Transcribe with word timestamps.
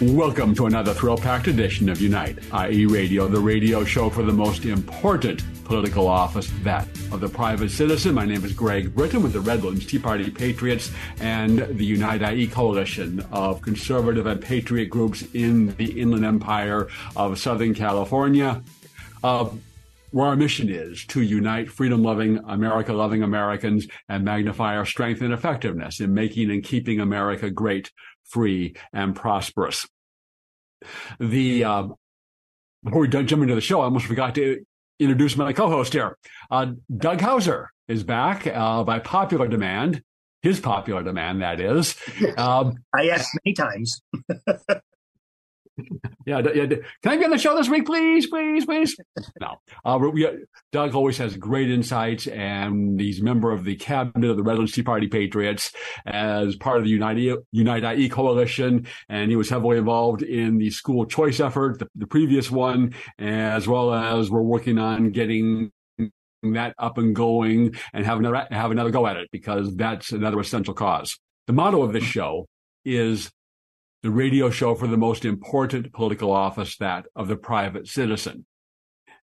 Welcome 0.00 0.54
to 0.54 0.66
another 0.66 0.94
thrill 0.94 1.16
packed 1.16 1.48
edition 1.48 1.88
of 1.88 2.00
Unite, 2.00 2.38
IE 2.70 2.86
Radio, 2.86 3.26
the 3.26 3.40
radio 3.40 3.82
show 3.82 4.08
for 4.08 4.22
the 4.22 4.32
most 4.32 4.64
important 4.64 5.42
political 5.64 6.06
office, 6.06 6.48
that 6.62 6.86
of 7.10 7.18
the 7.18 7.28
private 7.28 7.72
citizen. 7.72 8.14
My 8.14 8.24
name 8.24 8.44
is 8.44 8.52
Greg 8.52 8.94
Britton 8.94 9.24
with 9.24 9.32
the 9.32 9.40
Redlands 9.40 9.86
Tea 9.86 9.98
Party 9.98 10.30
Patriots 10.30 10.92
and 11.18 11.58
the 11.76 11.84
Unite 11.84 12.22
IE 12.22 12.46
coalition 12.46 13.26
of 13.32 13.60
conservative 13.60 14.26
and 14.26 14.40
patriot 14.40 14.86
groups 14.86 15.24
in 15.34 15.74
the 15.74 16.00
Inland 16.00 16.24
Empire 16.24 16.86
of 17.16 17.36
Southern 17.40 17.74
California. 17.74 18.62
Uh, 19.24 19.50
where 20.10 20.28
our 20.28 20.36
mission 20.36 20.70
is 20.70 21.04
to 21.06 21.20
unite 21.20 21.70
freedom 21.70 22.02
loving, 22.02 22.38
America 22.46 22.92
loving 22.92 23.22
Americans 23.22 23.86
and 24.08 24.24
magnify 24.24 24.76
our 24.76 24.86
strength 24.86 25.20
and 25.20 25.32
effectiveness 25.32 26.00
in 26.00 26.14
making 26.14 26.50
and 26.50 26.64
keeping 26.64 27.00
America 27.00 27.50
great 27.50 27.90
free, 28.28 28.74
and 28.92 29.14
prosperous. 29.14 29.86
The 31.18 31.64
uh, 31.64 31.88
before 32.84 33.00
we 33.00 33.08
jump 33.08 33.30
into 33.32 33.54
the 33.54 33.60
show, 33.60 33.80
I 33.80 33.84
almost 33.84 34.06
forgot 34.06 34.34
to 34.36 34.64
introduce 35.00 35.36
my 35.36 35.52
co-host 35.52 35.92
here. 35.92 36.16
Uh, 36.50 36.72
Doug 36.96 37.20
Hauser 37.20 37.70
is 37.88 38.04
back 38.04 38.46
uh, 38.46 38.84
by 38.84 38.98
popular 38.98 39.48
demand. 39.48 40.02
His 40.42 40.60
popular 40.60 41.02
demand, 41.02 41.42
that 41.42 41.60
is. 41.60 41.96
Um, 42.36 42.76
I 42.94 43.08
asked 43.08 43.36
many 43.44 43.54
times. 43.54 44.00
yeah, 46.26 46.40
yeah. 46.54 46.66
Can 46.66 47.12
I 47.12 47.16
be 47.16 47.24
on 47.24 47.30
the 47.30 47.38
show 47.38 47.56
this 47.56 47.68
week, 47.68 47.86
please, 47.86 48.26
please, 48.26 48.64
please? 48.64 48.96
No. 49.40 49.56
Uh, 49.84 49.98
we, 49.98 50.28
Doug 50.72 50.94
always 50.94 51.18
has 51.18 51.36
great 51.36 51.70
insights, 51.70 52.26
and 52.26 53.00
he's 53.00 53.20
a 53.20 53.24
member 53.24 53.52
of 53.52 53.64
the 53.64 53.76
cabinet 53.76 54.30
of 54.30 54.36
the 54.36 54.42
Redlands 54.42 54.72
Tea 54.72 54.82
Party 54.82 55.06
Patriots 55.06 55.72
as 56.06 56.56
part 56.56 56.78
of 56.78 56.84
the 56.84 56.90
Unite, 56.90 57.18
Unite 57.52 57.98
IE 57.98 58.08
coalition, 58.08 58.86
and 59.08 59.30
he 59.30 59.36
was 59.36 59.50
heavily 59.50 59.78
involved 59.78 60.22
in 60.22 60.58
the 60.58 60.70
school 60.70 61.06
choice 61.06 61.40
effort, 61.40 61.78
the, 61.78 61.88
the 61.94 62.06
previous 62.06 62.50
one, 62.50 62.94
as 63.18 63.66
well 63.66 63.92
as 63.92 64.30
we're 64.30 64.42
working 64.42 64.78
on 64.78 65.10
getting 65.10 65.72
that 66.42 66.74
up 66.78 66.98
and 66.98 67.16
going 67.16 67.74
and 67.92 68.06
have 68.06 68.18
another 68.18 68.46
have 68.50 68.70
another 68.70 68.90
go 68.90 69.06
at 69.06 69.16
it 69.16 69.28
because 69.32 69.74
that's 69.74 70.12
another 70.12 70.38
essential 70.40 70.74
cause. 70.74 71.18
The 71.46 71.52
motto 71.52 71.82
of 71.82 71.92
this 71.92 72.04
show 72.04 72.46
is 72.84 73.30
the 74.02 74.10
radio 74.10 74.50
show 74.50 74.74
for 74.74 74.86
the 74.86 74.96
most 74.96 75.24
important 75.24 75.92
political 75.92 76.30
office, 76.30 76.76
that 76.76 77.06
of 77.16 77.28
the 77.28 77.36
private 77.36 77.88
citizen. 77.88 78.46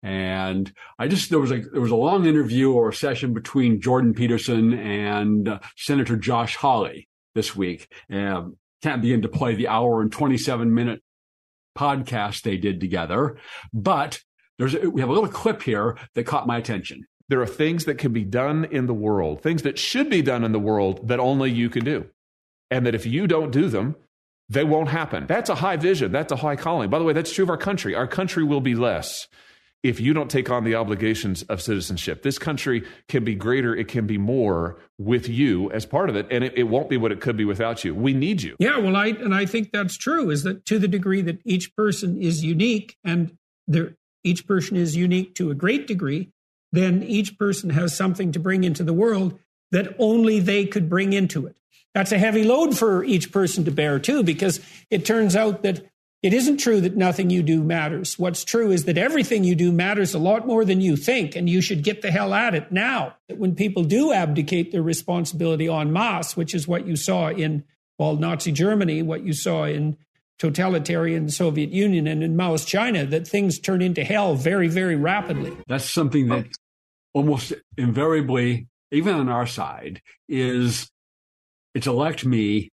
And 0.02 0.72
I 0.98 1.08
just 1.08 1.30
there 1.30 1.40
was 1.40 1.50
a 1.50 1.60
there 1.60 1.80
was 1.80 1.90
a 1.90 1.96
long 1.96 2.26
interview 2.26 2.72
or 2.72 2.90
a 2.90 2.94
session 2.94 3.34
between 3.34 3.80
Jordan 3.80 4.14
Peterson 4.14 4.72
and 4.74 5.48
uh, 5.48 5.58
Senator 5.76 6.16
Josh 6.16 6.54
Hawley 6.56 7.08
this 7.34 7.56
week. 7.56 7.88
Um, 8.10 8.56
can't 8.82 9.02
begin 9.02 9.22
to 9.22 9.28
play 9.28 9.56
the 9.56 9.66
hour 9.66 10.00
and 10.00 10.12
27 10.12 10.72
minute 10.72 11.02
podcast 11.76 12.42
they 12.42 12.56
did 12.56 12.80
together, 12.80 13.38
but 13.72 14.20
there's 14.58 14.74
we 14.74 15.00
have 15.00 15.10
a 15.10 15.12
little 15.12 15.28
clip 15.28 15.62
here 15.62 15.98
that 16.14 16.24
caught 16.24 16.46
my 16.46 16.58
attention. 16.58 17.04
There 17.28 17.42
are 17.42 17.46
things 17.46 17.84
that 17.84 17.98
can 17.98 18.12
be 18.12 18.24
done 18.24 18.66
in 18.66 18.86
the 18.86 18.94
world, 18.94 19.42
things 19.42 19.62
that 19.62 19.78
should 19.78 20.08
be 20.08 20.22
done 20.22 20.44
in 20.44 20.52
the 20.52 20.58
world 20.60 21.08
that 21.08 21.20
only 21.20 21.50
you 21.50 21.68
can 21.70 21.84
do. 21.84 22.06
And 22.70 22.86
that 22.86 22.94
if 22.94 23.04
you 23.04 23.26
don't 23.26 23.50
do 23.50 23.68
them, 23.68 23.96
they 24.48 24.64
won't 24.64 24.88
happen. 24.88 25.26
That's 25.26 25.50
a 25.50 25.54
high 25.54 25.76
vision. 25.76 26.12
That's 26.12 26.32
a 26.32 26.36
high 26.36 26.56
calling. 26.56 26.90
By 26.90 26.98
the 26.98 27.04
way, 27.04 27.12
that's 27.12 27.32
true 27.32 27.44
of 27.44 27.50
our 27.50 27.56
country. 27.56 27.94
Our 27.94 28.06
country 28.06 28.44
will 28.44 28.60
be 28.60 28.74
less 28.74 29.28
if 29.82 30.00
you 30.00 30.12
don't 30.12 30.30
take 30.30 30.50
on 30.50 30.64
the 30.64 30.74
obligations 30.74 31.42
of 31.44 31.62
citizenship. 31.62 32.22
This 32.22 32.38
country 32.38 32.84
can 33.08 33.24
be 33.24 33.34
greater, 33.34 33.76
it 33.76 33.88
can 33.88 34.06
be 34.06 34.18
more 34.18 34.80
with 34.98 35.28
you 35.28 35.70
as 35.70 35.86
part 35.86 36.10
of 36.10 36.16
it, 36.16 36.26
and 36.30 36.42
it, 36.42 36.54
it, 36.56 36.64
won't 36.64 36.88
be 36.88 36.96
what 36.96 37.12
it 37.12 37.20
could 37.20 37.36
be 37.36 37.44
without 37.44 37.84
you. 37.84 37.94
We 37.94 38.12
need 38.12 38.42
you. 38.42 38.56
Yeah, 38.58 38.78
well, 38.78 38.96
I 38.96 39.08
and 39.08 39.34
I 39.34 39.46
think 39.46 39.70
that's 39.70 39.96
true. 39.96 40.30
Is 40.30 40.42
that 40.42 40.64
to 40.66 40.78
the 40.78 40.88
degree 40.88 41.22
that 41.22 41.40
each 41.44 41.76
person 41.76 42.20
is 42.20 42.44
unique, 42.44 42.96
and 43.04 43.36
there, 43.68 43.94
each 44.24 44.46
person 44.46 44.76
is 44.76 44.96
unique 44.96 45.34
to 45.36 45.50
a 45.50 45.54
great 45.54 45.86
degree, 45.86 46.30
then 46.72 47.02
each 47.04 47.38
person 47.38 47.70
has 47.70 47.96
something 47.96 48.32
to 48.32 48.40
bring 48.40 48.64
into 48.64 48.82
the 48.82 48.92
world 48.92 49.38
that 49.70 49.94
only 49.98 50.40
they 50.40 50.64
could 50.64 50.88
bring 50.88 51.12
into 51.12 51.46
it. 51.46 51.56
That's 51.94 52.12
a 52.12 52.18
heavy 52.18 52.44
load 52.44 52.76
for 52.76 53.04
each 53.04 53.32
person 53.32 53.64
to 53.64 53.70
bear, 53.70 53.98
too, 53.98 54.22
because 54.22 54.60
it 54.90 55.04
turns 55.04 55.34
out 55.34 55.62
that 55.62 55.84
it 56.22 56.34
isn't 56.34 56.58
true 56.58 56.80
that 56.80 56.96
nothing 56.96 57.30
you 57.30 57.42
do 57.42 57.62
matters. 57.62 58.18
What's 58.18 58.44
true 58.44 58.72
is 58.72 58.84
that 58.84 58.98
everything 58.98 59.44
you 59.44 59.54
do 59.54 59.70
matters 59.70 60.14
a 60.14 60.18
lot 60.18 60.46
more 60.46 60.64
than 60.64 60.80
you 60.80 60.96
think, 60.96 61.36
and 61.36 61.48
you 61.48 61.60
should 61.60 61.84
get 61.84 62.02
the 62.02 62.10
hell 62.10 62.34
at 62.34 62.54
it 62.54 62.72
now. 62.72 63.14
That 63.28 63.38
When 63.38 63.54
people 63.54 63.84
do 63.84 64.12
abdicate 64.12 64.72
their 64.72 64.82
responsibility 64.82 65.68
en 65.68 65.92
masse, 65.92 66.36
which 66.36 66.54
is 66.54 66.66
what 66.66 66.86
you 66.86 66.96
saw 66.96 67.28
in, 67.28 67.64
well, 67.98 68.16
Nazi 68.16 68.50
Germany, 68.50 69.02
what 69.02 69.22
you 69.22 69.32
saw 69.32 69.64
in 69.64 69.96
totalitarian 70.40 71.28
Soviet 71.30 71.70
Union 71.70 72.06
and 72.06 72.22
in 72.22 72.36
Maoist 72.36 72.66
China, 72.66 73.06
that 73.06 73.26
things 73.26 73.58
turn 73.58 73.80
into 73.80 74.02
hell 74.04 74.34
very, 74.34 74.68
very 74.68 74.96
rapidly. 74.96 75.56
That's 75.68 75.88
something 75.88 76.28
that 76.28 76.46
almost 77.12 77.52
invariably, 77.76 78.66
even 78.90 79.14
on 79.14 79.28
our 79.28 79.46
side, 79.46 80.02
is 80.28 80.90
it's 81.74 81.86
elect 81.86 82.24
me 82.24 82.70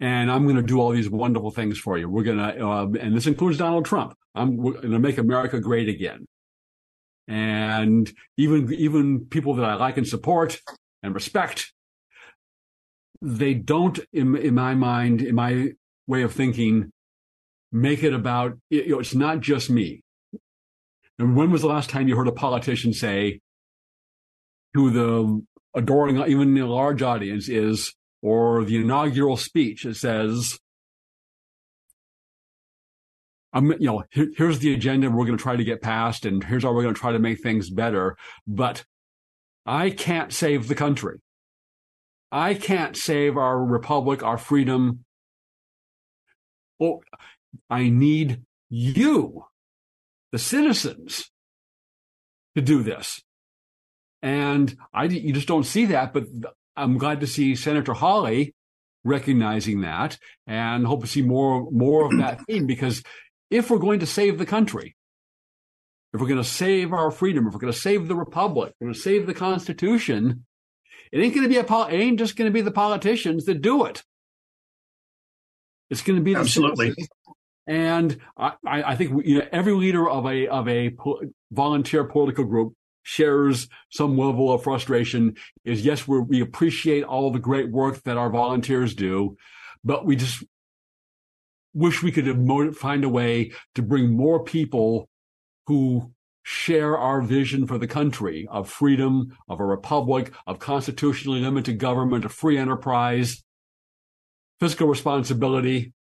and 0.00 0.30
I'm 0.30 0.44
going 0.44 0.56
to 0.56 0.62
do 0.62 0.80
all 0.80 0.90
these 0.90 1.10
wonderful 1.10 1.50
things 1.50 1.78
for 1.78 1.98
you. 1.98 2.08
We're 2.08 2.22
going 2.22 2.38
to, 2.38 2.66
uh, 2.66 2.86
and 3.00 3.16
this 3.16 3.26
includes 3.26 3.58
Donald 3.58 3.84
Trump. 3.84 4.14
I'm 4.34 4.56
going 4.56 4.90
to 4.90 4.98
make 4.98 5.18
America 5.18 5.58
great 5.58 5.88
again. 5.88 6.26
And 7.26 8.10
even, 8.36 8.72
even 8.72 9.26
people 9.26 9.54
that 9.54 9.64
I 9.64 9.74
like 9.74 9.96
and 9.96 10.06
support 10.06 10.60
and 11.02 11.14
respect, 11.14 11.72
they 13.20 13.54
don't, 13.54 13.98
in, 14.12 14.36
in 14.36 14.54
my 14.54 14.74
mind, 14.74 15.20
in 15.20 15.34
my 15.34 15.72
way 16.06 16.22
of 16.22 16.32
thinking, 16.32 16.90
make 17.72 18.02
it 18.04 18.14
about, 18.14 18.56
you 18.70 18.88
know, 18.90 19.00
it's 19.00 19.14
not 19.14 19.40
just 19.40 19.68
me. 19.68 20.02
And 21.18 21.36
when 21.36 21.50
was 21.50 21.62
the 21.62 21.68
last 21.68 21.90
time 21.90 22.06
you 22.06 22.16
heard 22.16 22.28
a 22.28 22.32
politician 22.32 22.92
say 22.92 23.40
to 24.76 24.90
the 24.90 25.44
adoring 25.74 26.18
even 26.28 26.56
a 26.58 26.66
large 26.66 27.02
audience 27.02 27.48
is, 27.48 27.94
or 28.22 28.64
the 28.64 28.76
inaugural 28.76 29.36
speech, 29.36 29.84
it 29.84 29.96
says, 29.96 30.58
I'm, 33.52 33.72
you 33.72 33.86
know, 33.86 34.04
here, 34.10 34.28
here's 34.36 34.58
the 34.58 34.74
agenda 34.74 35.10
we're 35.10 35.24
going 35.24 35.38
to 35.38 35.42
try 35.42 35.56
to 35.56 35.64
get 35.64 35.82
past, 35.82 36.26
and 36.26 36.44
here's 36.44 36.64
how 36.64 36.72
we're 36.72 36.82
going 36.82 36.94
to 36.94 37.00
try 37.00 37.12
to 37.12 37.18
make 37.18 37.42
things 37.42 37.70
better. 37.70 38.16
But 38.46 38.84
I 39.64 39.90
can't 39.90 40.32
save 40.32 40.68
the 40.68 40.74
country. 40.74 41.20
I 42.30 42.54
can't 42.54 42.96
save 42.96 43.36
our 43.36 43.58
republic, 43.64 44.22
our 44.22 44.36
freedom. 44.36 45.04
Well, 46.78 47.00
I 47.70 47.88
need 47.88 48.42
you, 48.68 49.46
the 50.30 50.38
citizens, 50.38 51.30
to 52.54 52.60
do 52.60 52.82
this. 52.82 53.22
And 54.22 54.76
I, 54.92 55.04
you 55.04 55.32
just 55.32 55.48
don't 55.48 55.64
see 55.64 55.86
that. 55.86 56.12
But 56.12 56.24
I'm 56.76 56.98
glad 56.98 57.20
to 57.20 57.26
see 57.26 57.54
Senator 57.54 57.92
Hawley 57.92 58.54
recognizing 59.04 59.82
that 59.82 60.18
and 60.46 60.86
hope 60.86 61.02
to 61.02 61.06
see 61.06 61.22
more, 61.22 61.70
more 61.70 62.06
of 62.06 62.18
that 62.18 62.40
theme 62.46 62.66
because 62.66 63.02
if 63.50 63.70
we're 63.70 63.78
going 63.78 64.00
to 64.00 64.06
save 64.06 64.38
the 64.38 64.46
country, 64.46 64.96
if 66.12 66.20
we're 66.20 66.26
going 66.26 66.42
to 66.42 66.48
save 66.48 66.92
our 66.92 67.10
freedom, 67.10 67.46
if 67.46 67.52
we're 67.52 67.60
going 67.60 67.72
to 67.72 67.78
save 67.78 68.08
the 68.08 68.16
republic, 68.16 68.74
we're 68.80 68.86
going 68.86 68.94
to 68.94 69.00
save 69.00 69.26
the 69.26 69.34
Constitution, 69.34 70.44
it 71.12 71.18
ain't 71.18 71.34
going 71.34 71.48
to 71.48 71.48
be 71.48 71.56
a 71.58 71.86
it 71.86 72.00
ain't 72.00 72.18
just 72.18 72.36
going 72.36 72.50
to 72.50 72.54
be 72.54 72.60
the 72.60 72.70
politicians 72.70 73.44
that 73.46 73.62
do 73.62 73.84
it. 73.84 74.02
It's 75.90 76.02
going 76.02 76.18
to 76.18 76.22
be 76.22 76.34
absolutely. 76.34 76.94
And 77.66 78.18
I, 78.36 78.52
I 78.64 78.96
think 78.96 79.26
you 79.26 79.38
know 79.38 79.46
every 79.52 79.72
leader 79.72 80.08
of 80.08 80.26
a 80.26 80.48
of 80.48 80.68
a 80.68 80.94
volunteer 81.50 82.04
political 82.04 82.44
group 82.44 82.74
shares 83.08 83.68
some 83.88 84.18
level 84.18 84.52
of 84.52 84.62
frustration 84.62 85.34
is 85.64 85.82
yes, 85.82 86.06
we 86.06 86.42
appreciate 86.42 87.04
all 87.04 87.30
the 87.30 87.38
great 87.38 87.70
work 87.70 88.02
that 88.02 88.18
our 88.18 88.28
volunteers 88.28 88.94
do, 88.94 89.34
but 89.82 90.04
we 90.04 90.14
just 90.14 90.44
wish 91.72 92.02
we 92.02 92.12
could 92.12 92.76
find 92.76 93.04
a 93.04 93.08
way 93.08 93.50
to 93.74 93.80
bring 93.80 94.14
more 94.14 94.44
people 94.44 95.08
who 95.66 96.12
share 96.42 96.98
our 96.98 97.22
vision 97.22 97.66
for 97.66 97.78
the 97.78 97.86
country 97.86 98.46
of 98.50 98.68
freedom, 98.68 99.34
of 99.48 99.58
a 99.58 99.64
republic, 99.64 100.30
of 100.46 100.58
constitutionally 100.58 101.40
limited 101.40 101.78
government, 101.78 102.26
of 102.26 102.32
free 102.32 102.58
enterprise, 102.58 103.42
fiscal 104.60 104.86
responsibility, 104.86 105.94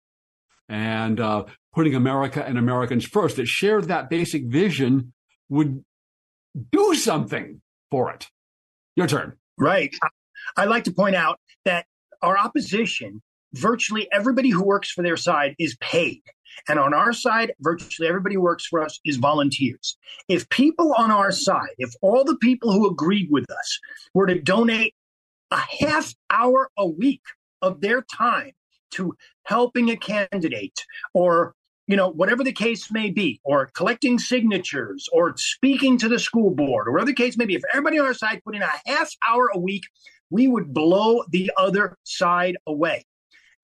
and 0.69 1.21
uh, 1.21 1.45
putting 1.73 1.95
America 1.95 2.45
and 2.45 2.59
Americans 2.59 3.05
first, 3.05 3.37
that 3.37 3.47
shared 3.47 3.85
that 3.85 4.11
basic 4.11 4.47
vision 4.47 5.13
would 5.49 5.85
do 6.73 6.95
something 6.95 7.61
for 7.91 8.13
it. 8.13 8.27
Your 8.97 9.07
turn. 9.07 9.35
Right. 9.59 9.95
I'd 10.57 10.69
like 10.69 10.85
to 10.85 10.93
point 10.93 11.17
out 11.17 11.39
that 11.65 11.87
our 12.23 12.39
opposition, 12.39 13.23
virtually 13.55 14.09
everybody 14.13 14.51
who 14.51 14.65
works 14.65 14.91
for 14.91 15.03
their 15.03 15.17
side 15.17 15.55
is 15.59 15.77
paid. 15.81 16.23
And 16.69 16.79
on 16.79 16.95
our 16.95 17.13
side, 17.13 17.53
virtually 17.61 18.09
everybody 18.09 18.37
who 18.37 18.41
works 18.41 18.67
for 18.67 18.83
us 18.83 18.99
is 19.05 19.17
volunteers. 19.17 19.97
If 20.29 20.49
people 20.49 20.95
on 20.97 21.11
our 21.11 21.31
side, 21.31 21.75
if 21.79 21.93
all 22.01 22.25
the 22.25 22.37
people 22.37 22.73
who 22.73 22.89
agreed 22.89 23.29
with 23.31 23.51
us 23.51 23.81
were 24.15 24.27
to 24.27 24.41
donate 24.41 24.95
a 25.51 25.61
half 25.81 26.15
hour 26.31 26.71
a 26.79 26.87
week 26.87 27.23
of 27.63 27.81
their 27.81 28.03
time 28.03 28.53
to 28.93 29.15
helping 29.45 29.91
a 29.91 29.97
candidate 29.97 30.85
or 31.13 31.55
you 31.87 31.97
know, 31.97 32.09
whatever 32.09 32.43
the 32.43 32.53
case 32.53 32.91
may 32.91 33.11
be, 33.11 33.41
or 33.45 33.67
collecting 33.75 34.19
signatures, 34.19 35.09
or 35.13 35.35
speaking 35.37 35.97
to 35.99 36.09
the 36.09 36.19
school 36.19 36.51
board, 36.51 36.89
or 36.89 36.93
whatever 36.93 37.11
the 37.11 37.15
case 37.15 37.37
may 37.37 37.45
be, 37.45 37.55
if 37.55 37.63
everybody 37.73 37.99
on 37.99 38.07
our 38.07 38.15
side 38.15 38.43
put 38.45 38.57
in 38.57 38.63
a 38.63 38.71
half 38.87 39.11
hour 39.29 39.51
a 39.55 39.59
week, 39.59 39.85
we 40.31 40.49
would 40.49 40.75
blow 40.75 41.23
the 41.31 41.51
other 41.57 41.97
side 42.05 42.57
away. 42.67 43.05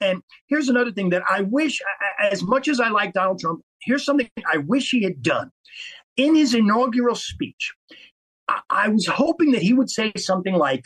And 0.00 0.22
here's 0.46 0.69
another 0.69 0.92
thing 0.92 1.10
that 1.10 1.22
I 1.28 1.42
wish, 1.42 1.80
as 2.20 2.42
much 2.42 2.69
as 2.69 2.80
I 2.80 2.88
like 2.88 3.12
Donald 3.12 3.40
Trump, 3.40 3.62
here's 3.80 4.04
something 4.04 4.28
I 4.52 4.58
wish 4.58 4.90
he 4.90 5.02
had 5.02 5.22
done. 5.22 5.50
In 6.16 6.34
his 6.34 6.54
inaugural 6.54 7.14
speech, 7.14 7.72
I 8.68 8.88
was 8.88 9.06
hoping 9.06 9.52
that 9.52 9.62
he 9.62 9.72
would 9.72 9.90
say 9.90 10.12
something 10.16 10.54
like, 10.54 10.84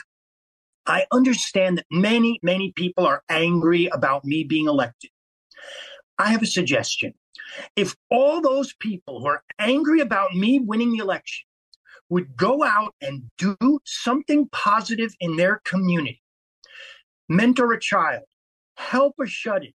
I 0.86 1.06
understand 1.10 1.78
that 1.78 1.86
many, 1.90 2.38
many 2.42 2.72
people 2.76 3.06
are 3.06 3.22
angry 3.28 3.86
about 3.86 4.24
me 4.24 4.44
being 4.44 4.68
elected. 4.68 5.10
I 6.18 6.30
have 6.30 6.42
a 6.42 6.46
suggestion. 6.46 7.12
If 7.74 7.94
all 8.10 8.40
those 8.40 8.74
people 8.80 9.20
who 9.20 9.26
are 9.26 9.42
angry 9.58 10.00
about 10.00 10.34
me 10.34 10.60
winning 10.60 10.92
the 10.92 10.98
election 10.98 11.46
would 12.08 12.36
go 12.36 12.62
out 12.62 12.94
and 13.00 13.24
do 13.38 13.56
something 13.84 14.48
positive 14.52 15.14
in 15.20 15.36
their 15.36 15.60
community, 15.64 16.22
mentor 17.28 17.72
a 17.72 17.80
child, 17.80 18.24
help 18.76 19.14
a 19.20 19.26
shut 19.26 19.64
in, 19.64 19.72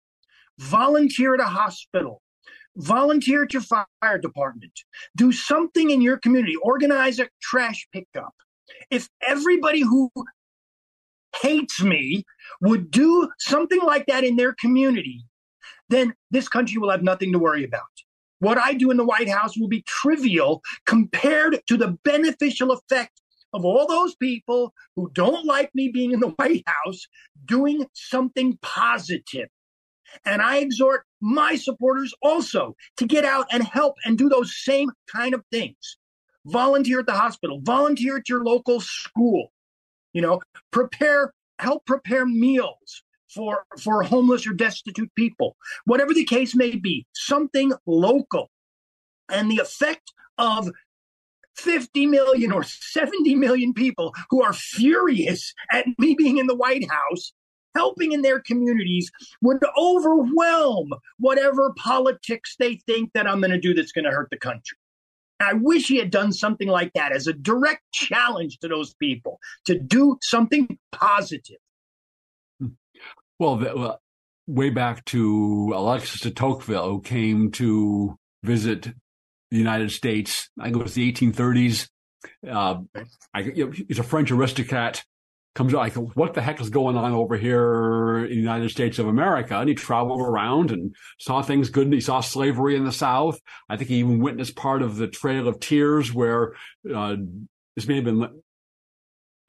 volunteer 0.59 1.35
at 1.35 1.41
a 1.41 1.45
hospital, 1.45 2.23
volunteer 2.77 3.45
at 3.45 3.53
your 3.53 3.63
fire 3.63 4.19
department, 4.21 4.73
do 5.17 5.33
something 5.33 5.91
in 5.91 6.01
your 6.01 6.19
community, 6.19 6.57
organize 6.63 7.19
a 7.19 7.29
trash 7.43 7.87
pickup. 7.93 8.35
If 8.91 9.09
everybody 9.27 9.81
who 9.81 10.11
hates 11.37 11.83
me 11.83 12.25
would 12.61 12.91
do 12.91 13.29
something 13.39 13.81
like 13.83 14.07
that 14.07 14.25
in 14.25 14.37
their 14.37 14.55
community, 14.55 15.25
then 15.91 16.15
this 16.31 16.49
country 16.49 16.79
will 16.79 16.91
have 16.91 17.03
nothing 17.03 17.33
to 17.33 17.39
worry 17.39 17.65
about. 17.65 17.83
What 18.39 18.57
I 18.57 18.73
do 18.73 18.91
in 18.91 18.97
the 18.97 19.05
White 19.05 19.29
House 19.29 19.59
will 19.59 19.69
be 19.69 19.83
trivial 19.87 20.63
compared 20.87 21.61
to 21.67 21.77
the 21.77 21.99
beneficial 22.05 22.73
effect 22.73 23.21
of 23.53 23.65
all 23.65 23.87
those 23.87 24.15
people 24.15 24.73
who 24.97 25.11
don't 25.13 25.45
like 25.45 25.71
me 25.75 25.89
being 25.89 26.13
in 26.13 26.21
the 26.21 26.29
White 26.29 26.65
House 26.67 27.07
doing 27.45 27.87
something 27.93 28.59
positive. 28.63 29.49
And 30.25 30.41
I 30.41 30.59
exhort 30.59 31.05
my 31.21 31.57
supporters 31.57 32.15
also 32.23 32.75
to 32.97 33.07
get 33.07 33.25
out 33.25 33.47
and 33.53 33.63
help 33.63 33.97
and 34.05 34.17
do 34.17 34.29
those 34.29 34.57
same 34.65 34.91
kind 35.13 35.35
of 35.35 35.45
things. 35.53 35.99
Volunteer 36.47 37.01
at 37.01 37.07
the 37.07 37.13
hospital, 37.13 37.61
volunteer 37.63 38.17
at 38.17 38.29
your 38.29 38.43
local 38.43 38.81
school, 38.81 39.53
you 40.15 40.23
know, 40.23 40.41
prepare, 40.71 41.35
help 41.59 41.85
prepare 41.85 42.25
meals 42.25 43.03
for, 43.35 43.65
for 43.79 44.03
homeless 44.03 44.47
or 44.47 44.53
destitute 44.53 45.11
people. 45.15 45.57
Whatever 45.85 46.15
the 46.15 46.25
case 46.25 46.55
may 46.55 46.77
be, 46.77 47.07
something 47.15 47.73
local. 47.87 48.51
And 49.29 49.51
the 49.51 49.59
effect 49.59 50.13
of 50.39 50.71
50 51.57 52.07
million 52.07 52.53
or 52.53 52.63
70 52.63 53.35
million 53.35 53.75
people 53.75 54.15
who 54.31 54.43
are 54.43 54.53
furious 54.53 55.55
at 55.71 55.87
me 55.99 56.15
being 56.15 56.39
in 56.39 56.47
the 56.47 56.55
White 56.55 56.89
House 56.91 57.33
helping 57.75 58.13
in 58.13 58.23
their 58.23 58.41
communities 58.41 59.11
would 59.43 59.59
overwhelm 59.79 60.91
whatever 61.19 61.73
politics 61.77 62.57
they 62.59 62.77
think 62.87 63.11
that 63.15 63.29
I'm 63.29 63.41
going 63.41 63.53
to 63.53 63.61
do 63.61 63.75
that's 63.75 63.93
going 63.93 64.07
to 64.07 64.11
hurt 64.11 64.29
the 64.31 64.39
country. 64.39 64.77
I 65.39 65.55
wish 65.55 65.87
he 65.87 65.97
had 65.97 66.11
done 66.11 66.33
something 66.33 66.69
like 66.69 66.93
that 66.95 67.13
as 67.13 67.27
a 67.27 67.33
direct 67.33 67.83
challenge 67.93 68.59
to 68.59 68.69
those 68.69 68.95
people 68.95 69.39
to 69.65 69.79
do 69.79 70.19
something 70.23 70.79
positive. 70.93 71.57
Well, 73.41 73.57
the, 73.57 73.73
well 73.75 74.01
way 74.47 74.71
back 74.71 75.05
to 75.07 75.73
Alexis 75.75 76.21
de 76.21 76.31
Tocqueville, 76.31 76.89
who 76.89 77.01
came 77.01 77.51
to 77.53 78.17
visit 78.43 78.89
the 79.51 79.57
United 79.57 79.93
States. 79.93 80.51
I 80.59 80.65
think 80.65 80.77
it 80.77 80.83
was 80.83 80.95
the 80.95 81.11
1830s. 81.13 81.89
Uh, 82.47 82.81
I, 83.33 83.41
you 83.41 83.67
know, 83.67 83.73
he's 83.73 83.99
a 83.99 84.05
French 84.05 84.31
aristocrat. 84.31 85.05
Comes 85.55 85.73
like, 85.73 85.95
what 85.95 86.35
the 86.35 86.43
heck 86.43 86.61
is 86.61 86.71
going 86.71 86.97
on 86.97 87.13
over 87.13 87.37
here 87.37 88.19
in 88.25 88.31
the 88.31 88.37
United 88.37 88.71
States 88.71 88.99
of 88.99 89.09
America? 89.09 89.59
And 89.59 89.69
he 89.69 89.75
traveled 89.75 90.21
around 90.21 90.71
and 90.71 90.95
saw 91.19 91.43
things 91.43 91.71
good. 91.71 91.87
And 91.87 91.95
he 91.95 92.01
saw 92.01 92.21
slavery 92.21 92.77
in 92.77 92.85
the 92.85 92.93
South. 92.93 93.41
I 93.69 93.77
think 93.77 93.89
he 93.89 93.97
even 93.97 94.21
witnessed 94.21 94.55
part 94.55 94.83
of 94.83 94.97
the 94.97 95.09
Trail 95.09 95.49
of 95.49 95.59
Tears, 95.59 96.13
where 96.13 96.55
uh, 96.95 97.17
this 97.75 97.89
may 97.89 97.97
have 97.97 98.05
been 98.05 98.29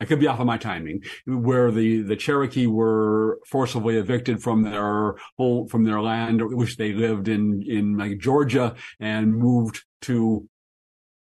I 0.02 0.06
could 0.06 0.20
be 0.20 0.26
off 0.26 0.40
of 0.40 0.48
my 0.48 0.58
timing, 0.58 1.04
where 1.28 1.70
the, 1.70 2.02
the 2.02 2.16
Cherokee 2.16 2.66
were 2.66 3.40
forcibly 3.48 3.98
evicted 3.98 4.42
from 4.42 4.64
their 4.64 5.14
whole, 5.38 5.68
from 5.68 5.84
their 5.84 6.02
land, 6.02 6.42
which 6.44 6.78
they 6.78 6.92
lived 6.92 7.28
in, 7.28 7.64
in 7.68 8.00
like 8.00 8.18
Georgia 8.18 8.74
and 9.00 9.36
moved 9.36 9.84
to 10.02 10.50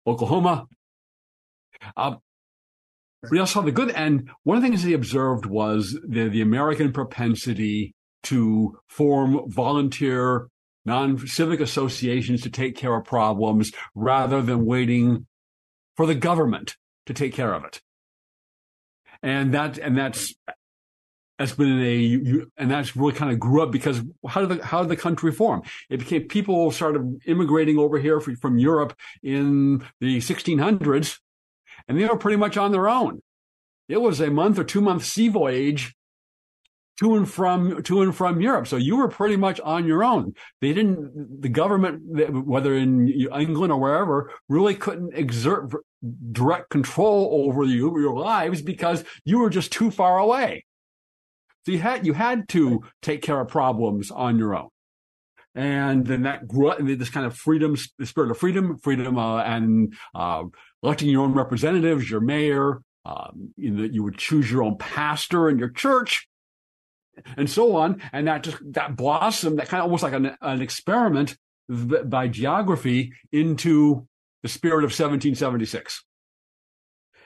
Oklahoma. 0.07 0.67
Uh, 1.95 2.15
we 3.31 3.39
also 3.39 3.61
saw 3.61 3.67
the 3.67 3.71
good 3.71 3.91
end. 3.91 4.31
One 4.45 4.57
of 4.57 4.63
the 4.63 4.69
things 4.71 4.83
he 4.83 4.95
observed 4.95 5.45
was 5.45 5.99
the, 6.09 6.31
the 6.31 6.41
American 6.41 6.91
propensity 6.91 7.95
to 8.23 8.79
form 8.89 9.43
volunteer 9.47 10.49
non-civic 10.87 11.61
associations 11.61 12.41
to 12.43 12.51
take 12.51 12.77
care 12.77 12.97
of 12.97 13.05
problems 13.05 13.73
rather 13.95 14.41
than 14.41 14.65
waiting 14.65 15.27
for 15.99 16.07
the 16.07 16.15
government 16.15 16.77
to 17.05 17.13
take 17.13 17.35
care 17.35 17.53
of 17.53 17.63
it 17.63 17.83
and 19.23 19.55
that 19.55 19.79
and 19.79 19.97
that's 19.97 20.35
that's 21.39 21.55
been 21.55 21.81
a 21.81 22.61
and 22.61 22.71
that's 22.71 22.95
really 22.95 23.15
kind 23.15 23.33
of 23.33 23.41
grew 23.41 23.63
up 23.63 23.71
because 23.71 24.03
how 24.29 24.45
did 24.45 24.59
the 24.59 24.65
how 24.65 24.83
did 24.83 24.91
the 24.91 24.97
country 24.97 25.33
form? 25.33 25.63
It 25.89 25.99
became 25.99 26.29
people 26.29 26.71
started 26.71 27.23
immigrating 27.25 27.79
over 27.79 27.99
here 27.99 28.21
from 28.21 28.59
Europe 28.59 28.95
in 29.23 29.83
the 30.01 30.19
1600s, 30.19 31.19
and 31.89 31.99
they 31.99 32.05
were 32.05 32.19
pretty 32.19 32.37
much 32.37 32.59
on 32.59 32.73
their 32.73 32.89
own. 32.89 33.23
It 33.89 34.03
was 34.03 34.21
a 34.21 34.31
month 34.31 34.59
or 34.59 34.65
two 34.65 34.83
month 34.83 35.05
sea 35.05 35.29
voyage 35.29 35.95
to 36.99 37.17
and 37.17 37.29
from 37.29 37.83
to 37.85 38.03
and 38.03 38.15
from 38.15 38.43
Europe. 38.43 38.67
So 38.67 38.77
you 38.77 38.97
were 38.97 39.09
pretty 39.09 39.37
much 39.37 39.59
on 39.61 39.87
your 39.87 40.05
own. 40.05 40.35
They 40.61 40.75
didn't. 40.75 41.41
The 41.41 41.49
government, 41.49 42.03
whether 42.47 42.75
in 42.75 43.09
England 43.09 43.73
or 43.73 43.81
wherever, 43.81 44.31
really 44.51 44.75
couldn't 44.75 45.15
exert 45.15 45.73
direct 46.33 46.71
control 46.71 47.47
over 47.47 47.65
you 47.65 47.99
your 48.01 48.19
lives 48.19 48.63
because 48.63 49.05
you 49.25 49.39
were 49.39 49.51
just 49.51 49.73
too 49.73 49.91
far 49.91 50.19
away. 50.19 50.65
So 51.67 51.73
you 51.73 51.79
had 51.79 52.07
you 52.07 52.15
had 52.15 52.49
to 52.51 52.83
take 53.03 53.23
care 53.23 53.41
of 53.41 53.49
problems 53.49 54.11
on 54.11 54.39
your 54.39 54.55
own. 54.55 54.69
And 55.55 56.07
then 56.07 56.23
that 56.23 56.47
grew 56.47 56.69
up 56.69 56.79
this 56.81 57.11
kind 57.11 57.27
of 57.27 57.37
freedom, 57.37 57.77
the 57.99 58.07
spirit 58.07 58.31
of 58.31 58.39
freedom, 58.39 58.79
freedom, 58.79 59.19
uh, 59.19 59.43
and 59.43 59.95
uh, 60.15 60.45
electing 60.83 61.09
your 61.09 61.25
own 61.25 61.33
representatives, 61.33 62.09
your 62.09 62.21
mayor. 62.21 62.83
Um, 63.05 63.53
you, 63.57 63.75
you 63.75 64.03
would 64.03 64.19
choose 64.19 64.51
your 64.51 64.63
own 64.63 64.77
pastor 64.79 65.49
in 65.49 65.59
your 65.59 65.71
church 65.71 66.29
and 67.37 67.51
so 67.51 67.77
on. 67.77 68.01
And 68.13 68.29
that 68.29 68.45
just, 68.45 68.59
that 68.73 68.97
blossomed, 68.97 69.59
that 69.59 69.69
kind 69.69 69.81
of 69.81 69.87
almost 69.87 70.03
like 70.03 70.13
an, 70.13 70.37
an 70.41 70.63
experiment 70.63 71.37
by 71.69 72.29
geography 72.29 73.13
into 73.33 74.07
the 74.43 74.49
spirit 74.49 74.85
of 74.85 74.91
1776. 74.91 76.05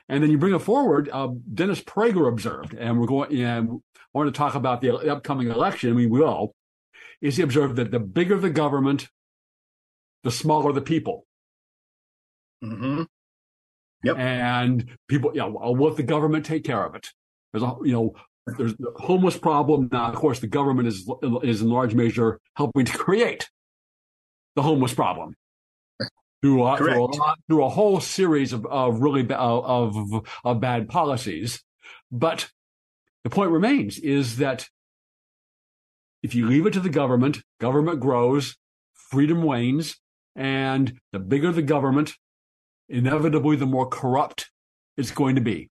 And 0.08 0.22
then 0.22 0.30
you 0.30 0.38
bring 0.38 0.54
it 0.54 0.60
forward, 0.60 1.08
uh, 1.12 1.28
Dennis 1.52 1.80
Prager 1.80 2.28
observed, 2.28 2.74
and 2.74 3.00
we're 3.00 3.06
going, 3.06 3.40
and 3.40 3.70
I 3.70 4.18
want 4.18 4.32
to 4.32 4.38
talk 4.38 4.54
about 4.54 4.80
the 4.80 5.10
upcoming 5.10 5.48
election. 5.48 5.90
I 5.90 5.94
mean, 5.94 6.10
we 6.10 6.20
will. 6.20 6.54
Is 7.22 7.36
he 7.36 7.42
observed 7.42 7.76
that 7.76 7.90
the 7.90 8.00
bigger 8.00 8.38
the 8.38 8.50
government, 8.50 9.08
the 10.24 10.30
smaller 10.30 10.72
the 10.72 10.82
people. 10.82 11.26
Mm-hmm. 12.62 13.04
Yep. 14.02 14.18
And 14.18 14.98
people, 15.08 15.32
yeah, 15.34 15.44
I'll 15.44 15.72
let 15.72 15.96
the 15.96 16.02
government 16.02 16.44
take 16.44 16.64
care 16.64 16.84
of 16.84 16.94
it. 16.94 17.08
There's 17.52 17.62
a, 17.62 17.74
you 17.82 17.92
know, 17.92 18.14
there's 18.58 18.76
the 18.76 18.92
homeless 18.96 19.38
problem. 19.38 19.88
Now, 19.90 20.08
of 20.08 20.16
course, 20.16 20.40
the 20.40 20.46
government 20.46 20.88
is 20.88 21.10
is 21.42 21.62
in 21.62 21.70
large 21.70 21.94
measure 21.94 22.40
helping 22.56 22.84
to 22.84 22.98
create 22.98 23.48
the 24.54 24.62
homeless 24.62 24.92
problem 24.92 25.34
through 26.44 26.62
a, 26.62 26.76
through 26.76 27.04
a, 27.04 27.34
through 27.48 27.64
a 27.64 27.68
whole 27.70 28.00
series 28.00 28.52
of, 28.52 28.66
of 28.66 29.00
really 29.00 29.22
ba- 29.22 29.38
of, 29.38 29.96
of, 30.44 30.60
bad 30.60 30.88
policies. 30.88 31.62
But 32.12 32.50
the 33.22 33.30
point 33.30 33.50
remains 33.50 33.98
is 33.98 34.36
that 34.36 34.68
if 36.22 36.34
you 36.34 36.46
leave 36.46 36.66
it 36.66 36.72
to 36.74 36.80
the 36.80 36.90
government, 36.90 37.42
government 37.60 38.00
grows, 38.00 38.56
freedom 38.92 39.42
wanes, 39.42 39.96
and 40.36 40.98
the 41.12 41.18
bigger 41.18 41.50
the 41.50 41.62
government, 41.62 42.12
inevitably 42.88 43.56
the 43.56 43.66
more 43.66 43.86
corrupt 43.88 44.50
it's 44.96 45.10
going 45.10 45.36
to 45.36 45.40
be. 45.40 45.70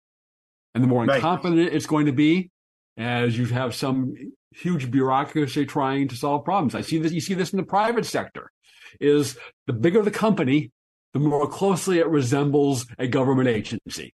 And 0.75 0.83
the 0.83 0.89
more 0.89 1.05
Right. 1.05 1.17
incompetent 1.17 1.61
it's 1.61 1.87
going 1.87 2.07
to 2.07 2.13
be, 2.13 2.51
as 2.97 3.39
you 3.39 3.47
have 3.47 3.75
some 3.75 4.15
huge 4.51 4.91
bureaucracy 4.91 5.65
trying 5.65 6.09
to 6.09 6.17
solve 6.17 6.45
problems. 6.45 6.75
I 6.75 6.81
see 6.81 6.99
this, 6.99 7.13
you 7.13 7.21
see 7.21 7.35
this 7.35 7.53
in 7.53 7.57
the 7.57 7.63
private 7.63 8.05
sector, 8.07 8.51
is 9.01 9.37
the 9.67 9.73
bigger 9.73 10.03
the 10.03 10.11
company, 10.11 10.71
the 11.13 11.19
more 11.19 11.49
closely 11.49 11.99
it 11.99 12.09
resembles 12.09 12.87
a 12.99 13.07
government 13.07 13.49
agency. 13.49 14.13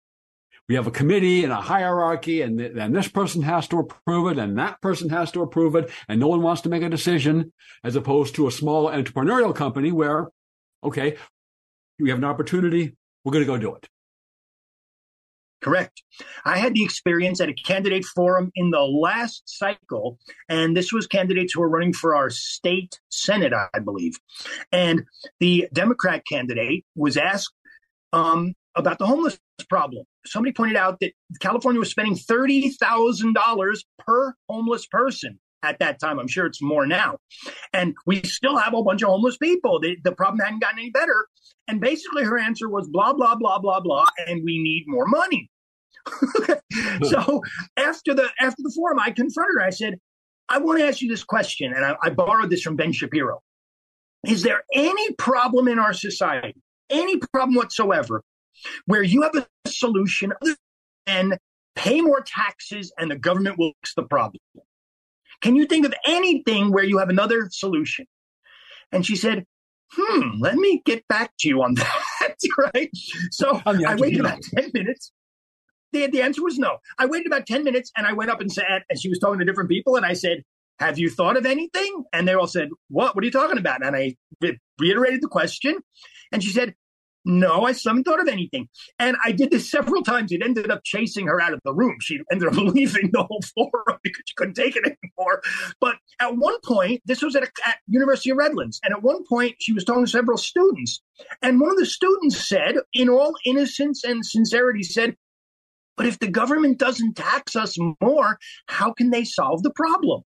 We 0.68 0.76
have 0.76 0.86
a 0.86 0.92
committee 0.92 1.42
and 1.42 1.52
a 1.52 1.60
hierarchy, 1.60 2.42
and 2.42 2.60
then 2.60 2.92
this 2.92 3.08
person 3.08 3.42
has 3.42 3.66
to 3.68 3.78
approve 3.78 4.30
it, 4.30 4.38
and 4.38 4.56
that 4.58 4.80
person 4.80 5.10
has 5.10 5.32
to 5.32 5.42
approve 5.42 5.74
it, 5.74 5.90
and 6.08 6.20
no 6.20 6.28
one 6.28 6.42
wants 6.42 6.62
to 6.62 6.68
make 6.68 6.82
a 6.82 6.88
decision, 6.88 7.52
as 7.82 7.96
opposed 7.96 8.36
to 8.36 8.46
a 8.46 8.52
small 8.52 8.88
entrepreneurial 8.88 9.52
company 9.54 9.90
where, 9.90 10.28
okay, 10.84 11.16
we 11.98 12.10
have 12.10 12.18
an 12.18 12.24
opportunity, 12.24 12.94
we're 13.24 13.32
going 13.32 13.44
to 13.44 13.50
go 13.50 13.58
do 13.58 13.74
it. 13.74 13.88
Correct. 15.62 16.02
I 16.44 16.58
had 16.58 16.74
the 16.74 16.82
experience 16.82 17.40
at 17.40 17.50
a 17.50 17.54
candidate 17.54 18.04
forum 18.04 18.50
in 18.54 18.70
the 18.70 18.80
last 18.80 19.42
cycle, 19.46 20.18
and 20.48 20.74
this 20.76 20.92
was 20.92 21.06
candidates 21.06 21.52
who 21.52 21.60
were 21.60 21.68
running 21.68 21.92
for 21.92 22.14
our 22.14 22.30
state 22.30 22.98
senate, 23.10 23.52
I 23.52 23.78
believe. 23.78 24.14
And 24.72 25.04
the 25.38 25.68
Democrat 25.72 26.22
candidate 26.26 26.84
was 26.96 27.18
asked 27.18 27.52
um, 28.12 28.54
about 28.74 28.98
the 28.98 29.06
homeless 29.06 29.38
problem. 29.68 30.06
Somebody 30.24 30.52
pointed 30.52 30.76
out 30.76 30.98
that 31.00 31.12
California 31.40 31.78
was 31.78 31.90
spending 31.90 32.16
$30,000 32.16 33.78
per 33.98 34.34
homeless 34.48 34.86
person 34.86 35.38
at 35.62 35.78
that 35.78 36.00
time. 36.00 36.18
I'm 36.18 36.28
sure 36.28 36.46
it's 36.46 36.62
more 36.62 36.86
now. 36.86 37.18
And 37.72 37.94
we 38.06 38.22
still 38.22 38.56
have 38.56 38.74
a 38.74 38.82
bunch 38.82 39.02
of 39.02 39.08
homeless 39.08 39.36
people. 39.36 39.80
The, 39.80 39.96
the 40.04 40.12
problem 40.12 40.38
hadn't 40.38 40.60
gotten 40.60 40.78
any 40.78 40.90
better. 40.90 41.26
And 41.68 41.80
basically, 41.80 42.24
her 42.24 42.38
answer 42.38 42.68
was 42.68 42.88
blah, 42.88 43.12
blah, 43.12 43.34
blah, 43.36 43.58
blah, 43.58 43.80
blah, 43.80 44.06
and 44.26 44.42
we 44.44 44.58
need 44.62 44.84
more 44.86 45.06
money. 45.06 45.50
so 47.04 47.42
after 47.76 48.14
the 48.14 48.28
after 48.40 48.62
the 48.62 48.72
forum, 48.74 48.98
I 48.98 49.10
confronted 49.10 49.56
her. 49.58 49.62
I 49.62 49.70
said, 49.70 49.94
I 50.48 50.58
want 50.58 50.80
to 50.80 50.86
ask 50.86 51.00
you 51.00 51.08
this 51.08 51.22
question, 51.22 51.72
and 51.72 51.84
I, 51.84 51.94
I 52.02 52.10
borrowed 52.10 52.50
this 52.50 52.62
from 52.62 52.76
Ben 52.76 52.92
Shapiro. 52.92 53.40
Is 54.26 54.42
there 54.42 54.64
any 54.74 55.12
problem 55.14 55.68
in 55.68 55.78
our 55.78 55.92
society, 55.92 56.60
any 56.90 57.18
problem 57.18 57.54
whatsoever, 57.54 58.22
where 58.86 59.02
you 59.02 59.22
have 59.22 59.34
a 59.34 59.46
solution 59.68 60.32
other 60.42 60.56
than 61.06 61.38
pay 61.76 62.00
more 62.00 62.20
taxes 62.20 62.92
and 62.98 63.10
the 63.10 63.16
government 63.16 63.58
will 63.58 63.72
fix 63.80 63.94
the 63.94 64.02
problem? 64.02 64.40
Can 65.40 65.56
you 65.56 65.66
think 65.66 65.86
of 65.86 65.94
anything 66.06 66.70
where 66.72 66.84
you 66.84 66.98
have 66.98 67.08
another 67.08 67.48
solution? 67.50 68.06
And 68.92 69.04
she 69.04 69.16
said, 69.16 69.46
Hmm, 69.92 70.40
let 70.40 70.54
me 70.54 70.82
get 70.84 71.06
back 71.08 71.32
to 71.40 71.48
you 71.48 71.62
on 71.62 71.74
that. 72.20 72.36
right. 72.74 72.90
So 73.30 73.60
I 73.66 73.94
waited 73.96 74.20
about 74.20 74.42
10 74.42 74.70
minutes. 74.74 75.12
The, 75.92 76.06
the 76.06 76.22
answer 76.22 76.42
was 76.42 76.58
no. 76.58 76.78
I 76.98 77.06
waited 77.06 77.26
about 77.26 77.46
10 77.46 77.64
minutes 77.64 77.90
and 77.96 78.06
I 78.06 78.12
went 78.12 78.30
up 78.30 78.40
and 78.40 78.52
said, 78.52 78.64
and 78.88 79.00
she 79.00 79.08
was 79.08 79.18
talking 79.18 79.40
to 79.40 79.44
different 79.44 79.68
people, 79.70 79.96
and 79.96 80.06
I 80.06 80.12
said, 80.12 80.44
Have 80.78 80.98
you 80.98 81.10
thought 81.10 81.36
of 81.36 81.46
anything? 81.46 82.04
And 82.12 82.28
they 82.28 82.34
all 82.34 82.46
said, 82.46 82.68
What? 82.88 83.14
What 83.14 83.22
are 83.22 83.26
you 83.26 83.32
talking 83.32 83.58
about? 83.58 83.84
And 83.84 83.96
I 83.96 84.16
re- 84.40 84.58
reiterated 84.78 85.20
the 85.20 85.28
question. 85.28 85.76
And 86.32 86.44
she 86.44 86.50
said, 86.50 86.74
No, 87.24 87.64
I 87.64 87.72
haven't 87.72 88.04
thought 88.04 88.20
of 88.20 88.28
anything. 88.28 88.68
And 88.98 89.16
I 89.24 89.32
did 89.32 89.50
this 89.50 89.70
several 89.70 90.02
times. 90.02 90.32
It 90.32 90.42
ended 90.42 90.70
up 90.70 90.80
chasing 90.84 91.26
her 91.26 91.40
out 91.40 91.52
of 91.52 91.60
the 91.64 91.74
room. 91.74 91.96
She 92.00 92.20
ended 92.32 92.48
up 92.48 92.54
leaving 92.56 93.10
the 93.12 93.24
whole 93.24 93.42
forum 93.54 93.98
because 94.02 94.22
she 94.26 94.34
couldn't 94.36 94.54
take 94.54 94.76
it 94.76 94.84
anymore. 94.84 95.42
But 95.80 95.96
at 96.18 96.36
one 96.36 96.56
point, 96.64 97.02
this 97.04 97.22
was 97.22 97.36
at, 97.36 97.42
a, 97.42 97.50
at 97.66 97.76
University 97.86 98.30
of 98.30 98.38
Redlands, 98.38 98.80
and 98.82 98.94
at 98.94 99.02
one 99.02 99.24
point, 99.26 99.56
she 99.58 99.72
was 99.72 99.84
talking 99.84 100.04
to 100.04 100.10
several 100.10 100.38
students, 100.38 101.02
and 101.42 101.60
one 101.60 101.70
of 101.70 101.76
the 101.76 101.86
students 101.86 102.48
said, 102.48 102.76
in 102.94 103.08
all 103.08 103.34
innocence 103.44 104.02
and 104.04 104.24
sincerity, 104.24 104.82
said, 104.82 105.16
"But 105.96 106.06
if 106.06 106.18
the 106.18 106.28
government 106.28 106.78
doesn't 106.78 107.16
tax 107.16 107.54
us 107.54 107.76
more, 108.00 108.38
how 108.66 108.92
can 108.92 109.10
they 109.10 109.24
solve 109.24 109.62
the 109.62 109.72
problem?" 109.72 110.22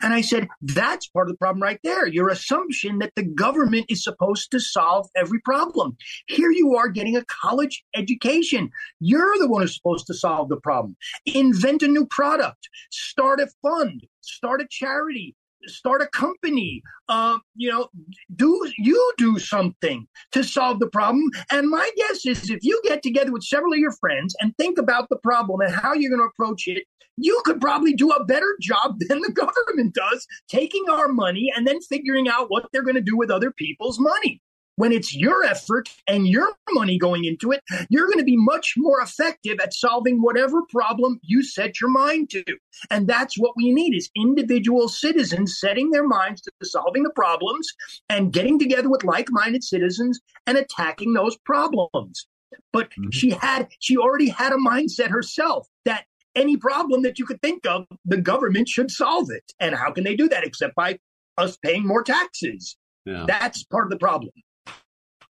And 0.00 0.12
I 0.14 0.20
said, 0.20 0.48
that's 0.62 1.08
part 1.08 1.28
of 1.28 1.34
the 1.34 1.38
problem 1.38 1.62
right 1.62 1.80
there. 1.84 2.06
Your 2.06 2.28
assumption 2.28 2.98
that 2.98 3.12
the 3.16 3.24
government 3.24 3.86
is 3.88 4.02
supposed 4.02 4.50
to 4.50 4.60
solve 4.60 5.08
every 5.16 5.40
problem. 5.40 5.96
Here 6.28 6.50
you 6.50 6.76
are 6.76 6.88
getting 6.88 7.16
a 7.16 7.24
college 7.24 7.84
education. 7.94 8.70
You're 9.00 9.38
the 9.38 9.48
one 9.48 9.62
who's 9.62 9.74
supposed 9.74 10.06
to 10.08 10.14
solve 10.14 10.48
the 10.48 10.56
problem. 10.56 10.96
Invent 11.26 11.82
a 11.82 11.88
new 11.88 12.06
product, 12.06 12.68
start 12.90 13.40
a 13.40 13.48
fund, 13.62 14.06
start 14.20 14.60
a 14.60 14.66
charity, 14.70 15.34
start 15.66 16.02
a 16.02 16.06
company. 16.08 16.82
Uh, 17.08 17.38
you 17.54 17.70
know, 17.70 17.88
do 18.34 18.70
you 18.78 19.12
do 19.18 19.38
something 19.38 20.06
to 20.32 20.42
solve 20.42 20.80
the 20.80 20.88
problem? 20.88 21.30
And 21.50 21.68
my 21.68 21.90
guess 21.96 22.26
is 22.26 22.50
if 22.50 22.60
you 22.62 22.80
get 22.84 23.02
together 23.02 23.32
with 23.32 23.42
several 23.42 23.72
of 23.72 23.78
your 23.78 23.92
friends 23.92 24.34
and 24.40 24.56
think 24.56 24.78
about 24.78 25.08
the 25.08 25.16
problem 25.16 25.60
and 25.60 25.74
how 25.74 25.92
you're 25.92 26.10
going 26.10 26.22
to 26.22 26.32
approach 26.32 26.66
it, 26.66 26.84
you 27.16 27.40
could 27.44 27.60
probably 27.60 27.94
do 27.94 28.10
a 28.10 28.24
better 28.24 28.56
job 28.60 28.96
than 29.08 29.20
the 29.20 29.32
government 29.32 29.94
does 29.94 30.26
taking 30.48 30.84
our 30.90 31.08
money 31.08 31.52
and 31.54 31.66
then 31.66 31.80
figuring 31.82 32.28
out 32.28 32.50
what 32.50 32.66
they're 32.72 32.82
going 32.82 32.96
to 32.96 33.00
do 33.00 33.16
with 33.16 33.30
other 33.30 33.52
people's 33.52 33.98
money. 33.98 34.40
When 34.76 34.92
it's 34.92 35.14
your 35.14 35.44
effort 35.44 35.88
and 36.08 36.26
your 36.26 36.48
money 36.72 36.98
going 36.98 37.24
into 37.24 37.52
it, 37.52 37.60
you're 37.88 38.06
going 38.06 38.18
to 38.18 38.24
be 38.24 38.36
much 38.36 38.74
more 38.76 39.00
effective 39.00 39.58
at 39.60 39.72
solving 39.72 40.20
whatever 40.20 40.62
problem 40.70 41.20
you 41.22 41.42
set 41.44 41.80
your 41.80 41.90
mind 41.90 42.30
to. 42.30 42.44
And 42.90 43.06
that's 43.06 43.38
what 43.38 43.52
we 43.56 43.72
need 43.72 43.94
is 43.94 44.10
individual 44.16 44.88
citizens 44.88 45.58
setting 45.60 45.90
their 45.90 46.06
minds 46.06 46.42
to 46.42 46.50
solving 46.62 47.04
the 47.04 47.10
problems 47.10 47.72
and 48.08 48.32
getting 48.32 48.58
together 48.58 48.90
with 48.90 49.04
like-minded 49.04 49.62
citizens 49.62 50.20
and 50.46 50.58
attacking 50.58 51.14
those 51.14 51.36
problems. 51.38 52.26
But 52.72 52.90
mm-hmm. 52.90 53.10
she 53.10 53.30
had 53.30 53.68
she 53.78 53.96
already 53.96 54.28
had 54.28 54.52
a 54.52 54.56
mindset 54.56 55.10
herself 55.10 55.68
that 55.84 56.04
any 56.34 56.56
problem 56.56 57.02
that 57.02 57.18
you 57.18 57.26
could 57.26 57.40
think 57.42 57.64
of, 57.66 57.86
the 58.04 58.16
government 58.16 58.68
should 58.68 58.90
solve 58.90 59.30
it. 59.30 59.44
And 59.60 59.74
how 59.74 59.92
can 59.92 60.04
they 60.04 60.16
do 60.16 60.28
that 60.28 60.44
except 60.44 60.74
by 60.74 60.98
us 61.38 61.56
paying 61.58 61.86
more 61.86 62.02
taxes? 62.02 62.76
Yeah. 63.04 63.24
That's 63.26 63.64
part 63.64 63.84
of 63.84 63.90
the 63.90 63.98
problem. 63.98 64.30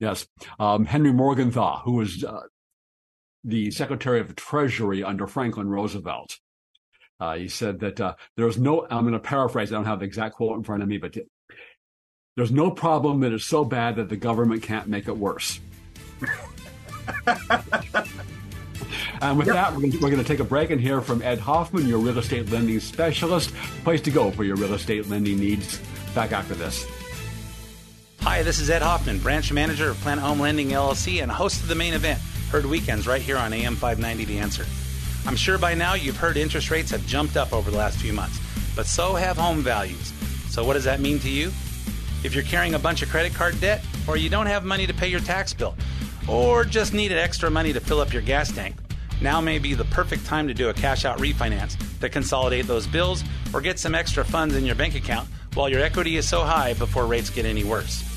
Yes. 0.00 0.26
Um, 0.59 0.87
Henry 0.87 1.12
Morgenthau, 1.12 1.83
who 1.85 1.92
was 1.92 2.25
uh, 2.25 2.40
the 3.45 3.71
Secretary 3.71 4.19
of 4.19 4.28
the 4.28 4.35
Treasury 4.35 5.04
under 5.04 5.26
Franklin 5.26 5.69
Roosevelt, 5.69 6.38
uh, 7.21 7.37
he 7.37 7.49
said 7.49 7.80
that 7.80 8.00
uh, 8.00 8.14
there's 8.37 8.59
no, 8.59 8.87
I'm 8.90 9.02
going 9.02 9.12
to 9.12 9.19
paraphrase, 9.19 9.71
I 9.71 9.76
don't 9.76 9.85
have 9.85 10.00
the 10.00 10.07
exact 10.07 10.37
quote 10.37 10.57
in 10.57 10.64
front 10.64 10.83
of 10.83 10.88
me, 10.88 10.97
but 10.97 11.14
there's 12.35 12.50
no 12.50 12.71
problem 12.71 13.21
that 13.21 13.33
is 13.33 13.45
so 13.45 13.64
bad 13.64 13.97
that 13.97 14.09
the 14.09 14.16
government 14.16 14.62
can't 14.62 14.88
make 14.88 15.07
it 15.07 15.16
worse. 15.16 15.61
and 19.21 19.37
with 19.37 19.49
that, 19.49 19.75
we're 19.75 19.80
going, 19.80 19.92
to, 19.92 19.99
we're 19.99 20.11
going 20.11 20.23
to 20.23 20.25
take 20.25 20.40
a 20.40 20.45
break 20.45 20.71
and 20.71 20.80
hear 20.80 21.02
from 21.02 21.21
Ed 21.21 21.38
Hoffman, 21.38 21.87
your 21.87 21.99
real 21.99 22.19
estate 22.19 22.50
lending 22.50 22.80
specialist, 22.80 23.52
place 23.85 24.00
to 24.02 24.11
go 24.11 24.30
for 24.30 24.45
your 24.45 24.57
real 24.57 24.73
estate 24.73 25.09
lending 25.09 25.38
needs. 25.38 25.78
Back 26.14 26.33
after 26.33 26.54
this. 26.54 26.87
Hi, 28.25 28.43
this 28.43 28.59
is 28.59 28.69
Ed 28.69 28.83
Hoffman, 28.83 29.19
branch 29.19 29.50
manager 29.50 29.89
of 29.89 30.00
Planet 30.00 30.23
Home 30.23 30.39
Lending 30.39 30.69
LLC 30.69 31.23
and 31.23 31.33
host 31.33 31.62
of 31.62 31.69
the 31.69 31.75
main 31.75 31.95
event, 31.95 32.21
heard 32.50 32.67
weekends 32.67 33.07
right 33.07 33.23
here 33.23 33.39
on 33.39 33.50
AM 33.55 33.75
590 33.75 34.27
The 34.27 34.39
Answer. 34.39 34.67
I'm 35.27 35.37
sure 35.37 35.57
by 35.57 35.73
now 35.73 35.95
you've 35.95 36.19
heard 36.19 36.37
interest 36.37 36.71
rates 36.71 36.91
have 36.91 37.05
jumped 37.07 37.39
up 37.39 37.50
over 37.55 37.71
the 37.71 37.79
last 37.79 37.97
few 37.97 38.12
months, 38.12 38.39
but 38.77 38.85
so 38.85 39.15
have 39.15 39.39
home 39.39 39.62
values. 39.62 40.12
So, 40.50 40.62
what 40.62 40.75
does 40.75 40.85
that 40.85 41.00
mean 41.00 41.19
to 41.21 41.31
you? 41.31 41.47
If 42.23 42.35
you're 42.35 42.45
carrying 42.45 42.75
a 42.75 42.79
bunch 42.79 43.00
of 43.00 43.09
credit 43.09 43.33
card 43.33 43.59
debt, 43.59 43.83
or 44.07 44.19
you 44.19 44.29
don't 44.29 44.47
have 44.47 44.65
money 44.67 44.87
to 44.87 44.93
pay 44.93 45.09
your 45.09 45.21
tax 45.21 45.55
bill, 45.55 45.75
or 46.29 46.62
just 46.65 46.93
needed 46.93 47.17
extra 47.17 47.50
money 47.50 47.73
to 47.73 47.81
fill 47.81 48.00
up 48.00 48.12
your 48.12 48.23
gas 48.23 48.53
tank, 48.53 48.77
now 49.23 49.41
may 49.41 49.59
be 49.59 49.73
the 49.73 49.87
perfect 49.87 50.27
time 50.27 50.47
to 50.47 50.53
do 50.53 50.69
a 50.69 50.75
cash 50.75 51.07
out 51.07 51.19
refinance 51.19 51.75
to 52.00 52.11
consolidate 52.11 52.67
those 52.67 52.87
bills 52.87 53.25
or 53.55 53.62
get 53.62 53.79
some 53.79 53.95
extra 53.95 54.27
funds 54.27 54.57
in 54.57 54.67
your 54.67 54.75
bank 54.75 54.95
account 54.95 55.27
while 55.55 55.71
your 55.71 55.81
equity 55.81 56.17
is 56.17 56.29
so 56.29 56.43
high 56.43 56.75
before 56.75 57.07
rates 57.07 57.31
get 57.31 57.47
any 57.47 57.65
worse. 57.65 58.10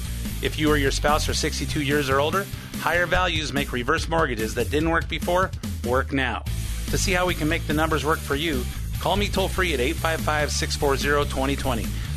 If 0.44 0.60
you 0.60 0.70
or 0.70 0.76
your 0.76 0.92
spouse 0.92 1.30
are 1.30 1.34
62 1.34 1.82
years 1.82 2.10
or 2.10 2.20
older, 2.20 2.46
higher 2.80 3.06
values 3.06 3.54
make 3.54 3.72
reverse 3.72 4.10
mortgages 4.10 4.54
that 4.56 4.70
didn't 4.70 4.90
work 4.90 5.08
before 5.08 5.50
work 5.86 6.12
now. 6.12 6.44
To 6.88 6.98
see 6.98 7.14
how 7.14 7.26
we 7.26 7.34
can 7.34 7.48
make 7.48 7.66
the 7.66 7.74
numbers 7.74 8.04
work 8.04 8.20
for 8.20 8.36
you, 8.36 8.66
call 9.00 9.16
me 9.16 9.30
toll 9.30 9.48
free 9.48 9.74
at 9.74 9.80
855 9.80 10.52
640 10.52 11.30
2020. 11.30 11.86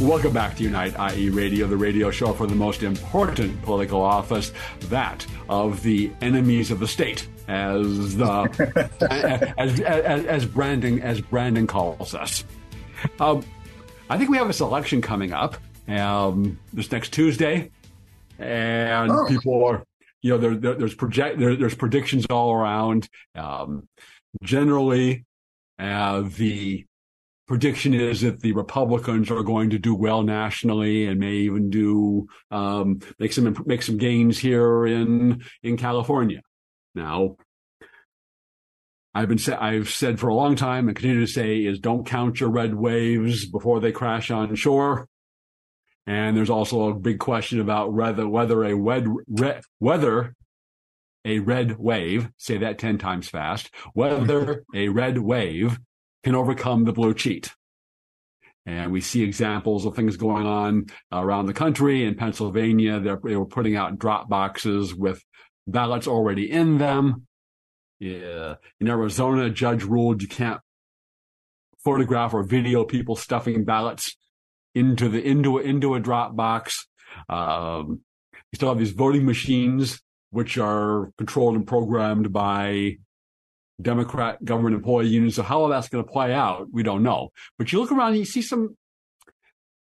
Welcome 0.00 0.32
back 0.32 0.54
to 0.56 0.62
Unite 0.62 0.94
IE 1.16 1.28
Radio, 1.28 1.66
the 1.66 1.76
radio 1.76 2.12
show 2.12 2.32
for 2.32 2.46
the 2.46 2.54
most 2.54 2.84
important 2.84 3.60
political 3.62 4.00
office, 4.00 4.52
that 4.82 5.26
of 5.48 5.82
the 5.82 6.12
enemies 6.20 6.70
of 6.70 6.78
the 6.78 6.86
state, 6.86 7.26
as 7.48 8.16
the 8.16 8.92
as, 9.58 9.80
as, 9.80 10.24
as 10.24 10.46
Brandon 10.46 11.02
as 11.02 11.20
Brandon 11.20 11.66
calls 11.66 12.14
us. 12.14 12.44
Um, 13.18 13.44
I 14.08 14.16
think 14.16 14.30
we 14.30 14.36
have 14.36 14.48
a 14.48 14.52
selection 14.52 15.02
coming 15.02 15.32
up 15.32 15.56
um, 15.88 16.60
this 16.72 16.92
next 16.92 17.12
Tuesday, 17.12 17.72
and 18.38 19.10
oh. 19.10 19.26
people 19.26 19.64
are 19.64 19.82
you 20.22 20.30
know 20.30 20.38
there, 20.38 20.54
there 20.54 20.74
there's 20.74 20.94
project 20.94 21.40
there, 21.40 21.56
there's 21.56 21.74
predictions 21.74 22.24
all 22.30 22.52
around. 22.52 23.08
Um, 23.34 23.88
generally, 24.44 25.24
uh, 25.76 26.20
the 26.20 26.86
prediction 27.48 27.94
is 27.94 28.20
that 28.20 28.40
the 28.40 28.52
Republicans 28.52 29.30
are 29.30 29.42
going 29.42 29.70
to 29.70 29.78
do 29.78 29.94
well 29.94 30.22
nationally 30.22 31.06
and 31.06 31.18
may 31.18 31.32
even 31.32 31.70
do 31.70 32.28
um, 32.50 33.00
make 33.18 33.32
some 33.32 33.56
make 33.66 33.82
some 33.82 33.96
gains 33.96 34.38
here 34.38 34.86
in 34.86 35.42
in 35.62 35.76
California. 35.76 36.42
Now, 36.94 37.36
I've 39.14 39.28
been 39.28 39.40
I've 39.58 39.88
said 39.88 40.20
for 40.20 40.28
a 40.28 40.34
long 40.34 40.54
time 40.54 40.86
and 40.86 40.96
continue 40.96 41.20
to 41.20 41.32
say 41.32 41.64
is 41.64 41.80
don't 41.80 42.06
count 42.06 42.38
your 42.38 42.50
red 42.50 42.74
waves 42.74 43.46
before 43.46 43.80
they 43.80 43.92
crash 43.92 44.30
on 44.30 44.54
shore. 44.54 45.08
And 46.06 46.36
there's 46.36 46.50
also 46.50 46.88
a 46.88 46.94
big 46.94 47.18
question 47.18 47.60
about 47.60 47.92
whether 47.92 48.28
whether 48.28 48.62
a 48.64 48.74
red, 48.74 49.06
red 49.26 49.62
whether 49.78 50.34
a 51.24 51.38
red 51.40 51.78
wave, 51.78 52.30
say 52.36 52.58
that 52.58 52.78
10 52.78 52.98
times 52.98 53.28
fast, 53.28 53.70
whether 53.92 54.64
a 54.74 54.88
red 54.88 55.18
wave 55.18 55.78
can 56.24 56.34
overcome 56.34 56.84
the 56.84 56.92
blue 56.92 57.14
cheat. 57.14 57.50
And 58.66 58.92
we 58.92 59.00
see 59.00 59.22
examples 59.22 59.86
of 59.86 59.96
things 59.96 60.16
going 60.16 60.46
on 60.46 60.86
around 61.10 61.46
the 61.46 61.54
country. 61.54 62.04
In 62.04 62.16
Pennsylvania, 62.16 63.00
they 63.00 63.36
were 63.36 63.46
putting 63.46 63.76
out 63.76 63.98
drop 63.98 64.28
boxes 64.28 64.94
with 64.94 65.22
ballots 65.66 66.06
already 66.06 66.50
in 66.50 66.78
them. 66.78 67.26
Yeah. 67.98 68.56
In 68.80 68.88
Arizona, 68.88 69.44
a 69.44 69.50
judge 69.50 69.84
ruled 69.84 70.20
you 70.20 70.28
can't 70.28 70.60
photograph 71.82 72.34
or 72.34 72.42
video 72.42 72.84
people 72.84 73.16
stuffing 73.16 73.64
ballots 73.64 74.16
into 74.74 75.08
the 75.08 75.26
into 75.26 75.58
a, 75.58 75.62
into 75.62 75.94
a 75.94 76.00
drop 76.00 76.36
box. 76.36 76.86
Um, 77.28 78.00
you 78.52 78.56
still 78.56 78.68
have 78.68 78.78
these 78.78 78.92
voting 78.92 79.24
machines, 79.24 80.00
which 80.30 80.58
are 80.58 81.10
controlled 81.16 81.56
and 81.56 81.66
programmed 81.66 82.32
by 82.32 82.98
Democrat 83.80 84.44
government 84.44 84.74
employee 84.74 85.08
unions. 85.08 85.36
So 85.36 85.42
how 85.42 85.60
all 85.60 85.68
that's 85.68 85.88
going 85.88 86.04
to 86.04 86.10
play 86.10 86.32
out, 86.32 86.68
we 86.72 86.82
don't 86.82 87.02
know. 87.02 87.30
But 87.58 87.72
you 87.72 87.80
look 87.80 87.92
around, 87.92 88.10
and 88.10 88.18
you 88.18 88.24
see 88.24 88.42
some, 88.42 88.76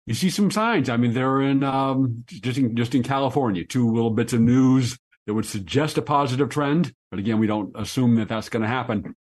you 0.05 0.13
see 0.13 0.29
some 0.29 0.51
signs. 0.51 0.89
I 0.89 0.97
mean, 0.97 1.13
they're 1.13 1.41
in 1.41 1.63
um, 1.63 2.23
just 2.27 2.57
in 2.57 2.75
just 2.75 2.95
in 2.95 3.03
California. 3.03 3.65
Two 3.65 3.91
little 3.91 4.11
bits 4.11 4.33
of 4.33 4.41
news 4.41 4.97
that 5.25 5.33
would 5.33 5.45
suggest 5.45 5.97
a 5.97 6.01
positive 6.01 6.49
trend, 6.49 6.93
but 7.11 7.19
again, 7.19 7.39
we 7.39 7.47
don't 7.47 7.75
assume 7.75 8.15
that 8.15 8.29
that's 8.29 8.49
going 8.49 8.63
to 8.63 8.69
happen. 8.69 9.15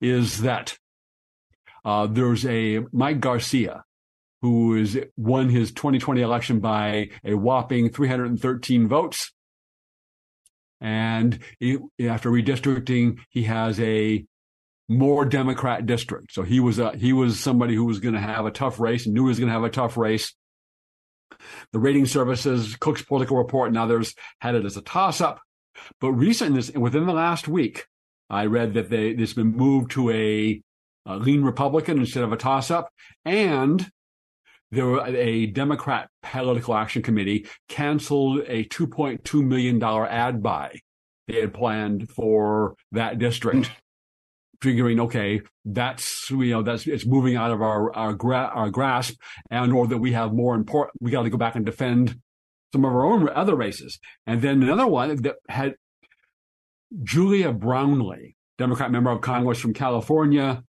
Is 0.00 0.42
that 0.42 0.76
uh, 1.84 2.06
there's 2.06 2.46
a 2.46 2.80
Mike 2.92 3.20
Garcia 3.20 3.84
who 4.44 4.74
is 4.74 4.98
won 5.16 5.48
his 5.48 5.72
2020 5.72 6.20
election 6.20 6.60
by 6.60 7.08
a 7.24 7.34
whopping 7.34 7.88
313 7.88 8.88
votes. 8.88 9.32
And 10.84 11.38
he, 11.58 11.78
after 12.06 12.30
redistricting, 12.30 13.18
he 13.30 13.44
has 13.44 13.80
a 13.80 14.26
more 14.86 15.24
Democrat 15.24 15.86
district. 15.86 16.34
So 16.34 16.42
he 16.42 16.60
was 16.60 16.78
a, 16.78 16.94
he 16.94 17.14
was 17.14 17.40
somebody 17.40 17.74
who 17.74 17.86
was 17.86 18.00
going 18.00 18.14
to 18.14 18.20
have 18.20 18.44
a 18.44 18.50
tough 18.50 18.78
race 18.78 19.06
and 19.06 19.14
knew 19.14 19.22
he 19.22 19.28
was 19.28 19.38
going 19.38 19.48
to 19.48 19.54
have 19.54 19.64
a 19.64 19.70
tough 19.70 19.96
race. 19.96 20.34
The 21.72 21.78
rating 21.78 22.04
services, 22.04 22.76
Cook's 22.76 23.00
political 23.00 23.38
report, 23.38 23.68
and 23.68 23.78
others 23.78 24.14
had 24.40 24.56
it 24.56 24.66
as 24.66 24.76
a 24.76 24.82
toss 24.82 25.22
up. 25.22 25.40
But 26.02 26.12
recently, 26.12 26.78
within 26.78 27.06
the 27.06 27.14
last 27.14 27.48
week, 27.48 27.86
I 28.28 28.44
read 28.44 28.74
that 28.74 28.90
they, 28.90 29.14
this 29.14 29.32
been 29.32 29.56
moved 29.56 29.92
to 29.92 30.10
a, 30.10 30.60
a 31.06 31.16
lean 31.16 31.44
Republican 31.44 31.98
instead 31.98 32.24
of 32.24 32.32
a 32.32 32.36
toss 32.36 32.70
up. 32.70 32.90
And 33.24 33.90
there 34.74 34.86
were 34.86 35.06
a 35.06 35.46
Democrat 35.46 36.08
political 36.22 36.74
action 36.74 37.02
committee 37.02 37.46
canceled 37.68 38.42
a 38.46 38.64
$2.2 38.64 39.44
million 39.44 39.82
ad 39.82 40.42
buy 40.42 40.78
they 41.26 41.40
had 41.40 41.54
planned 41.54 42.10
for 42.10 42.74
that 42.92 43.18
district. 43.18 43.70
Figuring, 44.60 45.00
okay, 45.00 45.42
that's 45.64 46.30
you 46.30 46.50
know 46.50 46.62
that's 46.62 46.86
it's 46.86 47.04
moving 47.04 47.36
out 47.36 47.50
of 47.50 47.60
our 47.60 47.94
our, 47.94 48.14
gra- 48.14 48.50
our 48.54 48.70
grasp, 48.70 49.14
and 49.50 49.72
or 49.72 49.86
that 49.86 49.98
we 49.98 50.12
have 50.12 50.32
more 50.32 50.54
important. 50.54 51.02
We 51.02 51.10
got 51.10 51.24
to 51.24 51.30
go 51.30 51.36
back 51.36 51.54
and 51.54 51.66
defend 51.66 52.18
some 52.72 52.84
of 52.84 52.92
our 52.92 53.04
own 53.04 53.28
other 53.28 53.54
races. 53.54 53.98
And 54.26 54.40
then 54.40 54.62
another 54.62 54.86
one 54.86 55.14
that 55.22 55.36
had 55.48 55.74
Julia 57.02 57.52
Brownley, 57.52 58.36
Democrat 58.56 58.90
member 58.90 59.10
of 59.10 59.20
Congress 59.20 59.60
from 59.60 59.74
California, 59.74 60.62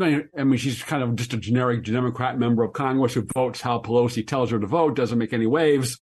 I 0.00 0.24
mean, 0.44 0.56
she's 0.56 0.82
kind 0.82 1.02
of 1.02 1.14
just 1.14 1.34
a 1.34 1.36
generic 1.36 1.84
Democrat 1.84 2.38
member 2.38 2.64
of 2.64 2.72
Congress 2.72 3.14
who 3.14 3.26
votes 3.34 3.60
how 3.60 3.78
Pelosi 3.78 4.26
tells 4.26 4.50
her 4.50 4.58
to 4.58 4.66
vote, 4.66 4.96
doesn't 4.96 5.18
make 5.18 5.32
any 5.32 5.46
waves. 5.46 6.00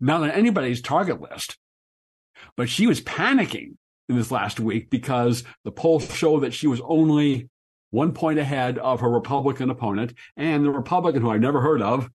Not 0.00 0.22
on 0.22 0.30
anybody's 0.30 0.80
target 0.80 1.20
list. 1.20 1.56
But 2.56 2.68
she 2.68 2.86
was 2.86 3.00
panicking 3.00 3.74
in 4.08 4.16
this 4.16 4.30
last 4.30 4.60
week 4.60 4.90
because 4.90 5.44
the 5.64 5.72
polls 5.72 6.12
show 6.14 6.40
that 6.40 6.54
she 6.54 6.66
was 6.66 6.80
only 6.84 7.48
one 7.90 8.12
point 8.12 8.38
ahead 8.38 8.78
of 8.78 9.00
her 9.00 9.10
Republican 9.10 9.70
opponent, 9.70 10.14
and 10.36 10.64
the 10.64 10.70
Republican, 10.70 11.22
who 11.22 11.30
I 11.30 11.38
never 11.38 11.60
heard 11.60 11.82
of, 11.82 12.10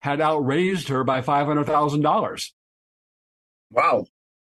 had 0.00 0.20
outraised 0.20 0.88
her 0.88 1.04
by 1.04 1.22
five 1.22 1.46
hundred 1.46 1.64
thousand 1.64 2.02
dollars. 2.02 2.54
Wow! 3.70 4.04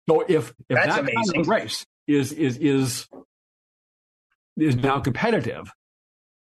So 0.08 0.20
if 0.28 0.52
if 0.68 0.76
That's 0.76 0.86
that 0.88 1.00
amazing. 1.00 1.32
kind 1.32 1.40
of 1.40 1.48
race 1.48 1.86
is 2.06 2.32
is 2.32 2.58
is 2.58 3.08
is 4.56 4.76
now 4.76 5.00
competitive, 5.00 5.72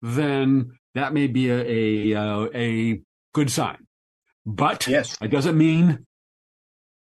then 0.01 0.71
that 0.95 1.13
may 1.13 1.27
be 1.27 1.49
a 1.49 2.13
a, 2.13 2.15
uh, 2.15 2.47
a 2.53 3.01
good 3.33 3.51
sign. 3.51 3.85
But 4.45 4.87
yes. 4.87 5.17
it 5.21 5.29
doesn't 5.29 5.57
mean 5.57 6.05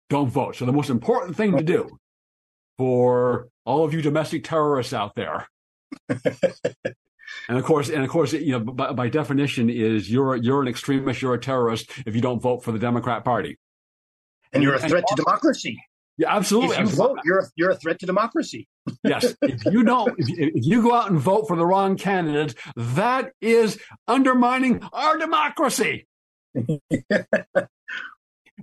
don't 0.09 0.29
vote. 0.29 0.55
So 0.55 0.65
the 0.65 0.73
most 0.73 0.89
important 0.89 1.35
thing 1.35 1.57
to 1.57 1.63
do 1.63 1.97
for 2.77 3.49
all 3.65 3.83
of 3.83 3.93
you 3.93 4.01
domestic 4.01 4.43
terrorists 4.43 4.93
out 4.93 5.15
there, 5.15 5.47
and 6.09 7.57
of 7.57 7.63
course, 7.63 7.89
and 7.89 8.03
of 8.03 8.09
course, 8.09 8.33
you 8.33 8.51
know, 8.51 8.59
by, 8.59 8.91
by, 8.93 9.09
definition, 9.09 9.69
is 9.69 10.09
you're 10.09 10.35
you're 10.35 10.61
an 10.61 10.67
extremist, 10.67 11.21
you're 11.21 11.33
a 11.33 11.39
terrorist 11.39 11.89
if 12.05 12.15
you 12.15 12.21
don't 12.21 12.41
vote 12.41 12.63
for 12.63 12.71
the 12.71 12.79
Democrat 12.79 13.25
Party, 13.25 13.57
and 14.53 14.61
you're 14.61 14.75
a 14.75 14.79
threat 14.79 15.05
to 15.07 15.15
democracy. 15.15 15.77
Yeah, 16.17 16.35
absolutely. 16.35 16.77
If 16.77 16.91
you 16.91 16.95
vote, 16.95 17.19
you're 17.25 17.39
a, 17.39 17.43
you're 17.55 17.69
a 17.71 17.75
threat 17.75 17.99
to 17.99 18.05
democracy. 18.05 18.67
yes. 19.03 19.35
If 19.41 19.65
you 19.65 19.83
don't, 19.83 20.17
if 20.17 20.29
you, 20.29 20.51
if 20.55 20.65
you, 20.65 20.81
go 20.81 20.93
out 20.93 21.09
and 21.09 21.19
vote 21.19 21.47
for 21.47 21.57
the 21.57 21.65
wrong 21.65 21.97
candidate, 21.97 22.55
that 22.75 23.33
is 23.41 23.79
undermining 24.07 24.81
our 24.93 25.17
democracy. 25.17 26.07
and, 26.55 26.69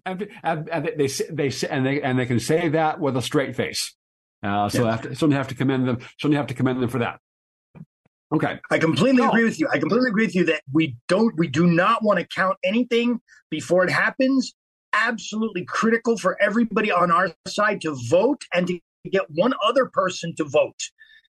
and, 0.06 0.28
and, 0.42 0.90
they 0.96 1.08
they 1.30 1.52
and 1.68 1.84
they 1.86 2.00
and 2.00 2.18
they 2.18 2.24
can 2.24 2.40
say 2.40 2.70
that 2.70 3.00
with 3.00 3.16
a 3.18 3.22
straight 3.22 3.54
face. 3.54 3.94
Uh, 4.42 4.70
so 4.70 4.82
yeah. 4.82 4.88
I 4.88 4.90
have 4.92 5.02
to, 5.02 5.14
certainly 5.14 5.36
have 5.36 5.48
to 5.48 5.54
commend 5.54 5.86
them. 5.86 5.98
Certainly 6.18 6.38
have 6.38 6.46
to 6.46 6.54
commend 6.54 6.82
them 6.82 6.88
for 6.88 7.00
that. 7.00 7.20
Okay. 8.34 8.58
I 8.70 8.78
completely 8.78 9.22
agree 9.22 9.44
with 9.44 9.60
you. 9.60 9.68
I 9.70 9.78
completely 9.78 10.08
agree 10.08 10.24
with 10.24 10.34
you 10.34 10.46
that 10.46 10.62
we 10.72 10.96
don't 11.06 11.36
we 11.36 11.48
do 11.48 11.66
not 11.66 12.02
want 12.02 12.18
to 12.18 12.26
count 12.26 12.56
anything 12.64 13.20
before 13.50 13.84
it 13.84 13.90
happens 13.90 14.54
absolutely 14.92 15.64
critical 15.64 16.16
for 16.16 16.40
everybody 16.40 16.90
on 16.90 17.10
our 17.10 17.32
side 17.46 17.80
to 17.82 17.96
vote 18.08 18.44
and 18.54 18.66
to 18.66 18.80
get 19.10 19.30
one 19.30 19.54
other 19.64 19.86
person 19.86 20.34
to 20.36 20.44
vote. 20.44 20.80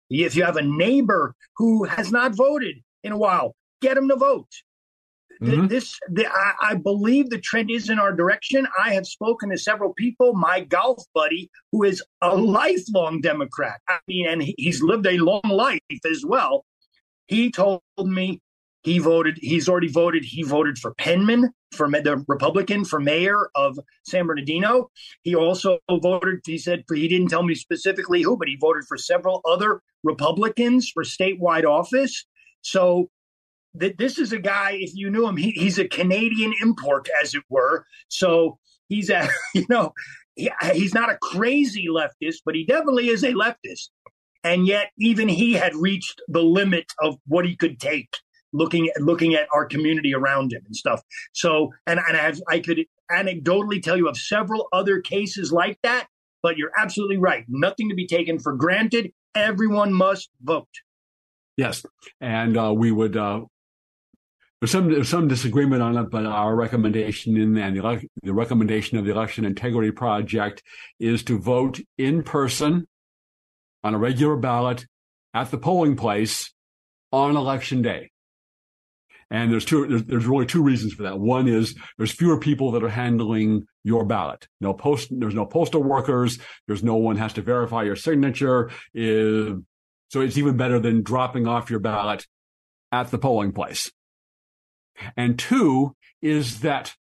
If 0.09 0.35
you 0.35 0.43
have 0.43 0.57
a 0.57 0.61
neighbor 0.61 1.35
who 1.57 1.85
has 1.85 2.11
not 2.11 2.35
voted 2.35 2.75
in 3.03 3.11
a 3.11 3.17
while, 3.17 3.55
get 3.81 3.97
him 3.97 4.07
to 4.09 4.15
vote. 4.15 4.49
Mm-hmm. 5.41 5.67
This, 5.67 5.99
the, 6.09 6.27
I, 6.27 6.53
I, 6.61 6.75
believe 6.75 7.29
the 7.29 7.39
trend 7.39 7.71
is 7.71 7.89
in 7.89 7.99
our 7.99 8.13
direction. 8.13 8.67
I 8.79 8.93
have 8.93 9.05
spoken 9.05 9.49
to 9.49 9.57
several 9.57 9.93
people. 9.93 10.33
My 10.33 10.61
golf 10.61 11.03
buddy, 11.13 11.49
who 11.71 11.83
is 11.83 12.03
a 12.21 12.35
lifelong 12.35 13.19
Democrat, 13.19 13.81
I 13.89 13.97
mean, 14.07 14.27
and 14.27 14.43
he's 14.57 14.81
lived 14.81 15.07
a 15.07 15.17
long 15.17 15.41
life 15.43 15.81
as 16.09 16.23
well. 16.25 16.65
He 17.27 17.51
told 17.51 17.81
me 17.97 18.41
he 18.83 18.99
voted. 18.99 19.39
He's 19.41 19.69
already 19.69 19.87
voted. 19.87 20.25
He 20.25 20.43
voted 20.43 20.77
for 20.77 20.93
Penman, 20.95 21.51
for 21.71 21.89
the 21.89 22.23
Republican 22.27 22.83
for 22.83 22.99
mayor 22.99 23.49
of 23.55 23.79
San 24.03 24.27
Bernardino. 24.27 24.91
He 25.23 25.35
also 25.35 25.79
voted. 25.89 26.41
He 26.45 26.57
said 26.57 26.83
he 26.93 27.07
didn't 27.07 27.29
tell 27.29 27.43
me 27.43 27.55
specifically 27.55 28.21
who, 28.21 28.37
but 28.37 28.49
he 28.49 28.57
voted 28.59 28.83
for 28.85 28.97
several 28.97 29.41
other 29.45 29.81
Republicans 30.03 30.89
for 30.89 31.03
statewide 31.03 31.63
office. 31.63 32.25
So 32.61 33.09
th- 33.79 33.95
this 33.97 34.19
is 34.19 34.33
a 34.33 34.39
guy. 34.39 34.77
If 34.79 34.91
you 34.93 35.09
knew 35.09 35.27
him, 35.27 35.37
he, 35.37 35.51
he's 35.51 35.79
a 35.79 35.87
Canadian 35.87 36.53
import, 36.61 37.07
as 37.21 37.33
it 37.33 37.43
were. 37.49 37.85
So 38.09 38.59
he's 38.89 39.09
a 39.09 39.29
you 39.55 39.65
know 39.69 39.93
he, 40.35 40.51
he's 40.73 40.93
not 40.93 41.09
a 41.09 41.17
crazy 41.21 41.87
leftist, 41.89 42.39
but 42.45 42.53
he 42.53 42.65
definitely 42.65 43.07
is 43.07 43.23
a 43.23 43.31
leftist. 43.31 43.89
and 44.43 44.67
yet 44.67 44.91
even 44.99 45.29
he 45.29 45.53
had 45.53 45.73
reached 45.73 46.21
the 46.27 46.43
limit 46.43 46.91
of 46.99 47.15
what 47.27 47.45
he 47.45 47.55
could 47.55 47.79
take 47.79 48.09
looking 48.53 48.89
at 48.89 49.01
looking 49.01 49.33
at 49.33 49.47
our 49.53 49.65
community 49.65 50.13
around 50.13 50.53
him 50.53 50.61
and 50.65 50.75
stuff. 50.75 51.01
So, 51.33 51.73
and, 51.85 51.99
and 52.07 52.17
I, 52.17 52.55
I 52.55 52.59
could 52.59 52.85
anecdotally 53.11 53.81
tell 53.81 53.97
you 53.97 54.07
of 54.07 54.17
several 54.17 54.67
other 54.71 55.01
cases 55.01 55.51
like 55.51 55.77
that, 55.83 56.07
but 56.41 56.57
you're 56.57 56.71
absolutely 56.77 57.17
right. 57.17 57.45
Nothing 57.47 57.89
to 57.89 57.95
be 57.95 58.07
taken 58.07 58.39
for 58.39 58.53
granted. 58.53 59.11
Everyone 59.35 59.93
must 59.93 60.29
vote. 60.41 60.67
Yes, 61.57 61.85
and 62.21 62.57
uh, 62.57 62.73
we 62.75 62.91
would. 62.91 63.17
Uh, 63.17 63.41
there's 64.61 64.71
some 64.71 64.89
there's 64.89 65.09
some 65.09 65.27
disagreement 65.27 65.81
on 65.81 65.97
it, 65.97 66.09
but 66.09 66.25
our 66.25 66.55
recommendation 66.55 67.35
in 67.35 67.57
and 67.57 67.75
the, 67.75 68.07
the 68.23 68.33
recommendation 68.33 68.97
of 68.97 69.05
the 69.05 69.11
Election 69.11 69.45
Integrity 69.45 69.91
Project 69.91 70.63
is 70.99 71.23
to 71.23 71.37
vote 71.37 71.81
in 71.97 72.23
person 72.23 72.87
on 73.83 73.93
a 73.93 73.97
regular 73.97 74.37
ballot 74.37 74.85
at 75.33 75.51
the 75.51 75.57
polling 75.57 75.95
place 75.95 76.53
on 77.11 77.35
election 77.35 77.81
day. 77.81 78.12
And 79.33 79.51
there's 79.51 79.65
two, 79.65 79.87
there's, 79.87 80.03
there's, 80.03 80.25
really 80.27 80.45
two 80.45 80.61
reasons 80.61 80.93
for 80.93 81.03
that. 81.03 81.19
One 81.19 81.47
is 81.47 81.75
there's 81.97 82.11
fewer 82.11 82.39
people 82.39 82.69
that 82.71 82.83
are 82.83 82.89
handling 82.89 83.63
your 83.83 84.05
ballot. 84.05 84.47
No 84.61 84.75
post, 84.75 85.07
there's 85.09 85.33
no 85.33 85.47
postal 85.47 85.81
workers. 85.81 86.37
There's 86.67 86.83
no 86.83 86.97
one 86.97 87.17
has 87.17 87.33
to 87.33 87.41
verify 87.41 87.81
your 87.81 87.95
signature. 87.95 88.69
So 88.95 90.21
it's 90.21 90.37
even 90.37 90.55
better 90.55 90.79
than 90.79 91.01
dropping 91.01 91.47
off 91.47 91.71
your 91.71 91.79
ballot 91.79 92.27
at 92.91 93.09
the 93.09 93.17
polling 93.17 93.53
place. 93.53 93.91
And 95.17 95.39
two 95.39 95.95
is 96.21 96.59
that 96.59 96.93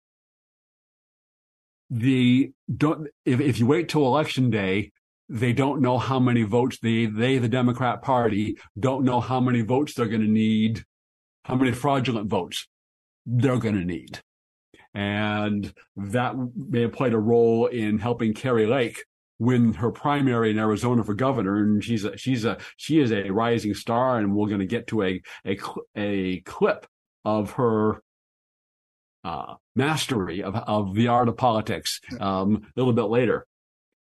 the 1.89 2.53
don't 2.73 3.09
if, 3.25 3.41
if 3.41 3.59
you 3.59 3.67
wait 3.67 3.89
till 3.89 4.05
election 4.05 4.49
day, 4.49 4.93
they 5.27 5.51
don't 5.51 5.81
know 5.81 5.97
how 5.97 6.21
many 6.21 6.43
votes 6.43 6.77
they 6.81 7.07
they 7.07 7.37
the 7.37 7.49
Democrat 7.49 8.01
Party 8.01 8.57
don't 8.79 9.03
know 9.03 9.19
how 9.19 9.41
many 9.41 9.59
votes 9.59 9.93
they're 9.93 10.07
going 10.07 10.21
to 10.21 10.27
need 10.27 10.85
how 11.51 11.57
many 11.57 11.73
fraudulent 11.73 12.29
votes 12.29 12.65
they're 13.25 13.57
going 13.57 13.75
to 13.75 13.83
need. 13.83 14.19
And 14.93 15.73
that 15.97 16.33
may 16.55 16.83
have 16.83 16.93
played 16.93 17.13
a 17.13 17.19
role 17.19 17.65
in 17.65 17.99
helping 17.99 18.33
Kari 18.33 18.65
Lake 18.65 19.03
win 19.37 19.73
her 19.73 19.91
primary 19.91 20.51
in 20.51 20.57
Arizona 20.57 21.03
for 21.03 21.13
governor. 21.13 21.57
And 21.57 21.83
she's 21.83 22.05
a, 22.05 22.15
she's 22.15 22.45
a, 22.45 22.57
she 22.77 23.01
is 23.01 23.11
a 23.11 23.29
rising 23.31 23.73
star. 23.73 24.17
And 24.17 24.33
we're 24.33 24.47
going 24.47 24.61
to 24.61 24.65
get 24.65 24.87
to 24.87 25.03
a, 25.03 25.21
a, 25.45 25.57
a 25.97 26.39
clip 26.41 26.87
of 27.25 27.51
her, 27.51 28.01
uh, 29.25 29.55
mastery 29.75 30.41
of, 30.41 30.55
of 30.55 30.95
the 30.95 31.09
art 31.09 31.27
of 31.27 31.35
politics, 31.35 31.99
um, 32.21 32.61
a 32.63 32.79
little 32.79 32.93
bit 32.93 33.03
later. 33.03 33.45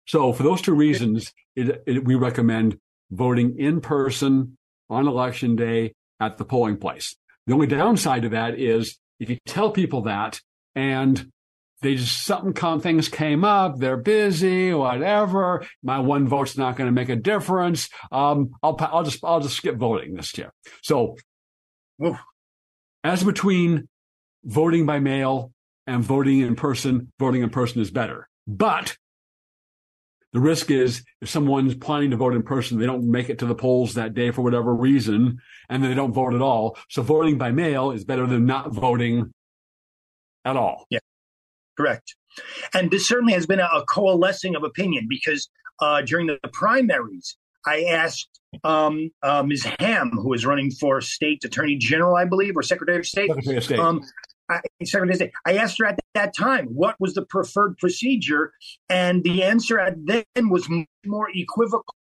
So 0.06 0.34
for 0.34 0.42
those 0.42 0.60
two 0.60 0.74
reasons, 0.74 1.32
it, 1.56 1.82
it, 1.86 2.04
we 2.04 2.14
recommend 2.14 2.78
voting 3.10 3.58
in 3.58 3.80
person 3.80 4.58
on 4.90 5.08
election 5.08 5.56
day 5.56 5.94
at 6.20 6.36
the 6.36 6.44
polling 6.44 6.76
place. 6.76 7.16
The 7.48 7.54
only 7.54 7.66
downside 7.66 8.22
to 8.22 8.28
that 8.28 8.58
is 8.58 8.98
if 9.18 9.30
you 9.30 9.38
tell 9.46 9.70
people 9.70 10.02
that 10.02 10.38
and 10.74 11.30
they 11.80 11.94
just 11.94 12.24
something 12.24 12.52
come 12.52 12.78
things 12.78 13.08
came 13.08 13.42
up, 13.42 13.78
they're 13.78 13.96
busy, 13.96 14.74
whatever. 14.74 15.64
My 15.82 15.98
one 16.00 16.28
vote's 16.28 16.58
not 16.58 16.76
going 16.76 16.88
to 16.88 16.92
make 16.92 17.08
a 17.08 17.16
difference. 17.16 17.88
Um, 18.12 18.50
I'll 18.62 18.76
I'll 18.80 19.02
just 19.02 19.24
I'll 19.24 19.40
just 19.40 19.56
skip 19.56 19.76
voting 19.76 20.14
this 20.14 20.36
year. 20.36 20.52
So, 20.82 21.16
as 23.02 23.24
between 23.24 23.88
voting 24.44 24.84
by 24.84 24.98
mail 24.98 25.50
and 25.86 26.04
voting 26.04 26.40
in 26.40 26.54
person, 26.54 27.10
voting 27.18 27.42
in 27.42 27.48
person 27.48 27.80
is 27.80 27.90
better. 27.90 28.28
But 28.46 28.98
the 30.32 30.40
risk 30.40 30.70
is 30.70 31.02
if 31.20 31.28
someone's 31.28 31.74
planning 31.74 32.10
to 32.10 32.16
vote 32.16 32.34
in 32.34 32.42
person, 32.42 32.78
they 32.78 32.86
don't 32.86 33.10
make 33.10 33.30
it 33.30 33.38
to 33.38 33.46
the 33.46 33.54
polls 33.54 33.94
that 33.94 34.14
day 34.14 34.30
for 34.30 34.42
whatever 34.42 34.74
reason, 34.74 35.38
and 35.68 35.82
they 35.82 35.94
don't 35.94 36.12
vote 36.12 36.34
at 36.34 36.42
all. 36.42 36.76
So 36.90 37.02
voting 37.02 37.38
by 37.38 37.50
mail 37.50 37.90
is 37.90 38.04
better 38.04 38.26
than 38.26 38.44
not 38.44 38.72
voting 38.72 39.32
at 40.44 40.56
all. 40.56 40.86
Yeah, 40.90 40.98
correct. 41.76 42.14
And 42.74 42.90
this 42.90 43.08
certainly 43.08 43.32
has 43.32 43.46
been 43.46 43.60
a, 43.60 43.64
a 43.64 43.84
coalescing 43.86 44.54
of 44.54 44.64
opinion 44.64 45.06
because 45.08 45.48
uh, 45.80 46.02
during 46.02 46.26
the 46.26 46.38
primaries, 46.52 47.36
I 47.66 47.84
asked 47.84 48.28
um, 48.64 49.10
uh, 49.22 49.42
Ms. 49.42 49.66
Hamm, 49.78 50.10
who 50.10 50.32
is 50.32 50.46
running 50.46 50.70
for 50.70 51.00
state 51.00 51.44
attorney 51.44 51.76
general, 51.76 52.16
I 52.16 52.24
believe, 52.24 52.56
or 52.56 52.62
secretary 52.62 52.98
of 52.98 53.06
state. 53.06 53.28
Secretary 53.28 53.56
of 53.56 53.64
state. 53.64 53.78
Um, 53.78 54.02
I, 54.50 54.60
I 55.46 55.56
asked 55.56 55.78
her 55.78 55.86
at 55.86 55.98
that 56.14 56.36
time 56.36 56.66
what 56.66 56.96
was 56.98 57.14
the 57.14 57.24
preferred 57.24 57.76
procedure, 57.78 58.52
and 58.88 59.22
the 59.22 59.42
answer 59.42 59.78
at 59.78 59.94
then 60.04 60.48
was 60.48 60.68
more 61.06 61.28
equivocal. 61.34 61.94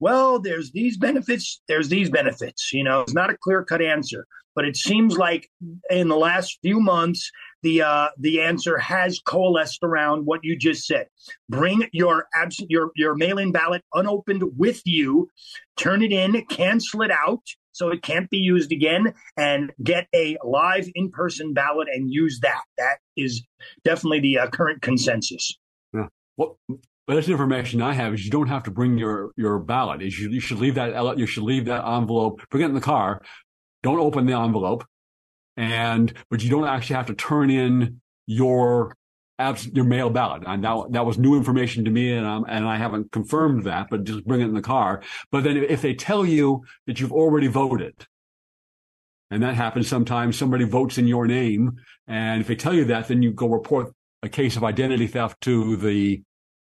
Well, 0.00 0.38
there's 0.38 0.70
these 0.70 0.96
benefits, 0.96 1.60
there's 1.66 1.88
these 1.88 2.08
benefits. 2.08 2.72
You 2.72 2.84
know, 2.84 3.00
it's 3.00 3.14
not 3.14 3.30
a 3.30 3.36
clear 3.36 3.64
cut 3.64 3.82
answer, 3.82 4.26
but 4.54 4.64
it 4.64 4.76
seems 4.76 5.16
like 5.16 5.50
in 5.90 6.08
the 6.08 6.16
last 6.16 6.58
few 6.62 6.80
months, 6.80 7.30
the 7.62 7.82
uh, 7.82 8.08
the 8.18 8.40
answer 8.40 8.78
has 8.78 9.18
coalesced 9.18 9.82
around 9.82 10.24
what 10.24 10.40
you 10.44 10.56
just 10.56 10.86
said. 10.86 11.06
Bring 11.48 11.88
your 11.92 12.26
absent 12.34 12.70
your 12.70 12.92
your 12.94 13.16
mail 13.16 13.38
in 13.38 13.50
ballot 13.50 13.82
unopened 13.94 14.44
with 14.56 14.82
you, 14.84 15.28
turn 15.76 16.02
it 16.02 16.12
in, 16.12 16.44
cancel 16.46 17.02
it 17.02 17.10
out, 17.10 17.42
so 17.78 17.90
it 17.90 18.02
can't 18.02 18.28
be 18.28 18.38
used 18.38 18.72
again 18.72 19.14
and 19.36 19.72
get 19.82 20.08
a 20.12 20.36
live 20.44 20.88
in 20.96 21.10
person 21.10 21.54
ballot 21.54 21.86
and 21.94 22.12
use 22.12 22.40
that. 22.42 22.62
That 22.76 22.98
is 23.16 23.44
definitely 23.84 24.18
the 24.18 24.38
uh, 24.40 24.48
current 24.48 24.82
consensus. 24.82 25.56
Yeah. 25.94 26.08
Well, 26.36 26.58
best 27.06 27.28
information 27.28 27.80
I 27.80 27.92
have 27.92 28.14
is 28.14 28.24
you 28.24 28.32
don't 28.32 28.48
have 28.48 28.64
to 28.64 28.72
bring 28.72 28.98
your, 28.98 29.30
your 29.36 29.60
ballot. 29.60 30.02
Is 30.02 30.18
You 30.18 30.28
you 30.28 30.40
should 30.40 30.58
leave 30.58 30.74
that, 30.74 31.18
you 31.18 31.26
should 31.26 31.44
leave 31.44 31.66
that 31.66 31.86
envelope, 31.86 32.40
bring 32.50 32.64
it 32.64 32.66
in 32.66 32.74
the 32.74 32.80
car. 32.80 33.22
Don't 33.84 34.00
open 34.00 34.26
the 34.26 34.36
envelope. 34.36 34.84
And, 35.56 36.12
but 36.30 36.42
you 36.42 36.50
don't 36.50 36.66
actually 36.66 36.96
have 36.96 37.06
to 37.06 37.14
turn 37.14 37.48
in 37.48 38.00
your 38.26 38.92
abs- 39.38 39.66
your 39.68 39.84
mail 39.84 40.10
ballot. 40.10 40.42
And 40.46 40.64
that, 40.64 40.86
that 40.90 41.06
was 41.06 41.18
new 41.18 41.36
information 41.36 41.84
to 41.84 41.90
me 41.90 42.12
and, 42.12 42.26
um, 42.26 42.44
and 42.48 42.66
I 42.66 42.76
haven't 42.76 43.12
confirmed 43.12 43.64
that, 43.64 43.88
but 43.90 44.04
just 44.04 44.26
bring 44.26 44.40
it 44.40 44.48
in 44.48 44.54
the 44.54 44.60
car. 44.62 45.02
But 45.30 45.44
then 45.44 45.56
if 45.56 45.82
they 45.82 45.94
tell 45.94 46.24
you 46.24 46.64
that 46.86 47.00
you've 47.00 47.12
already 47.12 47.46
voted, 47.46 48.06
and 49.30 49.42
that 49.42 49.54
happens 49.54 49.88
sometimes, 49.88 50.38
somebody 50.38 50.64
votes 50.64 50.96
in 50.96 51.06
your 51.06 51.26
name. 51.26 51.76
And 52.06 52.40
if 52.40 52.46
they 52.46 52.56
tell 52.56 52.72
you 52.72 52.86
that, 52.86 53.08
then 53.08 53.22
you 53.22 53.30
go 53.30 53.46
report 53.46 53.92
a 54.22 54.28
case 54.28 54.56
of 54.56 54.64
identity 54.64 55.06
theft 55.06 55.40
to 55.42 55.76
the, 55.76 56.22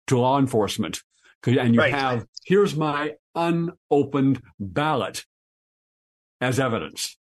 to 0.07 0.18
law 0.18 0.38
enforcement. 0.38 1.02
And 1.44 1.74
you 1.74 1.81
right. 1.81 1.92
have, 1.92 2.26
here's 2.44 2.74
my 2.74 3.12
unopened 3.35 4.40
ballot 4.59 5.26
as 6.40 6.59
evidence. 6.59 7.18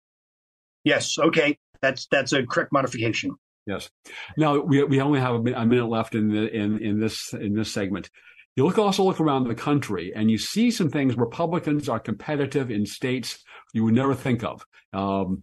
Yes. 0.84 1.18
Okay. 1.18 1.58
That's, 1.82 2.06
that's 2.10 2.32
a 2.32 2.44
correct 2.46 2.72
modification. 2.72 3.36
Yes. 3.66 3.90
Now 4.36 4.60
we 4.60 4.84
we 4.84 5.00
only 5.00 5.20
have 5.20 5.34
a 5.34 5.66
minute 5.66 5.88
left 5.88 6.14
in 6.14 6.28
the 6.28 6.48
in 6.48 6.78
in 6.78 7.00
this 7.00 7.32
in 7.32 7.54
this 7.54 7.72
segment. 7.72 8.10
You 8.54 8.64
look 8.64 8.78
also 8.78 9.02
look 9.02 9.20
around 9.20 9.48
the 9.48 9.54
country 9.54 10.12
and 10.14 10.30
you 10.30 10.38
see 10.38 10.70
some 10.70 10.88
things. 10.88 11.16
Republicans 11.16 11.88
are 11.88 12.00
competitive 12.00 12.70
in 12.70 12.86
states 12.86 13.44
you 13.74 13.84
would 13.84 13.94
never 13.94 14.14
think 14.14 14.44
of. 14.44 14.64
Um, 14.92 15.42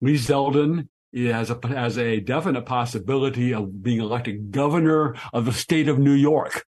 Lee 0.00 0.14
Zeldin 0.14 0.88
has 1.12 1.50
a 1.50 1.58
has 1.66 1.98
a 1.98 2.20
definite 2.20 2.66
possibility 2.66 3.52
of 3.52 3.82
being 3.82 4.00
elected 4.00 4.52
governor 4.52 5.16
of 5.32 5.44
the 5.44 5.52
state 5.52 5.88
of 5.88 5.98
New 5.98 6.12
York. 6.12 6.64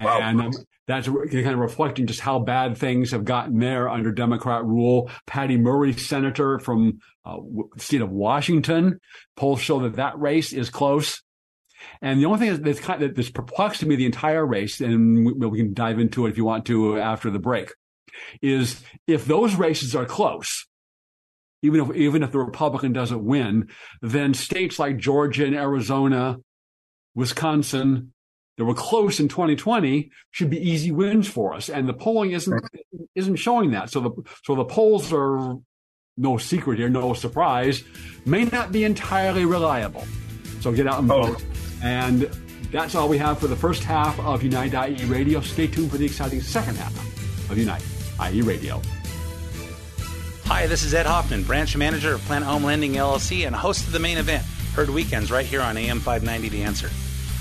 Wow. 0.00 0.20
And 0.20 0.40
um, 0.40 0.52
that's 0.86 1.08
kind 1.08 1.46
of 1.46 1.58
reflecting 1.58 2.06
just 2.06 2.20
how 2.20 2.38
bad 2.38 2.76
things 2.76 3.10
have 3.10 3.24
gotten 3.24 3.58
there 3.58 3.88
under 3.88 4.12
Democrat 4.12 4.64
rule. 4.64 5.10
Patty 5.26 5.56
Murray, 5.56 5.92
senator 5.92 6.58
from 6.58 7.00
uh, 7.24 7.36
the 7.74 7.82
state 7.82 8.00
of 8.00 8.10
Washington, 8.10 9.00
polls 9.36 9.60
show 9.60 9.80
that 9.80 9.96
that 9.96 10.18
race 10.18 10.52
is 10.52 10.70
close. 10.70 11.22
And 12.02 12.20
the 12.20 12.26
only 12.26 12.38
thing 12.38 12.62
that's 12.62 12.80
kind 12.80 13.02
of, 13.02 13.14
that's 13.14 13.30
perplexed 13.30 13.84
me 13.84 13.96
the 13.96 14.06
entire 14.06 14.44
race, 14.44 14.80
and 14.80 15.24
we, 15.24 15.32
we 15.32 15.58
can 15.58 15.74
dive 15.74 15.98
into 15.98 16.26
it 16.26 16.30
if 16.30 16.36
you 16.36 16.44
want 16.44 16.66
to 16.66 16.98
after 16.98 17.30
the 17.30 17.38
break, 17.38 17.72
is 18.42 18.82
if 19.06 19.26
those 19.26 19.54
races 19.54 19.94
are 19.94 20.04
close, 20.04 20.66
even 21.62 21.80
if 21.80 21.96
even 21.96 22.22
if 22.22 22.32
the 22.32 22.38
Republican 22.38 22.92
doesn't 22.92 23.24
win, 23.24 23.68
then 24.02 24.34
states 24.34 24.78
like 24.78 24.96
Georgia 24.96 25.44
and 25.44 25.54
Arizona, 25.54 26.38
Wisconsin, 27.14 28.12
that 28.58 28.64
were 28.64 28.74
close 28.74 29.20
in 29.20 29.28
2020 29.28 30.10
should 30.32 30.50
be 30.50 30.58
easy 30.58 30.90
wins 30.90 31.28
for 31.28 31.54
us. 31.54 31.70
And 31.70 31.88
the 31.88 31.94
polling 31.94 32.32
isn't 32.32 32.62
isn't 33.14 33.36
showing 33.36 33.70
that. 33.70 33.88
So 33.88 34.00
the 34.00 34.10
so 34.44 34.56
the 34.56 34.64
polls 34.64 35.12
are 35.12 35.56
no 36.16 36.36
secret 36.36 36.78
here, 36.78 36.88
no 36.88 37.14
surprise, 37.14 37.84
may 38.26 38.44
not 38.44 38.72
be 38.72 38.84
entirely 38.84 39.44
reliable. 39.44 40.04
So 40.60 40.72
get 40.72 40.88
out 40.88 40.98
and 40.98 41.08
vote. 41.08 41.40
Oh. 41.40 41.44
And 41.82 42.22
that's 42.72 42.96
all 42.96 43.08
we 43.08 43.16
have 43.18 43.38
for 43.38 43.46
the 43.46 43.56
first 43.56 43.84
half 43.84 44.18
of 44.18 44.42
Unite.ie 44.42 45.04
Radio. 45.04 45.40
Stay 45.40 45.68
tuned 45.68 45.92
for 45.92 45.96
the 45.96 46.04
exciting 46.04 46.40
second 46.40 46.76
half 46.76 47.50
of 47.50 47.56
Unite.ie 47.56 48.42
Radio. 48.42 48.82
Hi, 50.46 50.66
this 50.66 50.82
is 50.82 50.94
Ed 50.94 51.06
Hoffman, 51.06 51.44
branch 51.44 51.76
manager 51.76 52.14
of 52.14 52.20
Planet 52.22 52.48
Home 52.48 52.64
Lending 52.64 52.94
LLC 52.94 53.46
and 53.46 53.54
host 53.54 53.86
of 53.86 53.92
the 53.92 54.00
main 54.00 54.18
event, 54.18 54.42
heard 54.74 54.90
weekends 54.90 55.30
right 55.30 55.46
here 55.46 55.60
on 55.60 55.76
AM 55.76 56.00
590 56.00 56.48
The 56.48 56.62
Answer. 56.64 56.90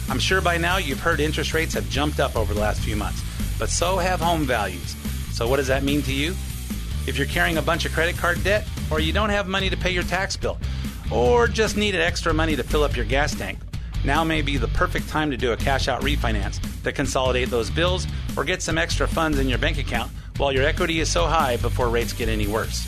I'm 0.10 0.20
sure 0.20 0.40
by 0.42 0.58
now 0.58 0.78
you've 0.78 1.00
heard 1.00 1.20
interest 1.20 1.54
rates 1.54 1.74
have 1.74 1.90
jumped 1.90 2.20
up 2.20 2.36
over 2.36 2.54
the 2.54 2.60
last 2.60 2.82
few 2.82 2.96
months, 2.96 3.22
but 3.60 3.70
so 3.70 3.98
have 3.98 4.22
home 4.22 4.46
values. 4.46 4.96
So, 5.32 5.48
what 5.48 5.58
does 5.58 5.68
that 5.68 5.84
mean 5.84 6.02
to 6.04 6.14
you? 6.14 6.32
If 7.06 7.18
you're 7.18 7.28
carrying 7.28 7.58
a 7.58 7.62
bunch 7.62 7.86
of 7.86 7.94
credit 7.94 8.18
card 8.18 8.44
debt, 8.44 8.68
or 8.90 9.00
you 9.00 9.12
don't 9.14 9.30
have 9.30 9.48
money 9.48 9.70
to 9.70 9.78
pay 9.78 9.92
your 9.92 10.04
tax 10.04 10.38
bill, 10.38 10.58
or 11.12 11.48
just 11.48 11.78
needed 11.78 12.02
extra 12.02 12.34
money 12.34 12.56
to 12.56 12.64
fill 12.64 12.84
up 12.84 12.96
your 12.96 13.06
gas 13.06 13.36
tank, 13.36 13.60
now 14.04 14.24
may 14.24 14.42
be 14.42 14.58
the 14.58 14.68
perfect 14.70 15.10
time 15.10 15.30
to 15.32 15.38
do 15.38 15.52
a 15.52 15.58
cash 15.58 15.88
out 15.88 16.02
refinance 16.02 16.60
to 16.84 16.92
consolidate 16.92 17.50
those 17.50 17.70
bills 17.70 18.08
or 18.38 18.44
get 18.44 18.62
some 18.62 18.78
extra 18.78 19.08
funds 19.08 19.40
in 19.40 19.50
your 19.50 19.58
bank 19.58 19.78
account 19.78 20.12
while 20.38 20.52
your 20.52 20.64
equity 20.64 21.00
is 21.00 21.12
so 21.12 21.26
high 21.26 21.58
before 21.58 21.90
rates 21.90 22.14
get 22.14 22.30
any 22.30 22.48
worse. 22.48 22.86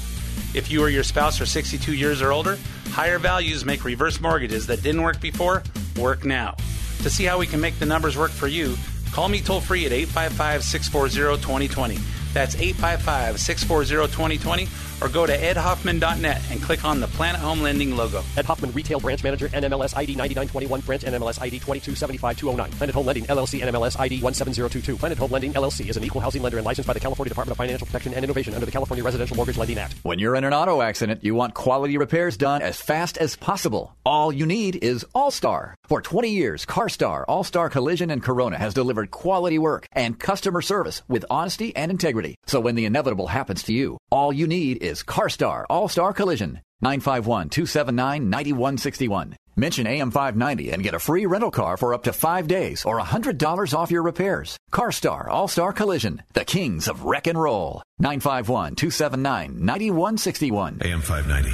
If 0.55 0.71
you 0.71 0.82
or 0.82 0.89
your 0.89 1.03
spouse 1.03 1.41
are 1.41 1.45
62 1.45 1.93
years 1.93 2.21
or 2.21 2.32
older, 2.32 2.58
higher 2.91 3.19
values 3.19 3.65
make 3.65 3.84
reverse 3.84 4.21
mortgages 4.21 4.67
that 4.67 4.82
didn't 4.82 5.01
work 5.01 5.19
before 5.19 5.63
work 5.97 6.25
now. 6.25 6.55
To 7.04 7.10
see 7.10 7.24
how 7.24 7.38
we 7.38 7.48
can 7.48 7.62
make 7.62 7.80
the 7.80 7.86
numbers 7.86 8.18
work 8.18 8.32
for 8.32 8.48
you, 8.48 8.76
call 9.12 9.30
me 9.30 9.42
toll 9.42 9.62
free 9.62 9.86
at 9.86 9.92
855 9.92 10.64
640 10.64 11.42
2020. 11.42 11.98
That's 12.34 12.56
855 12.56 13.40
640 13.40 14.12
2020 14.12 14.66
or 15.02 15.10
go 15.10 15.26
to 15.26 15.38
edhoffman.net 15.38 16.42
and 16.52 16.62
click 16.62 16.84
on 16.84 17.00
the 17.00 17.08
Planet 17.08 17.42
Home 17.42 17.62
Lending 17.62 17.96
logo. 17.96 18.24
Ed 18.38 18.46
Hoffman, 18.46 18.72
Retail 18.72 19.00
Branch 19.00 19.24
Manager, 19.24 19.50
NMLS 19.50 19.96
ID 19.96 20.16
9921, 20.16 20.82
Branch 20.82 21.02
NMLS 21.04 21.42
ID 21.42 21.60
2275209. 21.60 22.72
Planet 22.72 22.96
Home 22.96 23.06
Lending, 23.06 23.26
LLC, 23.26 23.62
NMLS 23.62 24.00
ID 24.00 24.22
17022. 24.22 24.98
Planet 24.98 25.18
Home 25.18 25.32
Lending, 25.32 25.54
LLC 25.54 25.90
is 25.90 25.98
an 25.98 26.04
equal 26.04 26.22
housing 26.22 26.42
lender 26.42 26.58
and 26.58 26.66
licensed 26.66 26.88
by 26.88 26.94
the 26.94 27.00
California 27.00 27.30
Department 27.30 27.52
of 27.52 27.58
Financial 27.58 27.86
Protection 27.86 28.14
and 28.14 28.24
Innovation 28.24 28.54
under 28.54 28.66
the 28.66 28.72
California 28.72 29.04
Residential 29.04 29.36
Mortgage 29.36 29.58
Lending 29.58 29.78
Act. 29.78 29.96
When 30.04 30.20
you're 30.20 30.36
in 30.36 30.44
an 30.44 30.54
auto 30.54 30.82
accident, 30.82 31.24
you 31.24 31.36
want 31.36 31.54
quality 31.54 31.98
repairs 31.98 32.38
done 32.38 32.62
as 32.62 32.82
fast 32.82 33.18
as 33.18 33.36
possible. 33.36 33.96
All 34.06 34.34
you 34.34 34.46
need 34.46 34.84
is 34.84 35.06
All-Star. 35.14 35.76
For 35.88 36.02
20 36.02 36.30
years, 36.30 36.66
CarStar, 36.66 37.26
All-Star 37.28 37.70
Collision, 37.70 38.10
and 38.10 38.24
Corona 38.24 38.58
has 38.58 38.74
delivered 38.74 39.12
quality 39.12 39.60
work 39.60 39.86
and 39.92 40.20
customer 40.20 40.62
service 40.62 41.04
with 41.08 41.26
honesty 41.30 41.76
and 41.76 41.92
integrity. 41.92 42.36
So 42.48 42.60
when 42.60 42.76
the 42.76 42.86
inevitable 42.86 43.28
happens 43.28 43.64
to 43.64 43.74
you, 43.74 43.98
all 44.12 44.34
you 44.34 44.48
need 44.48 44.82
is 44.82 44.88
CarStar 44.89 45.65
All 45.69 45.88
Star 45.88 46.13
Collision. 46.13 46.62
951 46.82 47.49
279 47.49 48.30
9161. 48.30 49.36
Mention 49.56 49.86
AM590 49.86 50.73
and 50.73 50.82
get 50.82 50.93
a 50.93 50.99
free 50.99 51.25
rental 51.25 51.52
car 51.52 51.78
for 51.78 51.93
up 51.93 52.04
to 52.04 52.13
five 52.13 52.47
days 52.47 52.86
or 52.86 52.99
$100 52.99 53.73
off 53.73 53.91
your 53.91 54.04
repairs. 54.04 54.58
CarStar 54.71 55.28
All 55.28 55.47
Star 55.47 55.73
Collision, 55.73 56.23
the 56.34 56.45
kings 56.45 56.88
of 56.88 57.04
wreck 57.04 57.28
and 57.28 57.39
roll. 57.39 57.84
951 57.99 58.75
279 58.75 59.63
9161. 59.63 60.80
AM590, 60.80 61.54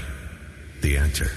the 0.81 0.97
answer. 0.97 1.31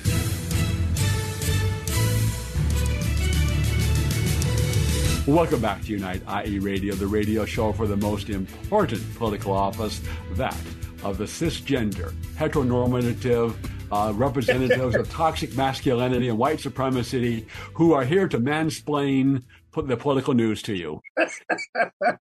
Welcome 5.28 5.60
back 5.60 5.82
to 5.82 5.92
Unite 5.92 6.22
IE 6.46 6.58
Radio, 6.58 6.94
the 6.94 7.06
radio 7.06 7.44
show 7.44 7.70
for 7.74 7.86
the 7.86 7.98
most 7.98 8.30
important 8.30 9.02
political 9.16 9.52
office, 9.52 10.00
that 10.32 10.56
of 11.02 11.18
the 11.18 11.24
cisgender, 11.24 12.12
heteronormative 12.36 13.54
uh, 13.90 14.12
representatives 14.14 14.94
of 14.94 15.08
toxic 15.10 15.56
masculinity 15.56 16.28
and 16.28 16.38
white 16.38 16.60
supremacy 16.60 17.46
who 17.74 17.92
are 17.92 18.04
here 18.04 18.28
to 18.28 18.38
mansplain 18.38 19.42
the 19.72 19.96
political 19.96 20.34
news 20.34 20.62
to 20.62 20.74
you. 20.74 21.00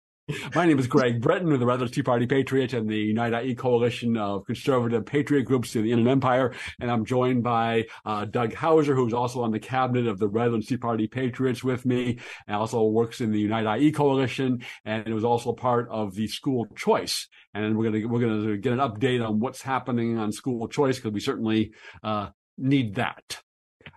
My 0.54 0.66
name 0.66 0.78
is 0.78 0.88
Greg 0.88 1.22
Britton 1.22 1.54
of 1.54 1.62
the 1.62 1.66
Redlands 1.66 1.94
Tea 1.94 2.04
Party 2.04 2.26
Patriots 2.26 2.74
and 2.74 2.90
the 2.90 2.98
Unite 2.98 3.46
IE 3.46 3.56
coalition 3.56 4.18
of 4.18 4.46
conservative 4.46 5.06
patriot 5.06 5.44
groups 5.44 5.74
in 5.74 5.84
the 5.84 5.92
Inland 5.94 6.10
Empire. 6.10 6.54
And 6.82 6.92
I'm 6.92 7.06
joined 7.06 7.44
by 7.44 7.86
uh, 8.06 8.26
Doug 8.26 8.54
Hauser, 8.54 8.94
who's 8.94 9.13
also 9.13 9.42
on 9.42 9.52
the 9.52 9.60
cabinet 9.60 10.06
of 10.06 10.20
the 10.20 10.28
Redlands 10.28 10.68
Tea 10.68 10.76
Party 10.76 11.08
Patriots 11.08 11.63
with 11.63 11.86
me, 11.86 12.20
and 12.46 12.58
also 12.58 12.84
works 12.84 13.22
in 13.22 13.32
the 13.32 13.40
Unite 13.40 13.80
IE 13.80 13.94
coalition, 13.94 14.66
and 14.84 15.08
it 15.08 15.13
was 15.13 15.24
also 15.24 15.54
part 15.54 15.88
of 15.90 16.13
the 16.16 16.28
school 16.28 16.68
choice. 16.76 17.30
And 17.54 17.78
we're 17.78 17.90
gonna 17.90 18.08
we're 18.08 18.20
gonna 18.20 18.58
get 18.58 18.74
an 18.74 18.80
update 18.80 19.26
on 19.26 19.40
what's 19.40 19.62
happening 19.62 20.18
on 20.18 20.34
school 20.34 20.68
choice 20.68 20.98
because 20.98 21.13
we 21.13 21.22
certainly 21.22 21.72
uh, 22.04 22.30
need 22.58 22.96
that. 22.96 23.42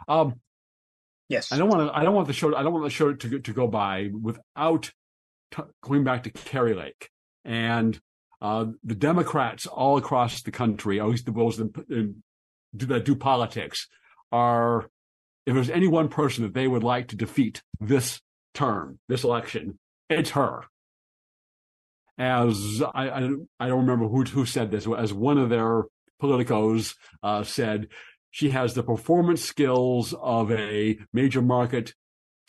Um, 0.06 0.36
yes, 1.28 1.50
I 1.50 1.58
don't 1.58 1.68
want 1.68 1.90
to. 1.90 1.98
I 1.98 2.04
don't 2.04 2.14
want 2.14 2.28
the 2.28 2.34
show. 2.34 2.54
I 2.54 2.62
don't 2.62 2.72
want 2.72 2.84
the 2.84 2.90
show 2.90 3.14
to 3.14 3.38
to 3.40 3.52
go 3.52 3.66
by 3.66 4.10
without 4.22 4.92
t- 5.50 5.62
going 5.82 6.04
back 6.04 6.22
to 6.24 6.30
Kari 6.30 6.74
Lake 6.74 7.10
and 7.44 8.00
uh, 8.40 8.66
the 8.84 8.94
Democrats 8.94 9.66
all 9.66 9.96
across 9.96 10.42
the 10.42 10.50
country, 10.50 11.00
at 11.00 11.06
least 11.06 11.32
those 11.32 11.56
that 11.58 11.72
do, 11.88 12.14
that 12.86 13.04
do 13.04 13.14
politics, 13.14 13.88
are 14.32 14.88
if 15.46 15.54
there's 15.54 15.70
any 15.70 15.88
one 15.88 16.08
person 16.08 16.44
that 16.44 16.54
they 16.54 16.68
would 16.68 16.84
like 16.84 17.08
to 17.08 17.16
defeat 17.16 17.62
this 17.80 18.20
term, 18.54 18.98
this 19.08 19.24
election, 19.24 19.78
it's 20.08 20.30
her. 20.30 20.62
As 22.18 22.82
I, 22.94 23.08
I, 23.08 23.28
I 23.58 23.68
don't 23.68 23.86
remember 23.86 24.08
who 24.08 24.24
who 24.24 24.44
said 24.44 24.70
this, 24.70 24.86
as 24.86 25.12
one 25.12 25.38
of 25.38 25.48
their 25.48 25.84
politicos 26.22 26.94
uh, 27.22 27.42
said, 27.42 27.88
she 28.30 28.50
has 28.50 28.74
the 28.74 28.82
performance 28.82 29.42
skills 29.42 30.14
of 30.20 30.52
a 30.52 30.98
major 31.12 31.42
market 31.42 31.94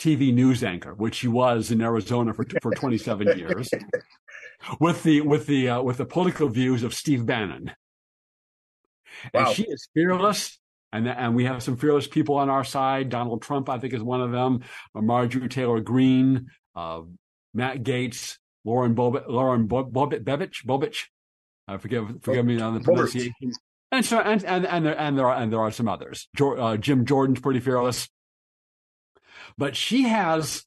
TV 0.02 0.34
news 0.34 0.64
anchor, 0.64 0.96
which 0.96 1.14
she 1.14 1.28
was 1.28 1.70
in 1.70 1.80
Arizona 1.80 2.34
for 2.34 2.44
for 2.60 2.74
27 2.74 3.38
years, 3.38 3.70
with 4.80 5.04
the 5.04 5.22
with 5.22 5.46
the 5.46 5.70
uh, 5.70 5.82
with 5.82 5.98
the 5.98 6.06
political 6.06 6.50
views 6.50 6.82
of 6.82 6.96
Steve 6.96 7.24
Bannon. 7.26 7.72
Wow. 9.32 9.46
And 9.46 9.56
she 9.56 9.64
is 9.64 9.88
fearless, 9.94 10.60
and 10.92 11.08
and 11.08 11.36
we 11.36 11.46
have 11.46 11.62
some 11.62 11.78
fearless 11.78 12.08
people 12.08 12.36
on 12.38 12.50
our 12.50 12.64
side. 12.64 13.10
Donald 13.10 13.44
Trump, 13.44 13.70
I 13.70 13.78
think, 13.78 13.94
is 13.94 14.02
one 14.02 14.22
of 14.22 14.32
them. 14.32 14.62
Marjorie 14.96 15.50
Taylor 15.50 15.82
Greene, 15.82 16.48
uh, 16.76 17.02
Matt 17.54 17.84
Gaetz, 17.84 18.40
Lauren 18.66 18.96
Bobit, 18.96 19.30
Lauren 19.30 19.68
Bobit, 19.68 20.26
Bebich, 20.26 20.66
Bobich. 20.66 21.10
Uh, 21.68 21.78
forgive 21.78 22.24
forgive 22.24 22.46
me 22.46 22.60
on 22.60 22.74
the 22.74 22.80
pronunciation. 22.80 23.52
And 23.92 24.04
so 24.04 24.20
and 24.20 24.44
and 24.46 24.66
and 24.66 24.84
there, 24.84 25.00
and 25.00 25.16
there 25.16 25.28
are 25.28 25.36
and 25.36 25.54
there 25.54 25.60
are 25.60 25.70
some 25.70 25.88
others. 25.88 26.28
Uh, 26.40 26.78
Jim 26.78 27.06
Jordan's 27.06 27.40
pretty 27.40 27.60
fearless. 27.60 28.10
But 29.58 29.76
she 29.76 30.04
has 30.04 30.66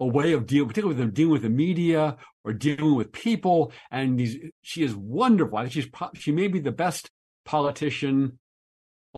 a 0.00 0.06
way 0.06 0.32
of 0.32 0.46
dealing, 0.46 0.68
particularly 0.68 1.00
with 1.00 1.14
dealing 1.14 1.32
with 1.32 1.42
the 1.42 1.50
media 1.50 2.16
or 2.44 2.52
dealing 2.52 2.94
with 2.94 3.12
people. 3.12 3.72
And 3.90 4.18
these, 4.18 4.36
she 4.62 4.82
is 4.82 4.94
wonderful. 4.94 5.68
She's 5.68 5.88
she 6.14 6.32
may 6.32 6.48
be 6.48 6.60
the 6.60 6.72
best 6.72 7.10
politician 7.44 8.38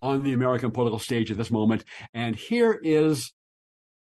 on 0.03 0.23
the 0.23 0.33
American 0.33 0.71
political 0.71 0.99
stage 0.99 1.31
at 1.31 1.37
this 1.37 1.51
moment. 1.51 1.85
And 2.15 2.37
here 2.37 2.79
is 2.83 3.33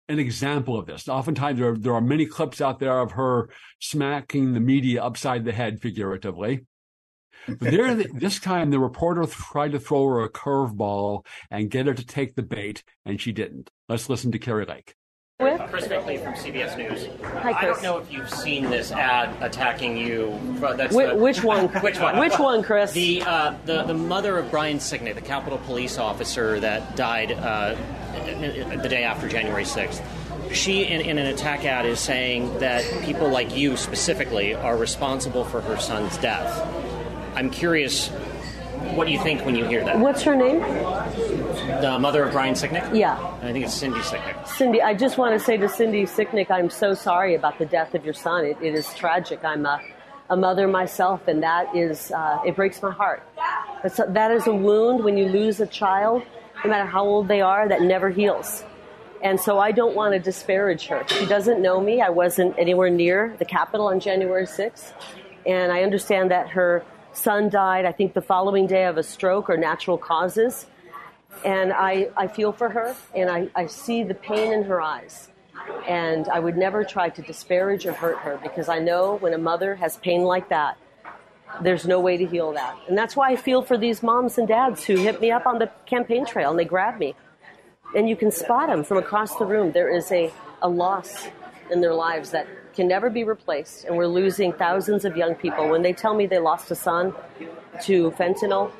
an 0.08 0.18
example 0.18 0.78
of 0.78 0.86
this. 0.86 1.08
Oftentimes, 1.08 1.58
there 1.58 1.70
are, 1.70 1.78
there 1.78 1.94
are 1.94 2.00
many 2.00 2.26
clips 2.26 2.60
out 2.60 2.80
there 2.80 3.00
of 3.00 3.12
her 3.12 3.48
smacking 3.80 4.52
the 4.52 4.60
media 4.60 5.02
upside 5.02 5.44
the 5.44 5.52
head, 5.52 5.80
figuratively. 5.80 6.66
But 7.48 7.70
there, 7.70 7.94
this 7.94 8.38
time, 8.38 8.70
the 8.70 8.78
reporter 8.78 9.24
tried 9.26 9.72
to 9.72 9.80
throw 9.80 10.06
her 10.08 10.22
a 10.22 10.30
curveball 10.30 11.24
and 11.50 11.70
get 11.70 11.86
her 11.86 11.94
to 11.94 12.04
take 12.04 12.34
the 12.34 12.42
bait, 12.42 12.82
and 13.04 13.20
she 13.20 13.32
didn't. 13.32 13.70
Let's 13.88 14.08
listen 14.08 14.32
to 14.32 14.38
Kari 14.38 14.66
Lake. 14.66 14.94
Chris 15.40 15.88
Bickley 15.88 16.18
from 16.18 16.34
CBS 16.34 16.76
News. 16.76 17.06
Hi, 17.22 17.52
Chris. 17.52 17.56
I 17.56 17.64
don't 17.64 17.82
know 17.82 17.98
if 17.98 18.12
you've 18.12 18.28
seen 18.28 18.68
this 18.68 18.92
ad 18.92 19.34
attacking 19.42 19.96
you. 19.96 20.38
That's 20.60 20.94
Wh- 20.94 21.08
the, 21.08 21.16
which 21.16 21.42
one? 21.42 21.68
which 21.82 21.98
one? 21.98 22.18
Which 22.18 22.38
one, 22.38 22.62
Chris? 22.62 22.92
The, 22.92 23.22
uh, 23.22 23.54
the 23.64 23.84
the 23.84 23.94
mother 23.94 24.36
of 24.38 24.50
Brian 24.50 24.78
Sicknick, 24.78 25.14
the 25.14 25.20
Capitol 25.22 25.58
police 25.58 25.96
officer 25.96 26.60
that 26.60 26.94
died 26.96 27.32
uh, 27.32 27.74
the 28.82 28.88
day 28.88 29.04
after 29.04 29.28
January 29.28 29.64
6th. 29.64 30.02
She, 30.52 30.84
in, 30.84 31.00
in 31.02 31.16
an 31.16 31.26
attack 31.26 31.64
ad, 31.64 31.86
is 31.86 32.00
saying 32.00 32.58
that 32.58 32.84
people 33.04 33.28
like 33.28 33.56
you 33.56 33.76
specifically 33.76 34.54
are 34.54 34.76
responsible 34.76 35.44
for 35.44 35.60
her 35.60 35.78
son's 35.78 36.16
death. 36.18 36.58
I'm 37.34 37.50
curious, 37.50 38.08
what 38.94 39.06
do 39.06 39.12
you 39.12 39.20
think 39.20 39.44
when 39.44 39.54
you 39.54 39.64
hear 39.64 39.84
that? 39.84 39.98
What's 39.98 40.22
her 40.22 40.34
name? 40.34 40.60
The 41.80 41.98
mother 42.00 42.24
of 42.24 42.32
Brian 42.32 42.54
Sicknick? 42.54 42.94
Yeah. 42.94 43.16
I 43.42 43.52
think 43.52 43.64
it's 43.64 43.74
Cindy 43.74 44.00
Sicknick. 44.00 44.46
Cindy, 44.48 44.82
I 44.82 44.94
just 44.94 45.18
want 45.18 45.38
to 45.38 45.44
say 45.44 45.56
to 45.56 45.68
Cindy 45.68 46.04
Sicknick, 46.04 46.50
I'm 46.50 46.70
so 46.70 46.94
sorry 46.94 47.34
about 47.34 47.58
the 47.58 47.66
death 47.66 47.94
of 47.94 48.04
your 48.04 48.14
son. 48.14 48.44
it, 48.44 48.56
it 48.60 48.74
is 48.74 48.92
tragic. 48.94 49.44
I'm 49.44 49.64
a, 49.66 49.80
a 50.28 50.36
mother 50.36 50.66
myself, 50.66 51.28
and 51.28 51.42
that 51.42 51.74
is, 51.74 52.10
uh, 52.10 52.40
it 52.44 52.56
breaks 52.56 52.82
my 52.82 52.90
heart. 52.90 53.22
That's, 53.82 54.00
that 54.08 54.30
is 54.30 54.46
a 54.46 54.54
wound 54.54 55.04
when 55.04 55.16
you 55.16 55.26
lose 55.26 55.60
a 55.60 55.66
child, 55.66 56.22
no 56.64 56.70
matter 56.70 56.86
how 56.86 57.04
old 57.04 57.28
they 57.28 57.40
are, 57.40 57.68
that 57.68 57.82
never 57.82 58.10
heals. 58.10 58.64
And 59.22 59.38
so 59.38 59.58
I 59.58 59.72
don't 59.72 59.94
want 59.94 60.14
to 60.14 60.18
disparage 60.18 60.86
her. 60.86 61.04
She 61.08 61.26
doesn't 61.26 61.60
know 61.60 61.80
me. 61.80 62.00
I 62.00 62.08
wasn't 62.08 62.58
anywhere 62.58 62.88
near 62.88 63.36
the 63.38 63.44
Capitol 63.44 63.88
on 63.88 64.00
January 64.00 64.46
6th. 64.46 64.92
And 65.46 65.72
I 65.72 65.82
understand 65.82 66.30
that 66.30 66.48
her 66.50 66.84
son 67.12 67.48
died, 67.48 67.84
I 67.84 67.92
think, 67.92 68.14
the 68.14 68.22
following 68.22 68.66
day 68.66 68.84
of 68.86 68.96
a 68.96 69.02
stroke 69.02 69.50
or 69.50 69.56
natural 69.56 69.98
causes. 69.98 70.66
And 71.44 71.72
I, 71.72 72.10
I 72.16 72.26
feel 72.26 72.52
for 72.52 72.68
her 72.68 72.94
and 73.14 73.30
I, 73.30 73.48
I 73.54 73.66
see 73.66 74.02
the 74.02 74.14
pain 74.14 74.52
in 74.52 74.64
her 74.64 74.80
eyes. 74.80 75.28
And 75.88 76.28
I 76.28 76.40
would 76.40 76.56
never 76.56 76.84
try 76.84 77.08
to 77.10 77.22
disparage 77.22 77.86
or 77.86 77.92
hurt 77.92 78.18
her 78.18 78.38
because 78.42 78.68
I 78.68 78.78
know 78.78 79.16
when 79.16 79.34
a 79.34 79.38
mother 79.38 79.74
has 79.74 79.96
pain 79.98 80.22
like 80.22 80.48
that, 80.48 80.78
there's 81.60 81.86
no 81.86 82.00
way 82.00 82.16
to 82.16 82.26
heal 82.26 82.52
that. 82.52 82.76
And 82.88 82.96
that's 82.96 83.16
why 83.16 83.30
I 83.30 83.36
feel 83.36 83.62
for 83.62 83.76
these 83.76 84.02
moms 84.02 84.38
and 84.38 84.46
dads 84.46 84.84
who 84.84 84.96
hit 84.96 85.20
me 85.20 85.30
up 85.30 85.46
on 85.46 85.58
the 85.58 85.70
campaign 85.86 86.24
trail 86.24 86.50
and 86.50 86.58
they 86.58 86.64
grab 86.64 86.98
me. 86.98 87.14
And 87.94 88.08
you 88.08 88.16
can 88.16 88.30
spot 88.30 88.68
them 88.68 88.84
from 88.84 88.98
across 88.98 89.34
the 89.36 89.44
room. 89.44 89.72
There 89.72 89.94
is 89.94 90.10
a, 90.12 90.32
a 90.62 90.68
loss 90.68 91.28
in 91.70 91.80
their 91.80 91.94
lives 91.94 92.30
that 92.30 92.46
can 92.80 92.88
never 92.88 93.10
be 93.10 93.24
replaced, 93.24 93.84
and 93.84 93.94
we're 93.94 94.06
losing 94.06 94.54
thousands 94.54 95.04
of 95.04 95.14
young 95.14 95.34
people. 95.34 95.68
When 95.68 95.82
they 95.82 95.92
tell 95.92 96.14
me 96.14 96.24
they 96.26 96.38
lost 96.38 96.70
a 96.70 96.74
son 96.74 97.12
to 97.82 98.10
fentanyl, 98.12 98.72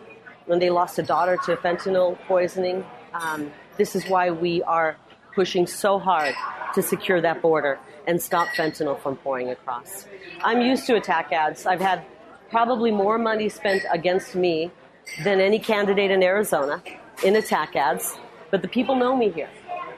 when 0.46 0.58
they 0.58 0.70
lost 0.70 0.98
a 0.98 1.02
daughter 1.02 1.36
to 1.44 1.56
fentanyl 1.56 2.18
poisoning, 2.26 2.82
um, 3.12 3.52
this 3.76 3.94
is 3.94 4.08
why 4.08 4.30
we 4.30 4.62
are 4.62 4.96
pushing 5.34 5.66
so 5.66 5.98
hard 5.98 6.34
to 6.74 6.80
secure 6.80 7.20
that 7.20 7.42
border 7.42 7.78
and 8.06 8.22
stop 8.22 8.48
fentanyl 8.56 8.98
from 8.98 9.16
pouring 9.16 9.50
across. 9.50 10.06
I'm 10.42 10.62
used 10.62 10.86
to 10.86 10.94
attack 10.94 11.30
ads. 11.30 11.66
I've 11.66 11.82
had 11.82 12.02
probably 12.48 12.90
more 12.90 13.18
money 13.18 13.50
spent 13.50 13.82
against 13.92 14.34
me 14.34 14.70
than 15.24 15.42
any 15.42 15.58
candidate 15.58 16.10
in 16.10 16.22
Arizona 16.22 16.82
in 17.22 17.36
attack 17.36 17.76
ads, 17.76 18.16
but 18.50 18.62
the 18.62 18.68
people 18.68 18.96
know 18.96 19.14
me 19.14 19.28
here. 19.28 19.50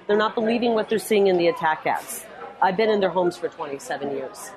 They're 0.08 0.16
not 0.16 0.34
believing 0.34 0.74
what 0.74 0.88
they're 0.88 0.98
seeing 0.98 1.28
in 1.28 1.38
the 1.38 1.46
attack 1.46 1.86
ads. 1.86 2.26
I've 2.62 2.76
been 2.76 2.90
in 2.90 3.00
their 3.00 3.10
homes 3.10 3.36
for 3.36 3.48
27 3.48 4.12
years. 4.12 4.52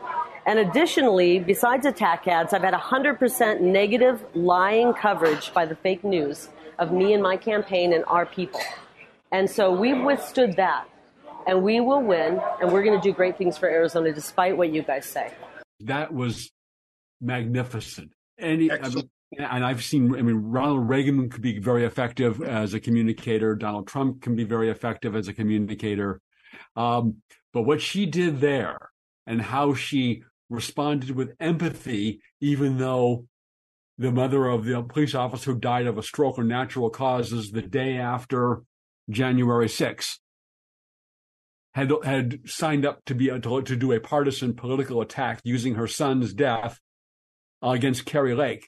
And 0.45 0.59
additionally, 0.59 1.39
besides 1.39 1.87
attack 1.87 2.27
ads, 2.27 2.53
I've 2.53 2.61
had 2.61 2.75
100% 2.75 3.61
negative 3.61 4.23
lying 4.35 4.93
coverage 4.93 5.51
by 5.53 5.65
the 5.65 5.75
fake 5.75 6.03
news 6.03 6.49
of 6.77 6.91
me 6.91 7.13
and 7.13 7.23
my 7.23 7.35
campaign 7.35 7.93
and 7.93 8.05
our 8.05 8.27
people. 8.27 8.61
And 9.31 9.49
so 9.49 9.71
we've 9.71 9.99
withstood 9.99 10.55
that. 10.57 10.87
And 11.47 11.63
we 11.63 11.79
will 11.79 12.01
win. 12.01 12.39
And 12.61 12.71
we're 12.71 12.83
going 12.83 12.99
to 12.99 13.03
do 13.03 13.11
great 13.11 13.39
things 13.39 13.57
for 13.57 13.67
Arizona 13.67 14.13
despite 14.13 14.55
what 14.55 14.71
you 14.71 14.83
guys 14.83 15.05
say. 15.05 15.33
That 15.79 16.13
was 16.13 16.51
magnificent. 17.21 18.11
Any, 18.39 18.71
I 18.71 18.87
mean, 18.89 19.09
and 19.39 19.65
I've 19.65 19.83
seen, 19.83 20.13
I 20.15 20.21
mean, 20.21 20.35
Ronald 20.35 20.87
Reagan 20.87 21.27
could 21.29 21.41
be 21.41 21.57
very 21.57 21.85
effective 21.85 22.43
as 22.43 22.75
a 22.75 22.79
communicator. 22.79 23.55
Donald 23.55 23.87
Trump 23.87 24.21
can 24.21 24.35
be 24.35 24.43
very 24.43 24.69
effective 24.69 25.15
as 25.15 25.27
a 25.27 25.33
communicator. 25.33 26.21
Um, 26.75 27.17
but 27.55 27.61
what 27.61 27.79
she 27.79 28.05
did 28.05 28.41
there 28.41 28.91
and 29.25 29.41
how 29.41 29.73
she 29.73 30.23
responded 30.49 31.11
with 31.11 31.37
empathy, 31.39 32.19
even 32.41 32.77
though 32.79 33.27
the 33.97 34.11
mother 34.11 34.47
of 34.47 34.65
the 34.65 34.83
police 34.83 35.15
officer 35.15 35.53
who 35.53 35.57
died 35.57 35.87
of 35.87 35.97
a 35.97 36.03
stroke 36.03 36.37
or 36.37 36.43
natural 36.43 36.89
causes 36.89 37.51
the 37.51 37.61
day 37.61 37.95
after 37.95 38.63
January 39.09 39.67
6th 39.67 40.19
had 41.73 41.93
had 42.03 42.41
signed 42.45 42.85
up 42.85 42.99
to 43.05 43.15
be 43.15 43.27
to, 43.27 43.61
to 43.61 43.75
do 43.77 43.93
a 43.93 44.01
partisan 44.01 44.53
political 44.53 44.99
attack 44.99 45.39
using 45.45 45.75
her 45.75 45.87
son's 45.87 46.33
death 46.33 46.81
against 47.61 48.05
Kari 48.05 48.35
Lake. 48.35 48.67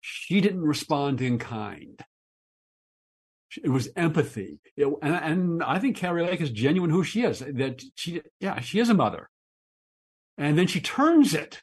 She 0.00 0.40
didn't 0.40 0.62
respond 0.62 1.20
in 1.20 1.40
kind. 1.40 2.00
It 3.62 3.68
was 3.68 3.88
empathy, 3.96 4.58
it, 4.76 4.88
and, 5.02 5.14
and 5.14 5.62
I 5.62 5.78
think 5.78 5.96
Kari 5.96 6.24
Lake 6.24 6.40
is 6.40 6.50
genuine 6.50 6.90
who 6.90 7.04
she 7.04 7.22
is. 7.22 7.38
That 7.38 7.82
she, 7.94 8.22
yeah, 8.40 8.60
she 8.60 8.80
is 8.80 8.88
a 8.88 8.94
mother, 8.94 9.30
and 10.38 10.58
then 10.58 10.66
she 10.66 10.80
turns 10.80 11.34
it 11.34 11.62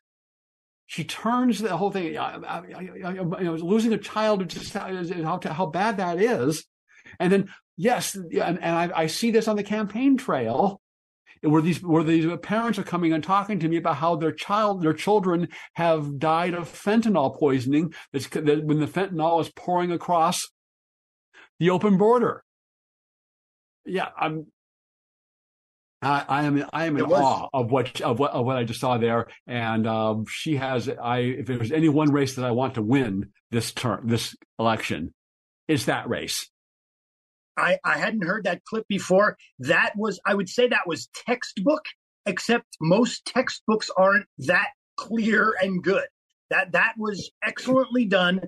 she 0.92 1.06
turns 1.06 1.60
the 1.60 1.78
whole 1.78 1.90
thing. 1.90 2.18
I, 2.18 2.36
I, 2.36 2.62
I, 3.06 3.46
I 3.46 3.50
was 3.50 3.64
losing 3.64 3.94
a 3.94 3.98
child, 3.98 4.46
just 4.50 4.74
how, 4.74 5.40
how 5.42 5.66
bad 5.68 5.96
that 5.96 6.20
is. 6.20 6.66
And 7.18 7.32
then, 7.32 7.50
yes, 7.78 8.14
and, 8.14 8.62
and 8.62 8.92
I, 8.94 9.08
see 9.08 9.32
this 9.32 9.48
on 9.48 9.56
the 9.56 9.64
campaign 9.64 10.18
trail 10.18 10.82
where 11.42 11.62
these 11.62 11.82
where 11.82 12.04
these 12.04 12.26
parents 12.42 12.78
are 12.78 12.84
coming 12.84 13.14
and 13.14 13.24
talking 13.24 13.60
to 13.60 13.70
me 13.70 13.78
about 13.78 13.96
how 13.96 14.18
their 14.18 14.34
child 14.34 14.82
their 14.82 14.92
children 14.92 15.48
have 15.76 16.20
died 16.20 16.54
of 16.54 16.68
fentanyl 16.68 17.40
poisoning 17.40 17.94
that's 18.12 18.28
that 18.28 18.66
when 18.66 18.80
the 18.82 18.86
fentanyl 18.86 19.40
is 19.40 19.50
pouring 19.56 19.94
across 19.94 20.50
the 21.62 21.70
open 21.70 21.98
border 21.98 22.44
yeah 23.86 24.10
i'm 24.18 24.48
I, 26.02 26.26
I 26.28 26.44
am 26.46 26.66
I 26.74 26.86
am 26.86 26.98
in 26.98 27.06
awe 27.06 27.48
of 27.54 27.72
what 27.72 28.02
of 28.02 28.18
what 28.18 28.32
of 28.32 28.44
what 28.44 28.58
I 28.58 28.64
just 28.64 28.80
saw 28.80 28.98
there, 28.98 29.28
and 29.46 29.86
um, 29.86 30.26
she 30.28 30.56
has. 30.56 30.90
I 30.90 31.20
if 31.20 31.46
there's 31.46 31.72
any 31.72 31.90
one 31.90 32.12
race 32.12 32.36
that 32.36 32.46
I 32.46 32.52
want 32.52 32.74
to 32.76 32.82
win 32.82 33.30
this 33.52 33.72
term, 33.72 34.08
this 34.08 34.36
election, 34.58 35.14
it's 35.68 35.86
that 35.86 36.10
race. 36.10 36.50
I 37.56 37.78
I 37.86 38.00
hadn't 38.00 38.24
heard 38.24 38.46
that 38.46 38.64
clip 38.66 38.88
before. 38.88 39.38
That 39.60 39.94
was 39.96 40.20
I 40.26 40.34
would 40.34 40.50
say 40.50 40.68
that 40.70 40.88
was 40.88 41.08
textbook, 41.28 41.86
except 42.26 42.78
most 42.82 43.26
textbooks 43.26 43.92
aren't 43.96 44.26
that 44.40 44.70
clear 44.98 45.56
and 45.62 45.84
good. 45.84 46.08
That 46.50 46.72
that 46.72 46.96
was 46.98 47.30
excellently 47.44 48.06
done, 48.06 48.42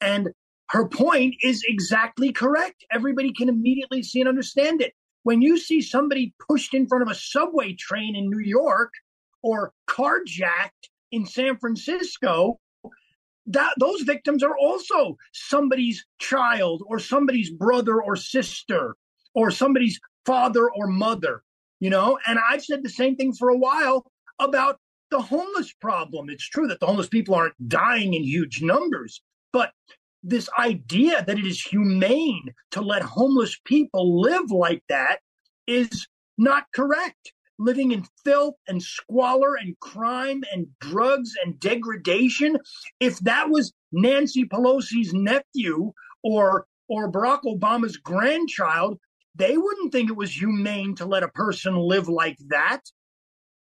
and 0.00 0.30
her 0.70 0.86
point 0.86 1.34
is 1.42 1.64
exactly 1.66 2.32
correct. 2.32 2.84
Everybody 2.92 3.32
can 3.32 3.48
immediately 3.48 4.02
see 4.02 4.20
and 4.20 4.28
understand 4.28 4.80
it 4.80 4.94
when 5.22 5.42
you 5.42 5.58
see 5.58 5.82
somebody 5.82 6.34
pushed 6.48 6.74
in 6.74 6.86
front 6.86 7.02
of 7.02 7.08
a 7.08 7.14
subway 7.14 7.74
train 7.74 8.16
in 8.16 8.30
New 8.30 8.40
York 8.40 8.92
or 9.42 9.72
carjacked 9.88 10.88
in 11.12 11.26
San 11.26 11.58
Francisco, 11.58 12.58
that 13.46 13.74
those 13.78 14.02
victims 14.02 14.42
are 14.42 14.56
also 14.56 15.16
somebody's 15.32 16.04
child 16.18 16.82
or 16.86 16.98
somebody's 16.98 17.50
brother 17.50 18.00
or 18.00 18.14
sister 18.14 18.96
or 19.34 19.50
somebody's 19.50 19.98
father 20.24 20.70
or 20.70 20.86
mother, 20.86 21.42
you 21.80 21.90
know? 21.90 22.18
And 22.26 22.38
I've 22.48 22.64
said 22.64 22.82
the 22.82 22.90
same 22.90 23.16
thing 23.16 23.32
for 23.32 23.48
a 23.48 23.56
while 23.56 24.06
about 24.38 24.78
the 25.10 25.20
homeless 25.20 25.72
problem. 25.72 26.30
It's 26.30 26.48
true 26.48 26.68
that 26.68 26.78
the 26.78 26.86
homeless 26.86 27.08
people 27.08 27.34
aren't 27.34 27.68
dying 27.68 28.14
in 28.14 28.22
huge 28.22 28.62
numbers, 28.62 29.20
but 29.52 29.72
this 30.22 30.48
idea 30.58 31.24
that 31.26 31.38
it 31.38 31.46
is 31.46 31.60
humane 31.60 32.52
to 32.72 32.80
let 32.80 33.02
homeless 33.02 33.56
people 33.64 34.20
live 34.20 34.50
like 34.50 34.82
that 34.88 35.20
is 35.66 36.06
not 36.38 36.64
correct. 36.74 37.32
Living 37.58 37.92
in 37.92 38.06
filth 38.24 38.54
and 38.68 38.82
squalor 38.82 39.56
and 39.56 39.78
crime 39.80 40.42
and 40.52 40.66
drugs 40.80 41.34
and 41.44 41.60
degradation. 41.60 42.56
If 43.00 43.18
that 43.20 43.50
was 43.50 43.72
Nancy 43.92 44.44
Pelosi's 44.44 45.12
nephew 45.12 45.92
or 46.22 46.66
or 46.88 47.10
Barack 47.10 47.42
Obama's 47.44 47.96
grandchild, 47.98 48.98
they 49.36 49.56
wouldn't 49.56 49.92
think 49.92 50.10
it 50.10 50.16
was 50.16 50.32
humane 50.32 50.94
to 50.96 51.06
let 51.06 51.22
a 51.22 51.28
person 51.28 51.76
live 51.76 52.08
like 52.08 52.36
that. 52.48 52.80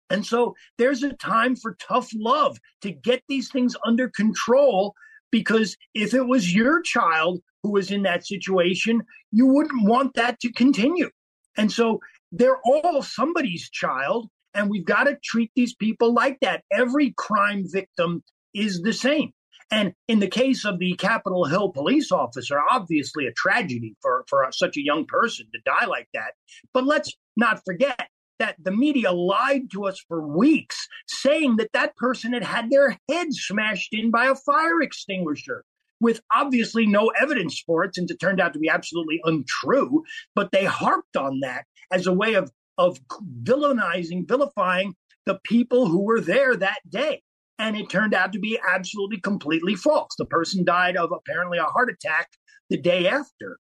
And 0.10 0.26
so 0.26 0.56
there's 0.78 1.04
a 1.04 1.13
time 1.13 1.56
for 1.56 1.76
tough 1.80 2.10
love 2.15 2.58
to 2.82 2.91
get 2.91 3.24
these 3.28 3.50
things 3.50 3.76
under 3.86 4.10
control 4.10 4.93
because 5.31 5.75
if 5.93 6.13
it 6.13 6.27
was 6.27 6.53
your 6.53 6.81
child 6.81 7.41
who 7.63 7.71
was 7.71 7.91
in 7.91 8.03
that 8.03 8.25
situation, 8.25 9.01
you 9.31 9.47
wouldn't 9.47 9.87
want 9.87 10.13
that 10.15 10.39
to 10.41 10.51
continue. 10.51 11.09
And 11.57 11.71
so 11.71 11.99
they're 12.31 12.59
all 12.65 13.01
somebody's 13.01 13.69
child, 13.69 14.29
and 14.53 14.69
we've 14.69 14.85
got 14.85 15.05
to 15.05 15.17
treat 15.23 15.51
these 15.55 15.75
people 15.75 16.13
like 16.13 16.39
that. 16.41 16.63
Every 16.71 17.13
crime 17.17 17.65
victim 17.67 18.23
is 18.53 18.81
the 18.81 18.93
same. 18.93 19.31
And 19.69 19.93
in 20.07 20.19
the 20.19 20.27
case 20.27 20.63
of 20.63 20.79
the 20.79 20.95
Capitol 20.95 21.45
Hill 21.45 21.69
police 21.69 22.11
officer, 22.11 22.59
obviously 22.71 23.27
a 23.27 23.33
tragedy 23.33 23.95
for, 24.01 24.23
for 24.29 24.47
such 24.51 24.77
a 24.77 24.83
young 24.83 25.05
person 25.05 25.47
to 25.53 25.59
die 25.65 25.85
like 25.85 26.07
that. 26.13 26.33
But 26.73 26.85
let's 26.85 27.11
not 27.35 27.61
forget 27.65 28.07
that 28.39 28.56
the 28.63 28.71
media 28.71 29.12
lied 29.12 29.71
to 29.71 29.86
us 29.86 30.00
for 30.08 30.26
weeks, 30.26 30.88
saying 31.08 31.58
that 31.58 31.71
that 31.73 31.95
person 31.95 32.34
had 32.34 32.43
had 32.43 32.69
their 32.69 32.97
head 33.10 33.28
smashed 33.32 33.93
in 33.93 34.12
by 34.12 34.26
a 34.26 34.36
fire 34.36 34.82
extinguisher 34.82 35.63
with 36.00 36.21
obviously 36.34 36.86
no 36.86 37.08
evidence 37.19 37.62
for 37.65 37.84
it 37.84 37.95
since 37.95 38.12
it 38.12 38.19
turned 38.19 38.39
out 38.39 38.54
to 38.54 38.60
be 38.60 38.69
absolutely 38.69 39.19
untrue. 39.23 40.04
But 40.36 40.52
they 40.52 40.65
harped 40.65 41.17
on 41.17 41.39
that 41.41 41.65
as 41.91 42.08
a 42.08 42.13
way 42.13 42.36
of, 42.36 42.52
of 42.78 43.00
villainizing, 43.43 44.28
vilifying 44.28 44.95
the 45.26 45.39
people 45.43 45.88
who 45.88 46.02
were 46.02 46.21
there 46.21 46.56
that 46.56 46.80
day. 46.89 47.21
And 47.60 47.76
it 47.76 47.89
turned 47.89 48.13
out 48.13 48.34
to 48.34 48.39
be 48.39 48.60
absolutely 48.67 49.19
completely 49.19 49.76
false. 49.76 50.12
The 50.17 50.26
person 50.26 50.63
died 50.63 50.95
of 50.95 51.12
apparently 51.12 51.58
a 51.58 51.63
heart 51.63 51.89
attack 51.89 52.30
the 52.69 52.78
day 52.78 53.08
after. 53.08 53.58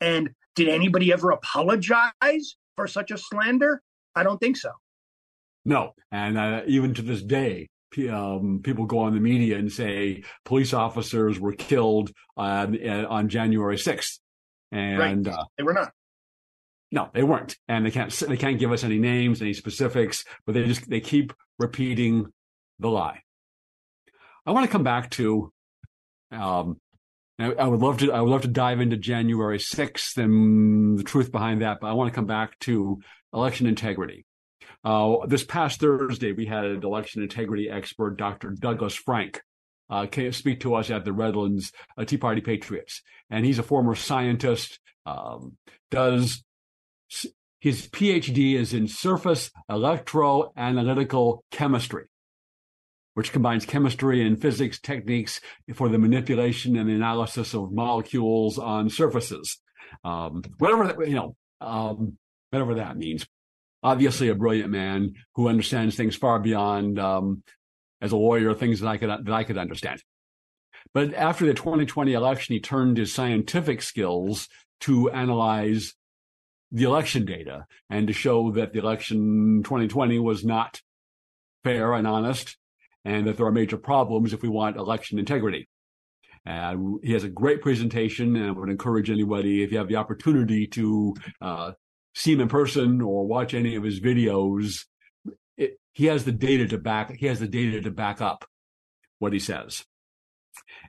And 0.00 0.30
did 0.56 0.68
anybody 0.68 1.12
ever 1.12 1.30
apologize 1.30 2.56
for 2.76 2.88
such 2.88 3.12
a 3.12 3.18
slander? 3.18 3.80
I 4.18 4.24
don't 4.24 4.38
think 4.38 4.56
so. 4.56 4.70
No, 5.64 5.92
and 6.10 6.38
uh, 6.38 6.62
even 6.66 6.94
to 6.94 7.02
this 7.02 7.22
day, 7.22 7.68
um, 8.10 8.60
people 8.62 8.86
go 8.86 9.00
on 9.00 9.14
the 9.14 9.20
media 9.20 9.58
and 9.58 9.72
say 9.72 10.22
police 10.44 10.72
officers 10.72 11.38
were 11.38 11.52
killed 11.52 12.10
on, 12.36 12.76
on 12.86 13.28
January 13.28 13.76
6th. 13.76 14.18
And 14.70 15.26
right. 15.26 15.34
uh, 15.34 15.44
they 15.56 15.64
were 15.64 15.72
not. 15.72 15.92
No, 16.90 17.10
they 17.12 17.22
weren't, 17.22 17.56
and 17.68 17.84
they 17.84 17.90
can't. 17.90 18.10
They 18.10 18.36
can't 18.36 18.58
give 18.58 18.72
us 18.72 18.82
any 18.82 18.98
names, 18.98 19.42
any 19.42 19.52
specifics, 19.52 20.24
but 20.46 20.54
they 20.54 20.64
just 20.64 20.88
they 20.88 21.00
keep 21.00 21.34
repeating 21.58 22.32
the 22.78 22.88
lie. 22.88 23.20
I 24.46 24.52
want 24.52 24.64
to 24.64 24.72
come 24.72 24.84
back 24.84 25.10
to. 25.12 25.52
Um, 26.30 26.78
I, 27.38 27.52
I 27.52 27.66
would 27.66 27.80
love 27.80 27.98
to. 27.98 28.12
I 28.12 28.20
would 28.20 28.30
love 28.30 28.42
to 28.42 28.48
dive 28.48 28.80
into 28.80 28.96
January 28.96 29.58
sixth 29.58 30.18
and 30.18 30.98
the 30.98 31.04
truth 31.04 31.30
behind 31.30 31.62
that, 31.62 31.78
but 31.80 31.88
I 31.88 31.92
want 31.92 32.10
to 32.12 32.14
come 32.14 32.26
back 32.26 32.58
to 32.60 33.00
election 33.32 33.66
integrity. 33.66 34.24
Uh, 34.84 35.26
this 35.26 35.44
past 35.44 35.80
Thursday, 35.80 36.32
we 36.32 36.46
had 36.46 36.64
an 36.64 36.82
election 36.82 37.22
integrity 37.22 37.68
expert, 37.68 38.16
Dr. 38.16 38.50
Douglas 38.50 38.94
Frank, 38.94 39.42
uh, 39.90 40.06
speak 40.30 40.60
to 40.60 40.74
us 40.74 40.90
at 40.90 41.04
the 41.04 41.12
Redlands 41.12 41.72
uh, 41.96 42.04
Tea 42.04 42.16
Party 42.16 42.40
Patriots, 42.40 43.02
and 43.30 43.44
he's 43.44 43.58
a 43.58 43.64
former 43.64 43.94
scientist. 43.94 44.78
Um, 45.06 45.56
does 45.90 46.44
his 47.60 47.88
PhD 47.88 48.54
is 48.54 48.72
in 48.72 48.86
surface 48.86 49.50
electroanalytical 49.70 51.40
chemistry, 51.50 52.04
which 53.18 53.32
combines 53.32 53.66
chemistry 53.66 54.24
and 54.24 54.40
physics 54.40 54.78
techniques 54.78 55.40
for 55.74 55.88
the 55.88 55.98
manipulation 55.98 56.76
and 56.76 56.88
analysis 56.88 57.52
of 57.52 57.72
molecules 57.72 58.60
on 58.60 58.88
surfaces. 58.88 59.58
Um, 60.04 60.44
whatever 60.58 61.04
you 61.04 61.16
know, 61.16 61.34
um, 61.60 62.16
whatever 62.50 62.76
that 62.76 62.96
means. 62.96 63.26
Obviously, 63.82 64.28
a 64.28 64.36
brilliant 64.36 64.70
man 64.70 65.14
who 65.34 65.48
understands 65.48 65.96
things 65.96 66.14
far 66.14 66.38
beyond, 66.38 67.00
um, 67.00 67.42
as 68.00 68.12
a 68.12 68.16
lawyer, 68.16 68.54
things 68.54 68.78
that 68.78 68.86
I 68.86 68.98
could 68.98 69.08
that 69.08 69.34
I 69.34 69.42
could 69.42 69.58
understand. 69.58 70.00
But 70.94 71.12
after 71.12 71.44
the 71.44 71.54
2020 71.54 72.12
election, 72.12 72.54
he 72.54 72.60
turned 72.60 72.98
his 72.98 73.12
scientific 73.12 73.82
skills 73.82 74.48
to 74.82 75.10
analyze 75.10 75.92
the 76.70 76.84
election 76.84 77.24
data 77.24 77.66
and 77.90 78.06
to 78.06 78.12
show 78.12 78.52
that 78.52 78.72
the 78.72 78.78
election 78.78 79.64
2020 79.64 80.20
was 80.20 80.44
not 80.44 80.80
fair 81.64 81.94
and 81.94 82.06
honest 82.06 82.56
and 83.04 83.26
that 83.26 83.36
there 83.36 83.46
are 83.46 83.52
major 83.52 83.76
problems 83.76 84.32
if 84.32 84.42
we 84.42 84.48
want 84.48 84.76
election 84.76 85.18
integrity. 85.18 85.68
And 86.44 86.98
he 87.02 87.12
has 87.12 87.24
a 87.24 87.28
great 87.28 87.60
presentation, 87.60 88.36
and 88.36 88.46
I 88.46 88.50
would 88.52 88.70
encourage 88.70 89.10
anybody, 89.10 89.62
if 89.62 89.72
you 89.72 89.78
have 89.78 89.88
the 89.88 89.96
opportunity 89.96 90.66
to 90.68 91.14
uh, 91.40 91.72
see 92.14 92.32
him 92.32 92.40
in 92.40 92.48
person 92.48 93.02
or 93.02 93.26
watch 93.26 93.54
any 93.54 93.76
of 93.76 93.82
his 93.82 94.00
videos, 94.00 94.86
it, 95.56 95.78
he 95.92 96.06
has 96.06 96.24
the 96.24 96.32
data 96.32 96.66
to 96.68 96.78
back. 96.78 97.14
He 97.16 97.26
has 97.26 97.40
the 97.40 97.48
data 97.48 97.80
to 97.82 97.90
back 97.90 98.20
up 98.20 98.44
what 99.18 99.32
he 99.32 99.38
says. 99.38 99.84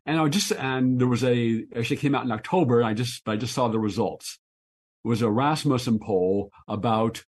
And 0.05 0.19
I 0.19 0.27
just 0.29 0.51
and 0.51 0.99
there 0.99 1.07
was 1.07 1.23
a 1.23 1.65
actually 1.75 1.97
came 1.97 2.15
out 2.15 2.25
in 2.25 2.31
October. 2.31 2.83
I 2.83 2.93
just 2.93 3.27
I 3.27 3.35
just 3.35 3.53
saw 3.53 3.67
the 3.67 3.79
results. 3.79 4.39
It 5.03 5.07
was 5.07 5.21
a 5.21 5.29
Rasmussen 5.29 5.99
poll 5.99 6.51
about 6.67 7.23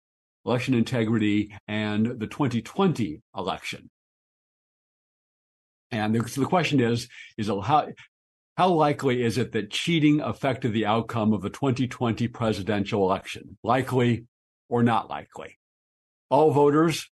election 0.45 0.73
integrity 0.73 1.53
and 1.67 2.05
the 2.05 2.27
2020 2.27 3.21
election. 3.35 3.89
And 5.91 6.15
the, 6.15 6.27
so 6.27 6.41
the 6.41 6.47
question 6.47 6.79
is, 6.79 7.07
is 7.37 7.47
how, 7.47 7.87
how 8.57 8.69
likely 8.69 9.23
is 9.23 9.37
it 9.37 9.51
that 9.53 9.71
cheating 9.71 10.21
affected 10.21 10.73
the 10.73 10.85
outcome 10.85 11.33
of 11.33 11.41
the 11.41 11.49
2020 11.49 12.27
presidential 12.27 13.03
election? 13.03 13.57
Likely 13.63 14.25
or 14.67 14.83
not 14.83 15.09
likely? 15.09 15.57
All 16.29 16.51
voters, 16.51 17.09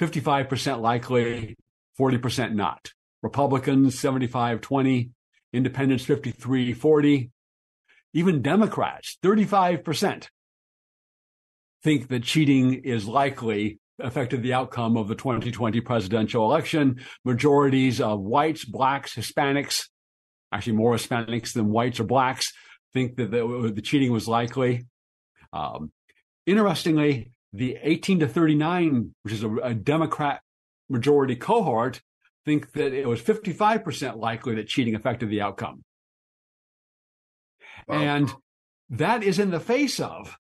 55% 0.00 0.80
likely, 0.80 1.56
40% 1.98 2.54
not. 2.54 2.92
Republicans 3.22 3.98
75 3.98 4.60
20, 4.60 5.10
independents 5.52 6.04
53 6.04 6.72
40, 6.72 7.30
even 8.12 8.42
Democrats 8.42 9.18
35% 9.22 10.28
think 11.82 12.08
that 12.08 12.22
cheating 12.22 12.74
is 12.74 13.06
likely 13.06 13.78
affected 14.00 14.42
the 14.42 14.52
outcome 14.52 14.96
of 14.96 15.08
the 15.08 15.14
2020 15.14 15.80
presidential 15.80 16.44
election. 16.44 17.00
Majorities 17.24 18.00
of 18.00 18.20
whites, 18.20 18.64
blacks, 18.64 19.14
Hispanics, 19.14 19.88
actually 20.52 20.74
more 20.74 20.94
Hispanics 20.94 21.52
than 21.52 21.70
whites 21.70 22.00
or 22.00 22.04
blacks, 22.04 22.52
think 22.92 23.16
that 23.16 23.30
the, 23.30 23.72
the 23.74 23.82
cheating 23.82 24.12
was 24.12 24.28
likely. 24.28 24.86
Um, 25.52 25.92
interestingly, 26.46 27.32
the 27.52 27.78
18 27.80 28.20
to 28.20 28.28
39, 28.28 29.14
which 29.22 29.34
is 29.34 29.42
a, 29.42 29.54
a 29.56 29.74
Democrat 29.74 30.40
majority 30.88 31.36
cohort, 31.36 32.00
think 32.44 32.72
that 32.72 32.92
it 32.92 33.06
was 33.06 33.22
55% 33.22 34.16
likely 34.16 34.56
that 34.56 34.68
cheating 34.68 34.94
affected 34.94 35.30
the 35.30 35.40
outcome. 35.40 35.82
Wow. 37.88 38.00
And 38.00 38.32
that 38.90 39.22
is 39.22 39.38
in 39.38 39.50
the 39.50 39.60
face 39.60 40.00
of, 40.00 40.36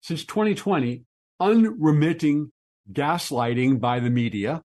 since 0.00 0.24
2020, 0.24 1.04
unremitting 1.40 2.52
gaslighting 2.92 3.80
by 3.80 4.00
the 4.00 4.10
media, 4.10 4.62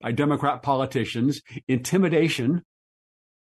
by 0.00 0.12
Democrat 0.12 0.62
politicians, 0.62 1.42
intimidation. 1.68 2.62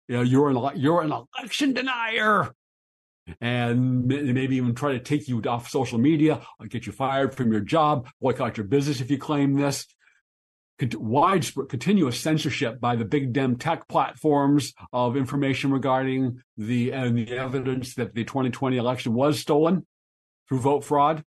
You 0.08 0.16
know, 0.16 0.22
you're 0.22 0.50
an 0.50 0.80
you're 0.80 1.02
an 1.02 1.12
election 1.12 1.72
denier, 1.72 2.52
and 3.40 4.06
maybe 4.06 4.56
even 4.56 4.74
try 4.74 4.92
to 4.92 5.00
take 5.00 5.28
you 5.28 5.42
off 5.42 5.68
social 5.68 5.98
media, 5.98 6.42
get 6.68 6.86
you 6.86 6.92
fired 6.92 7.34
from 7.34 7.50
your 7.50 7.60
job, 7.60 8.08
boycott 8.20 8.56
your 8.56 8.66
business 8.66 9.00
if 9.00 9.10
you 9.10 9.18
claim 9.18 9.54
this 9.54 9.86
widespread 10.94 11.68
continuous 11.68 12.20
censorship 12.20 12.80
by 12.80 12.96
the 12.96 13.04
big 13.04 13.32
dem 13.32 13.56
tech 13.56 13.88
platforms 13.88 14.74
of 14.92 15.16
information 15.16 15.70
regarding 15.72 16.42
the 16.56 16.92
uh, 16.92 17.08
the 17.08 17.36
evidence 17.36 17.94
that 17.94 18.14
the 18.14 18.24
2020 18.24 18.76
election 18.76 19.14
was 19.14 19.40
stolen 19.40 19.86
through 20.48 20.58
vote 20.58 20.84
fraud 20.84 21.24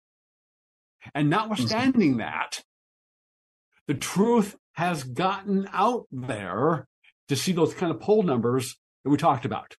and 1.13 1.29
notwithstanding 1.29 2.11
mm-hmm. 2.11 2.19
that 2.19 2.63
the 3.87 3.93
truth 3.93 4.55
has 4.73 5.03
gotten 5.03 5.69
out 5.71 6.05
there 6.11 6.87
to 7.29 7.35
see 7.35 7.51
those 7.51 7.73
kind 7.73 7.91
of 7.91 7.99
poll 7.99 8.23
numbers 8.23 8.77
that 9.03 9.09
we 9.09 9.17
talked 9.17 9.45
about 9.45 9.75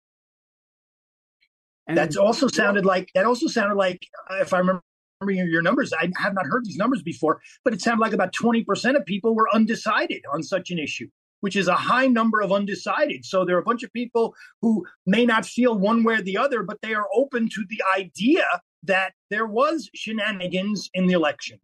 and 1.87 1.97
that's 1.97 2.17
also 2.17 2.49
sounded 2.49 2.85
like 2.85 3.11
that 3.15 3.25
also 3.25 3.47
sounded 3.47 3.75
like 3.75 4.07
if 4.41 4.53
i 4.53 4.59
remember 4.59 4.83
your 5.25 5.63
numbers. 5.63 5.93
I 5.93 6.11
have 6.19 6.35
not 6.35 6.47
heard 6.47 6.65
these 6.65 6.77
numbers 6.77 7.03
before, 7.03 7.41
but 7.65 7.73
it 7.73 7.81
sounded 7.81 8.01
like 8.01 8.13
about 8.13 8.33
20% 8.33 8.97
of 8.97 9.07
people 9.07 9.35
were 9.35 9.49
undecided 9.53 10.23
on 10.33 10.43
such 10.43 10.71
an 10.71 10.79
issue, 10.79 11.09
which 11.41 11.57
is 11.57 11.69
a 11.69 11.75
high 11.75 12.07
number 12.07 12.41
of 12.41 12.53
undecided. 12.53 13.25
So 13.25 13.45
there 13.45 13.57
are 13.57 13.61
a 13.61 13.65
bunch 13.65 13.83
of 13.83 13.93
people 13.93 14.35
who 14.61 14.85
may 15.07 15.25
not 15.25 15.47
feel 15.47 15.79
one 15.79 16.05
way 16.05 16.15
or 16.15 16.23
the 16.23 16.39
other, 16.39 16.63
but 16.63 16.79
they 16.83 16.95
are 16.95 17.07
open 17.15 17.49
to 17.51 17.65
the 17.69 17.83
idea 17.97 18.45
that 18.87 19.13
there 19.31 19.47
was 19.47 19.91
shenanigans 19.95 20.91
in 20.95 21.07
the 21.07 21.15
election. 21.15 21.61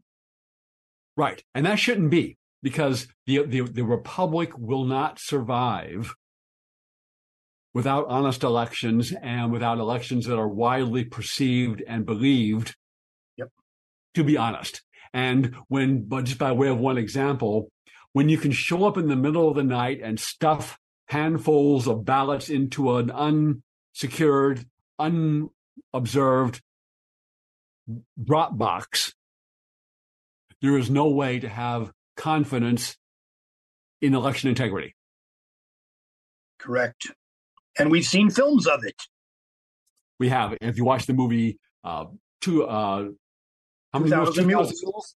Right. 1.17 1.43
And 1.55 1.67
that 1.67 1.79
shouldn't 1.79 2.11
be 2.11 2.39
because 2.63 3.09
the, 3.27 3.45
the, 3.45 3.63
the 3.63 3.83
republic 3.83 4.53
will 4.57 4.85
not 4.85 5.19
survive 5.19 6.15
without 7.75 8.07
honest 8.09 8.43
elections 8.43 9.13
and 9.23 9.51
without 9.53 9.79
elections 9.79 10.27
that 10.27 10.39
are 10.39 10.49
widely 10.49 11.05
perceived 11.05 11.83
and 11.87 12.05
believed 12.05 12.77
yep. 13.37 13.49
to 14.15 14.25
be 14.25 14.37
honest. 14.37 14.83
And 15.15 15.57
when, 15.69 16.05
but 16.05 16.25
just 16.25 16.39
by 16.39 16.53
way 16.53 16.69
of 16.69 16.79
one 16.79 16.99
example, 16.99 17.71
when 18.13 18.29
you 18.29 18.39
can 18.39 18.53
show 18.53 18.85
up 18.85 18.97
in 18.97 19.09
the 19.09 19.17
middle 19.17 19.49
of 19.49 19.57
the 19.57 19.63
night 19.63 20.01
and 20.03 20.19
stuff 20.21 20.79
handfuls 21.07 21.87
of 21.87 22.05
ballots 22.05 22.49
into 22.49 22.97
an 22.97 23.11
unsecured, 23.11 24.65
unobserved 24.99 26.63
drop 28.23 28.57
box, 28.57 29.13
there 30.61 30.77
is 30.79 30.91
no 30.91 31.09
way 31.09 31.41
to 31.41 31.49
have 31.49 31.93
confidence 32.17 32.97
in 34.01 34.15
election 34.15 34.49
integrity. 34.49 34.95
Correct. 36.59 37.11
And 37.79 37.91
we've 37.91 38.05
seen 38.05 38.31
films 38.31 38.67
of 38.67 38.85
it. 38.85 39.03
We 40.19 40.29
have. 40.29 40.57
If 40.61 40.77
you 40.77 40.85
watch 40.85 41.07
the 41.07 41.15
movie, 41.15 41.59
uh, 41.83 42.07
two, 42.41 42.65
uh, 42.65 43.09
how 43.93 43.99
many 43.99 44.11
2,000 44.11 44.47
mules? 44.47 44.83
mules? 44.83 45.15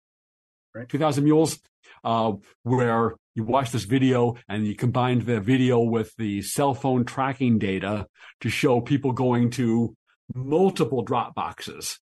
Right. 0.74 0.88
2,000 0.88 1.24
mules, 1.24 1.58
uh, 2.02 2.32
where 2.64 3.14
you 3.34 3.44
watch 3.44 3.70
this 3.70 3.84
video 3.84 4.36
and 4.48 4.66
you 4.66 4.74
combine 4.74 5.24
the 5.24 5.40
video 5.40 5.78
with 5.78 6.12
the 6.16 6.42
cell 6.42 6.74
phone 6.74 7.04
tracking 7.04 7.58
data 7.58 8.06
to 8.40 8.48
show 8.48 8.80
people 8.80 9.12
going 9.12 9.50
to 9.50 9.94
multiple 10.34 11.02
drop 11.02 11.34
boxes. 11.34 11.98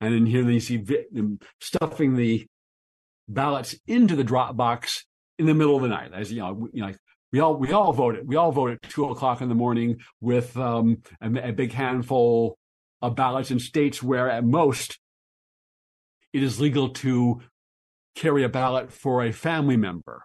And 0.00 0.14
then 0.14 0.26
here 0.26 0.48
you 0.48 0.60
see 0.60 0.78
vi- 0.78 1.06
stuffing 1.60 2.16
the 2.16 2.46
ballots 3.28 3.74
into 3.86 4.16
the 4.16 4.24
drop 4.24 4.56
box 4.56 5.04
in 5.38 5.46
the 5.46 5.54
middle 5.54 5.76
of 5.76 5.82
the 5.82 5.88
night. 5.88 6.12
As 6.14 6.32
you 6.32 6.40
know, 6.40 6.68
you 6.72 6.82
know, 6.82 6.92
we 7.32 7.40
all 7.40 7.56
we 7.56 7.72
all 7.72 7.92
voted. 7.92 8.26
We 8.26 8.36
all 8.36 8.52
voted 8.52 8.78
at 8.82 8.90
two 8.90 9.04
o'clock 9.04 9.40
in 9.40 9.48
the 9.48 9.54
morning 9.54 9.98
with 10.20 10.56
um, 10.56 11.02
a, 11.20 11.48
a 11.48 11.52
big 11.52 11.72
handful 11.72 12.56
of 13.02 13.14
ballots 13.14 13.50
in 13.50 13.58
states 13.58 14.02
where 14.02 14.28
at 14.30 14.44
most 14.44 14.98
it 16.32 16.42
is 16.42 16.60
legal 16.60 16.90
to 16.90 17.40
carry 18.14 18.44
a 18.44 18.48
ballot 18.48 18.92
for 18.92 19.24
a 19.24 19.32
family 19.32 19.76
member 19.76 20.24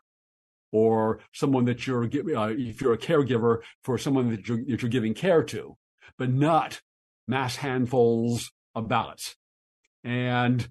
or 0.72 1.20
someone 1.32 1.66
that 1.66 1.88
you're, 1.88 2.04
uh, 2.04 2.50
if 2.50 2.82
you're 2.82 2.94
a 2.94 2.98
caregiver 2.98 3.60
for 3.84 3.98
someone 3.98 4.30
that 4.30 4.48
you're, 4.48 4.58
that 4.58 4.82
you're 4.82 4.90
giving 4.90 5.14
care 5.14 5.42
to, 5.42 5.78
but 6.18 6.30
not 6.30 6.82
mass 7.28 7.58
handfuls 7.58 8.52
of 8.74 8.88
ballots. 8.88 9.36
And 10.06 10.66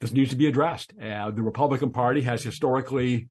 this 0.00 0.12
needs 0.12 0.30
to 0.30 0.36
be 0.36 0.46
addressed. 0.46 0.92
Uh, 1.02 1.30
the 1.32 1.42
Republican 1.42 1.90
Party 1.90 2.20
has 2.22 2.42
historically 2.42 3.28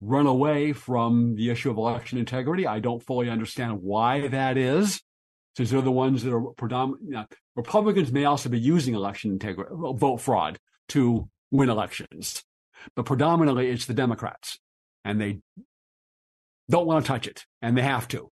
run 0.00 0.26
away 0.26 0.72
from 0.72 1.34
the 1.34 1.50
issue 1.50 1.70
of 1.70 1.76
election 1.76 2.18
integrity. 2.18 2.66
I 2.66 2.80
don't 2.80 3.02
fully 3.02 3.28
understand 3.28 3.82
why 3.82 4.28
that 4.28 4.56
is 4.56 5.02
since 5.56 5.70
they're 5.70 5.80
the 5.80 5.90
ones 5.90 6.22
that 6.22 6.34
are 6.34 6.52
predominant. 6.52 7.34
Republicans 7.56 8.12
may 8.12 8.26
also 8.26 8.48
be 8.48 8.60
using 8.60 8.94
election 8.94 9.32
integrity, 9.32 9.70
vote 9.74 10.18
fraud 10.18 10.58
to 10.88 11.28
win 11.50 11.70
elections, 11.70 12.44
but 12.94 13.06
predominantly 13.06 13.70
it's 13.70 13.86
the 13.86 13.94
Democrats, 13.94 14.58
and 15.04 15.20
they 15.20 15.40
don't 16.70 16.86
want 16.86 17.04
to 17.04 17.08
touch 17.08 17.26
it, 17.26 17.46
and 17.62 17.76
they 17.76 17.82
have 17.82 18.06
to, 18.08 18.30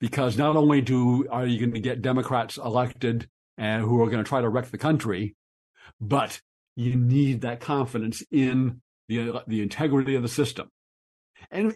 because 0.00 0.36
not 0.36 0.56
only 0.56 0.80
do 0.80 1.26
are 1.30 1.46
you 1.46 1.60
going 1.60 1.72
to 1.72 1.80
get 1.80 2.02
Democrats 2.02 2.58
elected 2.58 3.28
and 3.60 3.82
who 3.82 4.02
are 4.02 4.06
going 4.06 4.24
to 4.24 4.28
try 4.28 4.40
to 4.40 4.48
wreck 4.48 4.70
the 4.70 4.78
country, 4.78 5.36
but 6.00 6.40
you 6.76 6.96
need 6.96 7.42
that 7.42 7.60
confidence 7.60 8.22
in 8.32 8.80
the 9.08 9.42
the 9.46 9.60
integrity 9.60 10.14
of 10.14 10.22
the 10.22 10.28
system. 10.28 10.68
And 11.50 11.74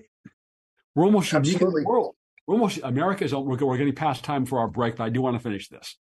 we're 0.95 1.05
almost 1.05 1.31
unique 1.31 1.61
in 1.61 1.71
the 1.71 1.85
world. 1.87 2.17
We're 2.47 2.55
almost 2.55 2.81
America 2.83 3.25
is 3.25 3.35
we're, 3.35 3.59
we're 3.59 3.77
getting 3.77 3.95
past 3.95 4.25
time 4.25 4.47
for 4.47 4.59
our 4.61 4.69
break, 4.69 4.97
but 4.97 5.05
I 5.05 5.11
do 5.11 5.21
want 5.21 5.37
to 5.37 5.43
finish 5.43 5.69
this. 5.69 5.97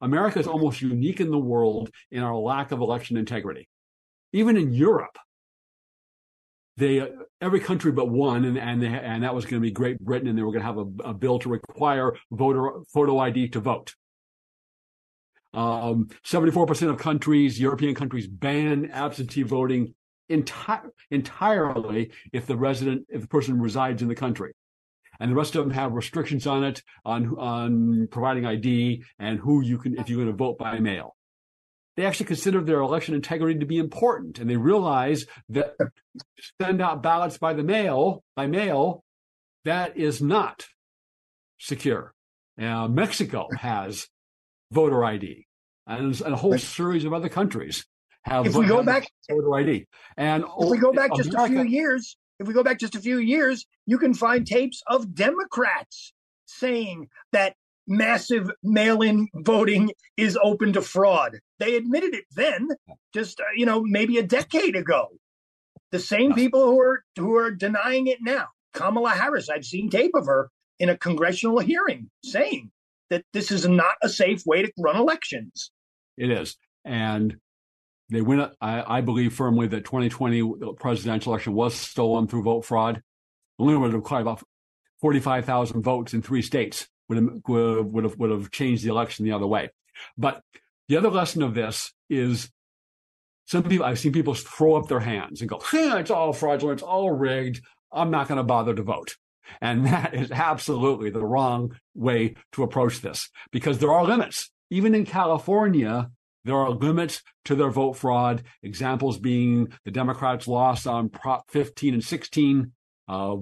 America 0.00 0.38
is 0.38 0.46
almost 0.46 0.80
unique 0.80 1.20
in 1.20 1.30
the 1.30 1.38
world 1.38 1.90
in 2.12 2.22
our 2.22 2.36
lack 2.36 2.70
of 2.70 2.80
election 2.80 3.16
integrity. 3.16 3.68
Even 4.32 4.56
in 4.56 4.72
Europe, 4.72 5.18
they 6.76 7.08
every 7.40 7.60
country 7.60 7.90
but 7.90 8.08
one, 8.08 8.44
and 8.44 8.56
and, 8.56 8.80
they, 8.80 8.86
and 8.86 9.24
that 9.24 9.34
was 9.34 9.46
going 9.46 9.60
to 9.60 9.66
be 9.66 9.72
Great 9.72 9.98
Britain, 9.98 10.28
and 10.28 10.38
they 10.38 10.42
were 10.42 10.52
going 10.52 10.62
to 10.62 10.66
have 10.66 10.78
a, 10.78 11.10
a 11.10 11.14
bill 11.14 11.40
to 11.40 11.48
require 11.48 12.12
voter 12.30 12.70
photo 12.92 13.18
ID 13.18 13.48
to 13.48 13.60
vote. 13.60 13.94
Um, 15.54 16.08
74% 16.24 16.90
of 16.90 16.98
countries, 16.98 17.60
European 17.60 17.94
countries, 17.94 18.26
ban 18.26 18.90
absentee 18.90 19.42
voting 19.42 19.94
enti- 20.30 20.90
entirely 21.10 22.10
if 22.32 22.46
the 22.46 22.56
resident, 22.56 23.06
if 23.08 23.22
the 23.22 23.28
person 23.28 23.60
resides 23.60 24.02
in 24.02 24.08
the 24.08 24.14
country. 24.14 24.52
And 25.20 25.30
the 25.30 25.36
rest 25.36 25.54
of 25.54 25.64
them 25.64 25.74
have 25.74 25.92
restrictions 25.92 26.46
on 26.46 26.64
it, 26.64 26.82
on, 27.04 27.38
on 27.38 28.08
providing 28.10 28.46
ID 28.46 29.04
and 29.18 29.38
who 29.38 29.62
you 29.62 29.78
can, 29.78 29.98
if 29.98 30.08
you're 30.08 30.18
going 30.18 30.26
to 30.30 30.36
vote 30.36 30.58
by 30.58 30.80
mail. 30.80 31.14
They 31.96 32.04
actually 32.04 32.26
consider 32.26 32.60
their 32.60 32.80
election 32.80 33.14
integrity 33.14 33.60
to 33.60 33.66
be 33.66 33.78
important. 33.78 34.40
And 34.40 34.50
they 34.50 34.56
realize 34.56 35.26
that 35.50 35.76
send 36.60 36.82
out 36.82 37.04
ballots 37.04 37.38
by 37.38 37.54
the 37.54 37.62
mail, 37.62 38.24
by 38.34 38.48
mail, 38.48 39.04
that 39.64 39.96
is 39.96 40.20
not 40.20 40.66
secure. 41.58 42.12
Uh, 42.60 42.88
Mexico 42.88 43.48
has 43.56 44.08
voter 44.72 45.04
ID, 45.04 45.43
and, 45.86 46.20
and 46.20 46.34
a 46.34 46.36
whole 46.36 46.58
series 46.58 47.04
of 47.04 47.12
other 47.12 47.28
countries 47.28 47.84
have. 48.22 48.46
If 48.46 48.56
we 48.56 48.66
go 48.66 48.82
back 48.82 49.06
voter 49.30 49.54
ID, 49.54 49.86
and 50.16 50.44
if 50.44 50.70
we 50.70 50.78
go 50.78 50.92
back 50.92 51.14
just 51.14 51.34
a 51.34 51.46
few 51.46 51.62
years, 51.62 52.16
if 52.38 52.46
we 52.46 52.54
go 52.54 52.62
back 52.62 52.78
just 52.78 52.94
a 52.94 53.00
few 53.00 53.18
years, 53.18 53.66
you 53.86 53.98
can 53.98 54.14
find 54.14 54.46
tapes 54.46 54.82
of 54.86 55.14
Democrats 55.14 56.12
saying 56.46 57.08
that 57.32 57.54
massive 57.86 58.50
mail-in 58.62 59.28
voting 59.34 59.90
is 60.16 60.38
open 60.42 60.72
to 60.72 60.82
fraud. 60.82 61.38
They 61.58 61.76
admitted 61.76 62.14
it 62.14 62.24
then, 62.34 62.68
just 63.12 63.40
uh, 63.40 63.44
you 63.56 63.66
know, 63.66 63.82
maybe 63.82 64.18
a 64.18 64.22
decade 64.22 64.76
ago. 64.76 65.08
The 65.92 65.98
same 65.98 66.34
people 66.34 66.64
who 66.64 66.80
are 66.80 67.04
who 67.16 67.36
are 67.36 67.50
denying 67.50 68.08
it 68.08 68.18
now. 68.20 68.48
Kamala 68.72 69.10
Harris, 69.10 69.48
I've 69.48 69.64
seen 69.64 69.90
tape 69.90 70.10
of 70.14 70.26
her 70.26 70.50
in 70.80 70.88
a 70.88 70.96
congressional 70.96 71.60
hearing 71.60 72.10
saying 72.24 72.72
that 73.10 73.24
this 73.32 73.50
is 73.50 73.66
not 73.66 73.94
a 74.02 74.08
safe 74.08 74.42
way 74.46 74.62
to 74.62 74.72
run 74.78 74.96
elections. 74.96 75.70
It 76.16 76.30
is. 76.30 76.56
And 76.84 77.36
they 78.10 78.20
win. 78.20 78.48
I, 78.60 78.98
I 78.98 79.00
believe 79.00 79.32
firmly 79.32 79.66
that 79.68 79.84
2020 79.84 80.74
presidential 80.78 81.32
election 81.32 81.54
was 81.54 81.74
stolen 81.74 82.26
through 82.26 82.42
vote 82.42 82.64
fraud. 82.64 83.02
Only 83.58 83.76
would 83.76 83.92
have 83.92 83.94
required 83.94 84.22
about 84.22 84.42
45,000 85.00 85.82
votes 85.82 86.14
in 86.14 86.22
three 86.22 86.42
states 86.42 86.88
would 87.08 87.18
have, 87.18 87.84
would 87.92 88.04
have 88.04 88.18
would 88.18 88.30
have 88.30 88.50
changed 88.50 88.84
the 88.84 88.90
election 88.90 89.24
the 89.24 89.32
other 89.32 89.46
way. 89.46 89.70
But 90.16 90.42
the 90.88 90.96
other 90.96 91.10
lesson 91.10 91.42
of 91.42 91.54
this 91.54 91.92
is 92.08 92.50
some 93.46 93.62
people 93.62 93.86
I've 93.86 93.98
seen 93.98 94.12
people 94.12 94.34
throw 94.34 94.74
up 94.76 94.88
their 94.88 95.00
hands 95.00 95.40
and 95.40 95.48
go, 95.48 95.58
eh, 95.72 95.98
"It's 95.98 96.10
all 96.10 96.32
fraudulent. 96.32 96.80
It's 96.80 96.82
all 96.82 97.10
rigged. 97.10 97.60
I'm 97.92 98.10
not 98.10 98.28
going 98.28 98.38
to 98.38 98.44
bother 98.44 98.74
to 98.74 98.82
vote." 98.82 99.16
And 99.60 99.86
that 99.86 100.14
is 100.14 100.30
absolutely 100.30 101.10
the 101.10 101.24
wrong 101.24 101.76
way 101.94 102.36
to 102.52 102.62
approach 102.62 103.00
this 103.00 103.28
because 103.50 103.78
there 103.78 103.92
are 103.92 104.04
limits. 104.04 104.50
Even 104.70 104.94
in 104.94 105.04
California, 105.04 106.10
there 106.44 106.56
are 106.56 106.70
limits 106.70 107.22
to 107.46 107.54
their 107.54 107.70
vote 107.70 107.94
fraud. 107.94 108.42
Examples 108.62 109.18
being 109.18 109.72
the 109.84 109.90
Democrats 109.90 110.46
lost 110.46 110.86
on 110.86 111.08
Prop 111.08 111.50
15 111.50 111.94
and 111.94 112.04
16, 112.04 112.72
uh, 113.08 113.36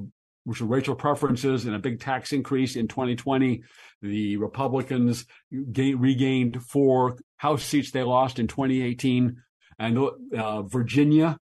which 0.45 0.61
were 0.61 0.67
racial 0.67 0.95
preferences 0.95 1.67
and 1.67 1.75
a 1.75 1.81
big 1.81 2.01
tax 2.01 2.33
increase 2.33 2.77
in 2.77 2.89
2020. 2.89 3.63
The 4.03 4.37
Republicans 4.37 5.27
gain, 5.73 5.99
regained 5.99 6.63
four 6.63 7.17
House 7.37 7.65
seats 7.65 7.91
they 7.91 8.03
lost 8.03 8.39
in 8.39 8.47
2018. 8.47 9.37
And 9.79 9.99
uh, 10.37 10.63
Virginia, 10.63 11.39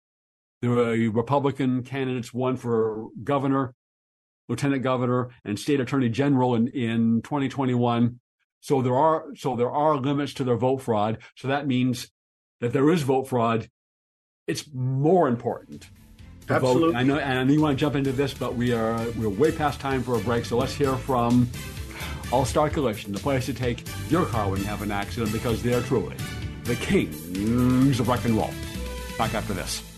the 0.61 1.09
Republican 1.13 1.83
candidates 1.83 2.33
won 2.33 2.57
for 2.57 3.07
governor 3.23 3.73
lieutenant 4.47 4.83
governor, 4.83 5.29
and 5.43 5.59
state 5.59 5.79
attorney 5.79 6.09
general 6.09 6.55
in, 6.55 6.67
in 6.69 7.21
2021. 7.21 8.19
So 8.61 8.81
there 8.81 8.95
are 8.95 9.25
so 9.35 9.55
there 9.55 9.71
are 9.71 9.97
limits 9.97 10.33
to 10.35 10.43
their 10.43 10.57
vote 10.57 10.81
fraud. 10.81 11.19
So 11.35 11.49
that 11.49 11.67
means 11.67 12.09
that 12.61 12.73
there 12.73 12.89
is 12.89 13.03
vote 13.03 13.27
fraud. 13.27 13.69
It's 14.47 14.65
more 14.73 15.27
important 15.27 15.87
to 16.47 16.53
Absolutely. 16.53 16.93
vote. 16.93 16.95
I 16.97 17.03
know, 17.03 17.17
and 17.17 17.39
I 17.39 17.43
know 17.43 17.53
you 17.53 17.61
want 17.61 17.77
to 17.77 17.79
jump 17.79 17.95
into 17.95 18.11
this, 18.11 18.33
but 18.33 18.55
we 18.55 18.73
are 18.73 19.03
we're 19.17 19.29
way 19.29 19.51
past 19.51 19.79
time 19.79 20.03
for 20.03 20.15
a 20.15 20.19
break. 20.19 20.45
So 20.45 20.57
let's 20.57 20.73
hear 20.73 20.95
from 20.95 21.49
All 22.31 22.45
Star 22.45 22.69
Collision, 22.69 23.11
the 23.11 23.19
place 23.19 23.45
to 23.47 23.53
take 23.53 23.83
your 24.09 24.25
car 24.25 24.49
when 24.49 24.59
you 24.61 24.67
have 24.67 24.81
an 24.81 24.91
accident, 24.91 25.31
because 25.31 25.61
they 25.61 25.73
are 25.73 25.81
truly 25.81 26.15
the 26.63 26.75
kings 26.75 27.99
of 27.99 28.07
rock 28.07 28.25
and 28.25 28.35
roll. 28.35 28.51
Back 29.17 29.35
after 29.35 29.53
this. 29.53 29.94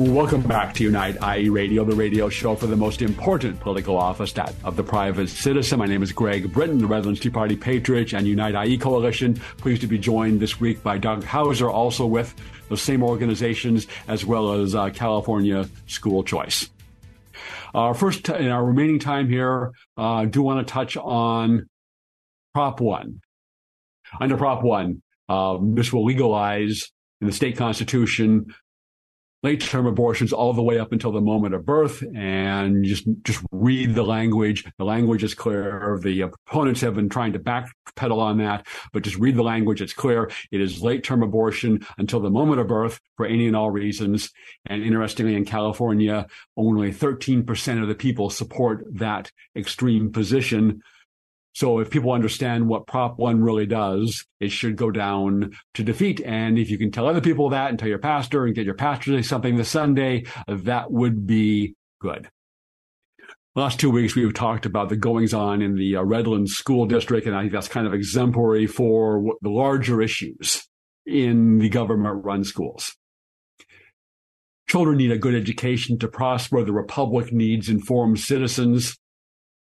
Welcome 0.00 0.40
back 0.40 0.72
to 0.76 0.82
Unite 0.82 1.18
IE 1.36 1.50
Radio, 1.50 1.84
the 1.84 1.94
radio 1.94 2.30
show 2.30 2.54
for 2.54 2.66
the 2.66 2.74
most 2.74 3.02
important 3.02 3.60
political 3.60 3.98
office, 3.98 4.32
that 4.32 4.54
of 4.64 4.74
the 4.74 4.82
private 4.82 5.28
citizen. 5.28 5.78
My 5.78 5.84
name 5.84 6.02
is 6.02 6.10
Greg 6.10 6.50
Britton, 6.50 6.78
the 6.78 6.86
Redlands 6.86 7.20
Tea 7.20 7.28
Party 7.28 7.54
Patriot 7.54 8.14
and 8.14 8.26
Unite 8.26 8.54
IE 8.66 8.78
Coalition. 8.78 9.34
Pleased 9.58 9.82
to 9.82 9.86
be 9.86 9.98
joined 9.98 10.40
this 10.40 10.58
week 10.58 10.82
by 10.82 10.96
Doug 10.96 11.22
Hauser, 11.24 11.68
also 11.68 12.06
with 12.06 12.34
the 12.70 12.78
same 12.78 13.02
organizations 13.02 13.88
as 14.08 14.24
well 14.24 14.54
as 14.54 14.74
uh, 14.74 14.88
California 14.88 15.68
School 15.86 16.24
Choice. 16.24 16.70
Uh, 17.74 17.92
first, 17.92 18.26
in 18.30 18.48
our 18.48 18.64
remaining 18.64 19.00
time 19.00 19.28
here, 19.28 19.70
uh, 19.98 20.24
do 20.24 20.40
want 20.40 20.66
to 20.66 20.72
touch 20.72 20.96
on 20.96 21.68
Prop 22.54 22.80
1. 22.80 23.20
Under 24.18 24.38
Prop 24.38 24.62
1, 24.62 25.02
uh, 25.28 25.58
this 25.60 25.92
will 25.92 26.06
legalize 26.06 26.90
in 27.20 27.26
the 27.26 27.34
state 27.34 27.58
constitution 27.58 28.46
late 29.42 29.60
term 29.60 29.86
abortions 29.86 30.32
all 30.32 30.52
the 30.52 30.62
way 30.62 30.78
up 30.78 30.92
until 30.92 31.12
the 31.12 31.20
moment 31.20 31.54
of 31.54 31.64
birth 31.64 32.02
and 32.14 32.84
just 32.84 33.06
just 33.22 33.42
read 33.52 33.94
the 33.94 34.02
language. 34.02 34.64
The 34.78 34.84
language 34.84 35.24
is 35.24 35.34
clear. 35.34 35.98
The 36.02 36.24
uh, 36.24 36.28
opponents 36.46 36.80
have 36.82 36.94
been 36.94 37.08
trying 37.08 37.32
to 37.32 37.38
backpedal 37.38 38.18
on 38.18 38.38
that 38.38 38.66
but 38.92 39.02
just 39.02 39.16
read 39.16 39.36
the 39.36 39.42
language. 39.42 39.80
It's 39.80 39.92
clear. 39.92 40.30
It 40.50 40.60
is 40.60 40.82
late 40.82 41.04
term 41.04 41.22
abortion 41.22 41.86
until 41.98 42.20
the 42.20 42.30
moment 42.30 42.60
of 42.60 42.66
birth 42.66 43.00
for 43.16 43.26
any 43.26 43.46
and 43.46 43.56
all 43.56 43.70
reasons. 43.70 44.30
And 44.66 44.82
interestingly 44.82 45.34
in 45.34 45.44
california 45.44 46.26
only 46.56 46.92
13% 46.92 47.82
of 47.82 47.88
the 47.88 47.94
people 47.94 48.30
support 48.30 48.84
that 48.92 49.30
extreme 49.56 50.12
position 50.12 50.82
so 51.52 51.80
if 51.80 51.90
people 51.90 52.12
understand 52.12 52.68
what 52.68 52.86
Prop 52.86 53.18
1 53.18 53.42
really 53.42 53.66
does, 53.66 54.24
it 54.38 54.50
should 54.50 54.76
go 54.76 54.90
down 54.90 55.52
to 55.74 55.82
defeat. 55.82 56.20
And 56.24 56.58
if 56.58 56.70
you 56.70 56.78
can 56.78 56.90
tell 56.90 57.08
other 57.08 57.20
people 57.20 57.48
that 57.50 57.70
and 57.70 57.78
tell 57.78 57.88
your 57.88 57.98
pastor 57.98 58.44
and 58.44 58.54
get 58.54 58.64
your 58.64 58.74
pastor 58.74 59.10
to 59.10 59.22
say 59.22 59.28
something 59.28 59.56
this 59.56 59.68
Sunday, 59.68 60.26
that 60.46 60.90
would 60.90 61.26
be 61.26 61.74
good. 62.00 62.28
Last 63.56 63.80
two 63.80 63.90
weeks, 63.90 64.14
we've 64.14 64.32
talked 64.32 64.64
about 64.64 64.90
the 64.90 64.96
goings 64.96 65.34
on 65.34 65.60
in 65.60 65.74
the 65.74 65.96
uh, 65.96 66.02
Redlands 66.02 66.52
School 66.52 66.86
District, 66.86 67.26
and 67.26 67.34
I 67.34 67.40
think 67.40 67.52
that's 67.52 67.66
kind 67.66 67.86
of 67.86 67.92
exemplary 67.92 68.68
for 68.68 69.34
the 69.42 69.50
larger 69.50 70.00
issues 70.00 70.68
in 71.04 71.58
the 71.58 71.68
government 71.68 72.24
run 72.24 72.44
schools. 72.44 72.94
Children 74.68 74.98
need 74.98 75.10
a 75.10 75.18
good 75.18 75.34
education 75.34 75.98
to 75.98 76.06
prosper. 76.06 76.62
The 76.62 76.72
Republic 76.72 77.32
needs 77.32 77.68
informed 77.68 78.20
citizens. 78.20 78.96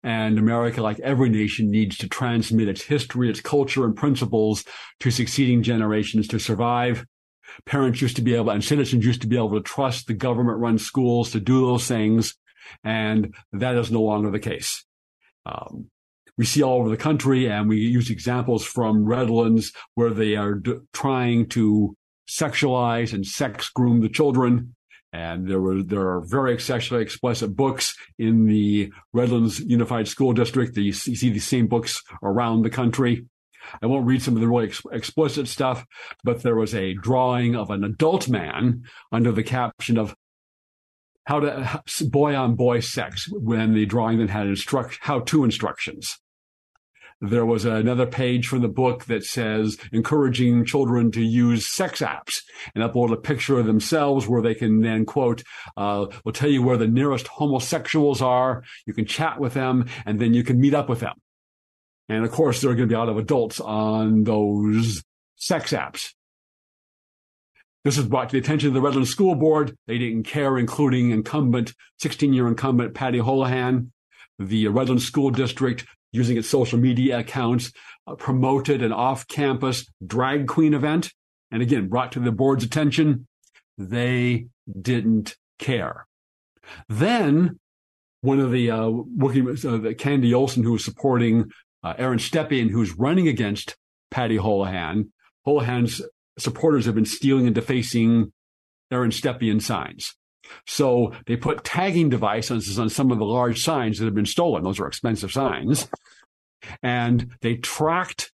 And 0.04 0.38
America, 0.38 0.82
like 0.82 1.00
every 1.00 1.30
nation, 1.30 1.70
needs 1.70 1.96
to 1.98 2.08
transmit 2.08 2.68
its 2.68 2.82
history, 2.82 3.30
its 3.30 3.40
culture, 3.40 3.84
and 3.86 3.96
principles 3.96 4.64
to 5.00 5.10
succeeding 5.10 5.62
generations 5.62 6.28
to 6.28 6.38
survive. 6.38 7.06
Parents 7.64 8.02
used 8.02 8.16
to 8.16 8.22
be 8.22 8.34
able, 8.34 8.50
and 8.50 8.62
citizens 8.62 9.04
used 9.04 9.22
to 9.22 9.26
be 9.26 9.36
able 9.36 9.54
to 9.54 9.62
trust 9.62 10.06
the 10.06 10.12
government 10.12 10.58
run 10.58 10.78
schools 10.78 11.32
to 11.32 11.40
do 11.40 11.60
those 11.60 11.88
things. 11.88 12.34
And 12.82 13.34
that 13.52 13.76
is 13.76 13.90
no 13.90 14.02
longer 14.02 14.30
the 14.30 14.38
case. 14.38 14.84
um, 15.46 15.90
we 16.36 16.44
see 16.44 16.62
all 16.62 16.80
over 16.80 16.88
the 16.88 16.96
country, 16.96 17.48
and 17.48 17.68
we 17.68 17.78
use 17.78 18.10
examples 18.10 18.64
from 18.64 19.04
Redlands 19.04 19.72
where 19.94 20.10
they 20.10 20.34
are 20.34 20.54
d- 20.54 20.78
trying 20.92 21.48
to 21.50 21.96
sexualize 22.28 23.12
and 23.12 23.24
sex 23.24 23.68
groom 23.68 24.00
the 24.00 24.08
children. 24.08 24.74
And 25.14 25.48
there 25.48 25.60
were 25.60 25.80
there 25.80 26.08
are 26.08 26.20
very 26.22 26.58
sexually 26.58 27.00
explicit 27.00 27.54
books 27.54 27.96
in 28.18 28.46
the 28.46 28.92
Redlands 29.12 29.60
Unified 29.60 30.08
School 30.08 30.32
District. 30.32 30.76
You 30.76 30.92
see 30.92 31.30
these 31.30 31.46
same 31.46 31.68
books 31.68 32.02
around 32.20 32.62
the 32.62 32.70
country. 32.70 33.24
I 33.80 33.86
won't 33.86 34.06
read 34.06 34.22
some 34.22 34.34
of 34.34 34.40
the 34.40 34.48
really 34.48 34.66
ex- 34.66 34.82
explicit 34.90 35.46
stuff, 35.46 35.86
but 36.24 36.42
there 36.42 36.56
was 36.56 36.74
a 36.74 36.94
drawing 36.94 37.54
of 37.54 37.70
an 37.70 37.84
adult 37.84 38.28
man 38.28 38.82
under 39.12 39.30
the 39.30 39.44
caption 39.44 39.98
of 39.98 40.16
how 41.26 41.38
to 41.38 41.80
boy 42.10 42.34
on 42.34 42.56
boy 42.56 42.80
sex 42.80 43.28
when 43.30 43.72
the 43.72 43.86
drawing 43.86 44.18
then 44.18 44.26
had 44.26 44.48
instruct 44.48 44.98
how 45.00 45.20
to 45.20 45.44
instructions. 45.44 46.18
There 47.20 47.46
was 47.46 47.64
another 47.64 48.06
page 48.06 48.48
from 48.48 48.62
the 48.62 48.68
book 48.68 49.04
that 49.06 49.24
says 49.24 49.78
encouraging 49.92 50.64
children 50.64 51.10
to 51.12 51.22
use 51.22 51.66
sex 51.66 52.00
apps 52.00 52.42
and 52.74 52.84
upload 52.84 53.12
a 53.12 53.16
picture 53.16 53.58
of 53.58 53.66
themselves 53.66 54.28
where 54.28 54.42
they 54.42 54.54
can 54.54 54.80
then 54.80 55.06
quote, 55.06 55.42
uh, 55.76 56.06
will 56.24 56.32
tell 56.32 56.50
you 56.50 56.62
where 56.62 56.76
the 56.76 56.88
nearest 56.88 57.28
homosexuals 57.28 58.20
are. 58.20 58.62
You 58.86 58.94
can 58.94 59.06
chat 59.06 59.40
with 59.40 59.54
them 59.54 59.86
and 60.04 60.20
then 60.20 60.34
you 60.34 60.42
can 60.42 60.60
meet 60.60 60.74
up 60.74 60.88
with 60.88 61.00
them. 61.00 61.14
And 62.08 62.24
of 62.24 62.32
course, 62.32 62.60
there 62.60 62.70
are 62.70 62.74
going 62.74 62.88
to 62.88 62.92
be 62.92 62.96
a 62.96 62.98
lot 62.98 63.08
of 63.08 63.16
adults 63.16 63.60
on 63.60 64.24
those 64.24 65.02
sex 65.36 65.72
apps. 65.72 66.12
This 67.84 67.98
was 67.98 68.06
brought 68.06 68.30
to 68.30 68.32
the 68.32 68.38
attention 68.38 68.68
of 68.68 68.74
the 68.74 68.80
Redlands 68.80 69.10
School 69.10 69.34
Board. 69.34 69.76
They 69.86 69.98
didn't 69.98 70.24
care, 70.24 70.58
including 70.58 71.10
incumbent, 71.10 71.74
16 71.98 72.32
year 72.32 72.48
incumbent 72.48 72.94
Patty 72.94 73.18
Holohan. 73.18 73.90
The 74.38 74.68
Redlands 74.68 75.04
School 75.04 75.30
District, 75.30 75.86
using 76.14 76.36
its 76.36 76.48
social 76.48 76.78
media 76.78 77.18
accounts, 77.18 77.72
uh, 78.06 78.14
promoted 78.14 78.82
an 78.82 78.92
off 78.92 79.26
campus 79.26 79.90
drag 80.06 80.46
queen 80.46 80.72
event. 80.72 81.12
And 81.50 81.60
again, 81.60 81.88
brought 81.88 82.12
to 82.12 82.20
the 82.20 82.32
board's 82.32 82.64
attention. 82.64 83.26
They 83.76 84.46
didn't 84.80 85.36
care. 85.58 86.06
Then 86.88 87.58
one 88.20 88.40
of 88.40 88.52
the 88.52 88.70
uh, 88.70 88.88
working 88.88 89.48
uh, 89.48 89.92
Candy 89.98 90.32
Olson, 90.32 90.62
who 90.62 90.72
was 90.72 90.84
supporting 90.84 91.50
uh, 91.82 91.94
Aaron 91.98 92.18
Stepien, 92.18 92.70
who's 92.70 92.96
running 92.96 93.28
against 93.28 93.76
Patty 94.10 94.38
Holohan. 94.38 95.08
Holohan's 95.46 96.00
supporters 96.38 96.86
have 96.86 96.94
been 96.94 97.04
stealing 97.04 97.46
and 97.46 97.54
defacing 97.54 98.32
Aaron 98.90 99.10
Stepien 99.10 99.60
signs. 99.60 100.14
So 100.66 101.12
they 101.26 101.36
put 101.36 101.64
tagging 101.64 102.08
devices 102.08 102.78
on 102.78 102.88
some 102.88 103.10
of 103.10 103.18
the 103.18 103.24
large 103.24 103.62
signs 103.62 103.98
that 103.98 104.04
have 104.04 104.14
been 104.14 104.26
stolen. 104.26 104.62
Those 104.62 104.80
are 104.80 104.86
expensive 104.86 105.32
signs. 105.32 105.88
And 106.82 107.36
they 107.40 107.56
tracked 107.56 108.32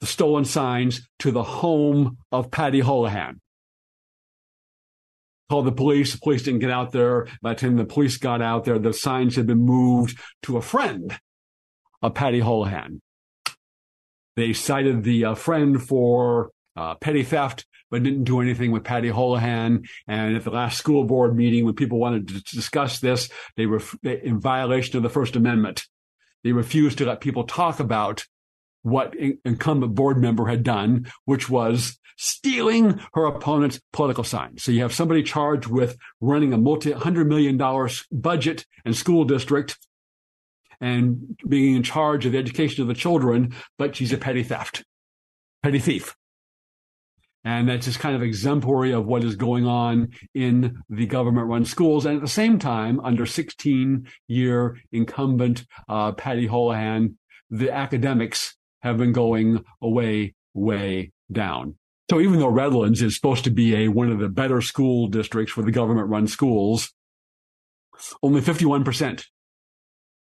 the 0.00 0.06
stolen 0.06 0.44
signs 0.44 1.08
to 1.20 1.30
the 1.30 1.42
home 1.42 2.18
of 2.30 2.50
Patty 2.50 2.80
Holohan. 2.80 3.40
Called 5.50 5.66
the 5.66 5.72
police. 5.72 6.12
The 6.12 6.20
police 6.20 6.42
didn't 6.42 6.60
get 6.60 6.70
out 6.70 6.92
there. 6.92 7.26
By 7.40 7.54
the 7.54 7.60
time 7.60 7.76
the 7.76 7.84
police 7.84 8.18
got 8.18 8.42
out 8.42 8.64
there, 8.64 8.78
the 8.78 8.92
signs 8.92 9.36
had 9.36 9.46
been 9.46 9.64
moved 9.64 10.18
to 10.42 10.56
a 10.56 10.62
friend 10.62 11.18
of 12.02 12.14
Patty 12.14 12.40
Holohan. 12.40 13.00
They 14.36 14.52
cited 14.52 15.02
the 15.02 15.24
uh, 15.24 15.34
friend 15.34 15.82
for 15.82 16.50
uh, 16.76 16.94
petty 16.96 17.24
theft, 17.24 17.66
but 17.90 18.04
didn't 18.04 18.24
do 18.24 18.40
anything 18.40 18.70
with 18.70 18.84
Patty 18.84 19.08
Holohan. 19.08 19.88
And 20.06 20.36
at 20.36 20.44
the 20.44 20.50
last 20.50 20.78
school 20.78 21.04
board 21.04 21.34
meeting, 21.34 21.64
when 21.64 21.74
people 21.74 21.98
wanted 21.98 22.28
to 22.28 22.42
discuss 22.54 23.00
this, 23.00 23.28
they 23.56 23.66
were 23.66 23.82
in 24.04 24.38
violation 24.38 24.96
of 24.96 25.02
the 25.02 25.08
First 25.08 25.34
Amendment. 25.34 25.86
They 26.44 26.52
refused 26.52 26.98
to 26.98 27.06
let 27.06 27.20
people 27.20 27.44
talk 27.44 27.80
about 27.80 28.24
what 28.82 29.14
incumbent 29.44 29.94
board 29.94 30.18
member 30.18 30.46
had 30.46 30.62
done, 30.62 31.10
which 31.24 31.50
was 31.50 31.98
stealing 32.16 33.00
her 33.14 33.26
opponent's 33.26 33.80
political 33.92 34.24
signs. 34.24 34.62
So 34.62 34.72
you 34.72 34.82
have 34.82 34.92
somebody 34.92 35.22
charged 35.22 35.66
with 35.66 35.96
running 36.20 36.52
a 36.52 36.58
multi 36.58 36.92
hundred 36.92 37.28
million 37.28 37.56
dollars 37.56 38.06
budget 38.10 38.66
and 38.84 38.96
school 38.96 39.24
district 39.24 39.78
and 40.80 41.36
being 41.48 41.74
in 41.76 41.82
charge 41.82 42.26
of 42.26 42.32
the 42.32 42.38
education 42.38 42.82
of 42.82 42.88
the 42.88 42.94
children, 42.94 43.54
but 43.78 43.96
she's 43.96 44.12
a 44.12 44.18
petty 44.18 44.42
theft, 44.42 44.84
petty 45.62 45.78
thief. 45.78 46.16
And 47.48 47.66
that's 47.66 47.86
just 47.86 47.98
kind 47.98 48.14
of 48.14 48.22
exemplary 48.22 48.92
of 48.92 49.06
what 49.06 49.24
is 49.24 49.34
going 49.34 49.64
on 49.64 50.10
in 50.34 50.82
the 50.90 51.06
government 51.06 51.46
run 51.46 51.64
schools. 51.64 52.04
And 52.04 52.16
at 52.16 52.20
the 52.20 52.28
same 52.28 52.58
time, 52.58 53.00
under 53.00 53.24
16 53.24 54.06
year 54.26 54.76
incumbent 54.92 55.64
uh, 55.88 56.12
Patty 56.12 56.46
Holohan, 56.46 57.14
the 57.48 57.70
academics 57.70 58.54
have 58.82 58.98
been 58.98 59.14
going 59.14 59.64
way, 59.80 60.34
way 60.52 61.12
down. 61.32 61.76
So 62.10 62.20
even 62.20 62.38
though 62.38 62.48
Redlands 62.48 63.00
is 63.00 63.16
supposed 63.16 63.44
to 63.44 63.50
be 63.50 63.74
a 63.76 63.88
one 63.88 64.12
of 64.12 64.18
the 64.18 64.28
better 64.28 64.60
school 64.60 65.08
districts 65.08 65.54
for 65.54 65.62
the 65.62 65.72
government 65.72 66.10
run 66.10 66.26
schools, 66.26 66.92
only 68.22 68.42
51% 68.42 69.24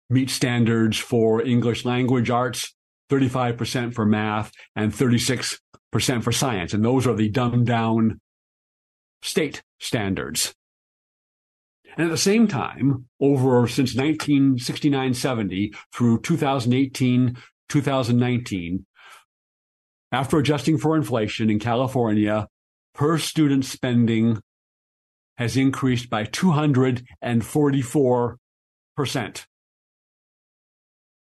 meet 0.10 0.30
standards 0.30 0.98
for 0.98 1.42
English 1.42 1.86
language 1.86 2.30
arts, 2.30 2.76
35% 3.10 3.94
for 3.94 4.06
math, 4.06 4.52
and 4.76 4.92
36% 4.92 5.60
for 6.00 6.32
science. 6.32 6.74
And 6.74 6.84
those 6.84 7.08
are 7.08 7.16
the 7.16 7.30
dumbed 7.30 7.68
down 7.68 8.20
state 9.22 9.62
standards. 9.80 10.54
And 11.96 12.06
at 12.06 12.12
the 12.12 12.18
same 12.18 12.48
time, 12.48 13.06
over 13.20 13.68
since 13.68 13.96
1969 13.96 15.14
70 15.14 15.74
through 15.94 16.22
2018 16.22 17.38
2019, 17.70 18.86
after 20.12 20.38
adjusting 20.38 20.78
for 20.78 20.96
inflation 20.96 21.50
in 21.50 21.58
California, 21.60 22.48
per 22.94 23.18
student 23.18 23.66
spending 23.66 24.40
has 25.38 25.58
increased 25.58 26.10
by 26.10 26.24
244 26.26 28.38
percent. 28.96 29.48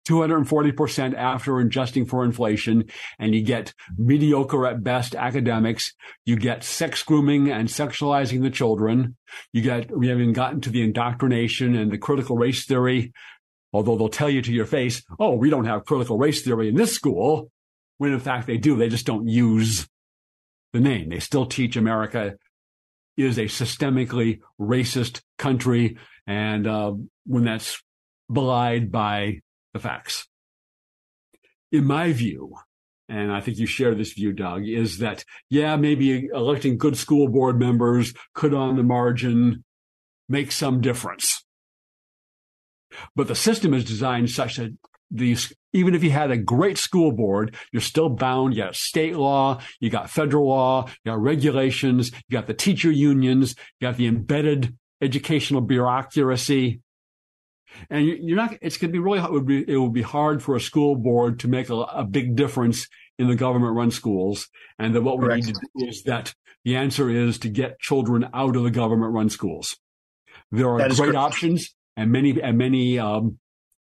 240% 0.09 1.14
after 1.14 1.59
adjusting 1.59 2.06
for 2.06 2.24
inflation, 2.24 2.84
and 3.18 3.34
you 3.34 3.42
get 3.42 3.74
mediocre 3.96 4.66
at 4.66 4.82
best 4.82 5.14
academics. 5.14 5.92
You 6.24 6.36
get 6.36 6.64
sex 6.64 7.02
grooming 7.02 7.50
and 7.50 7.68
sexualizing 7.68 8.42
the 8.42 8.50
children. 8.50 9.16
You 9.52 9.62
get, 9.62 9.96
we 9.96 10.09
haven't 10.09 10.32
gotten 10.32 10.61
to 10.62 10.70
the 10.70 10.82
indoctrination 10.82 11.76
and 11.76 11.92
the 11.92 11.98
critical 11.98 12.36
race 12.36 12.64
theory, 12.64 13.12
although 13.72 13.96
they'll 13.96 14.09
tell 14.09 14.30
you 14.30 14.42
to 14.42 14.52
your 14.52 14.66
face, 14.66 15.02
oh, 15.18 15.34
we 15.34 15.50
don't 15.50 15.66
have 15.66 15.84
critical 15.84 16.16
race 16.16 16.42
theory 16.42 16.68
in 16.68 16.74
this 16.74 16.94
school, 16.94 17.50
when 17.98 18.12
in 18.12 18.20
fact 18.20 18.46
they 18.46 18.56
do. 18.56 18.76
They 18.76 18.88
just 18.88 19.06
don't 19.06 19.28
use 19.28 19.86
the 20.72 20.80
name. 20.80 21.11
They 21.11 21.20
still 21.20 21.46
teach 21.46 21.76
America 21.76 22.36
is 23.18 23.36
a 23.36 23.44
systemically 23.44 24.40
racist 24.61 25.20
country. 25.38 25.98
And 26.26 26.66
uh, 26.66 26.92
when 27.26 27.44
that's 27.44 27.82
belied 28.32 28.92
by 28.92 29.40
facts. 29.79 30.26
In 31.70 31.85
my 31.85 32.12
view, 32.12 32.55
and 33.09 33.33
I 33.33 33.41
think 33.41 33.59
you 33.59 33.66
share 33.66 33.95
this 33.95 34.12
view, 34.12 34.33
Doug, 34.33 34.66
is 34.66 34.99
that, 34.99 35.24
yeah, 35.49 35.76
maybe 35.76 36.26
electing 36.26 36.76
good 36.79 36.97
school 36.97 37.29
board 37.29 37.59
members 37.59 38.12
could 38.35 38.55
on 38.55 38.76
the 38.76 38.83
margin 38.83 39.64
make 40.29 40.53
some 40.53 40.81
difference. 40.81 41.45
But 43.14 43.29
the 43.29 43.35
system 43.35 43.74
is 43.74 43.85
designed 43.85 44.31
such 44.31 44.57
that 44.57 44.76
these, 45.11 45.53
even 45.72 45.95
if 45.95 46.05
you 46.05 46.11
had 46.11 46.31
a 46.31 46.37
great 46.37 46.76
school 46.76 47.12
board, 47.12 47.55
you're 47.72 47.81
still 47.81 48.11
bound. 48.11 48.55
You 48.55 48.64
got 48.64 48.76
state 48.76 49.16
law, 49.16 49.61
you 49.81 49.89
got 49.89 50.11
federal 50.11 50.49
law, 50.49 50.87
you 50.87 51.12
got 51.12 51.20
regulations, 51.20 52.11
you 52.29 52.33
got 52.37 52.47
the 52.47 52.55
teacher 52.55 52.91
unions, 52.91 53.55
you 53.81 53.89
got 53.89 53.97
the 53.97 54.07
embedded 54.07 54.76
educational 55.01 55.61
bureaucracy 55.61 56.81
and 57.91 58.07
you're 58.07 58.37
not. 58.37 58.57
It's 58.61 58.76
going 58.76 58.91
to 58.91 58.93
be 58.93 58.99
really. 58.99 59.18
It 59.18 59.31
would 59.31 59.47
be. 59.47 59.64
It 59.68 59.76
would 59.76 59.93
be 59.93 60.03
hard 60.03 60.43
for 60.43 60.57
a 60.57 60.61
school 60.61 60.97
board 60.97 61.41
to 61.41 61.49
make 61.49 61.70
a, 61.70 61.74
a 61.74 62.05
big 62.05 62.37
difference 62.37 62.89
in 63.18 63.29
the 63.29 63.35
government-run 63.35 63.91
schools. 63.91 64.49
And 64.79 64.95
that 64.95 65.03
what 65.03 65.18
Correct. 65.18 65.45
we 65.45 65.47
need 65.47 65.55
to 65.55 65.68
do 65.76 65.87
is 65.87 66.03
that 66.05 66.35
the 66.64 66.76
answer 66.76 67.11
is 67.11 67.39
to 67.41 67.49
get 67.49 67.81
children 67.81 68.29
out 68.33 68.57
of 68.57 68.62
the 68.62 68.70
government-run 68.70 69.31
schools. 69.31 69.76
There 70.51 70.68
are 70.68 70.79
great 70.79 70.97
correct. 70.97 71.16
options, 71.16 71.74
and 71.97 72.12
many 72.12 72.41
and 72.41 72.57
many 72.57 72.99
um, 72.99 73.39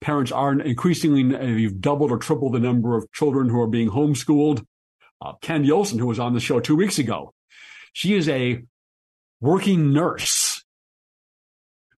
parents 0.01 0.33
are 0.33 0.53
increasingly. 0.53 1.23
You've 1.61 1.81
doubled 1.81 2.11
or 2.11 2.19
tripled 2.19 2.55
the 2.55 2.61
number 2.61 2.97
of 2.97 3.11
children 3.13 3.49
who 3.49 3.61
are 3.61 3.67
being 3.67 3.91
homeschooled. 3.91 4.65
Uh, 5.21 5.33
Candy 5.41 5.71
Olson, 5.71 5.99
who 5.99 6.07
was 6.07 6.19
on 6.19 6.35
the 6.35 6.41
show 6.41 6.61
two 6.61 6.77
weeks 6.77 6.99
ago, 6.99 7.33
she 7.93 8.15
is 8.15 8.29
a 8.29 8.63
working 9.41 9.93
nurse 9.93 10.44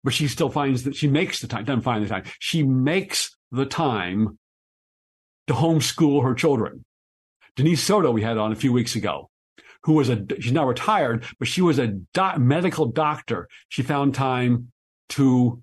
but 0.07 0.15
she 0.15 0.29
still 0.29 0.49
finds 0.49 0.85
that 0.85 0.95
she 0.95 1.09
makes 1.09 1.41
the 1.41 1.49
time, 1.49 1.65
doesn't 1.65 1.83
find 1.83 2.05
the 2.05 2.09
time. 2.09 2.23
She 2.39 2.63
makes 2.63 3.37
the 3.51 3.67
time 3.67 4.39
to 5.49 5.53
homeschool 5.53 6.23
her 6.23 6.33
children. 6.33 6.85
Denise 7.57 7.83
Soto, 7.83 8.13
we 8.13 8.23
had 8.23 8.39
on 8.39 8.53
a 8.53 8.55
few 8.55 8.73
weeks 8.73 8.95
ago, 8.95 9.29
who 9.83 9.95
was 9.95 10.09
a, 10.09 10.25
she's 10.39 10.53
now 10.53 10.65
retired, 10.65 11.25
but 11.41 11.49
she 11.49 11.61
was 11.61 11.81
a 11.81 11.99
medical 12.39 12.87
doctor. 12.87 13.49
She 13.69 13.83
found 13.83 14.15
time 14.15 14.71
to 15.09 15.61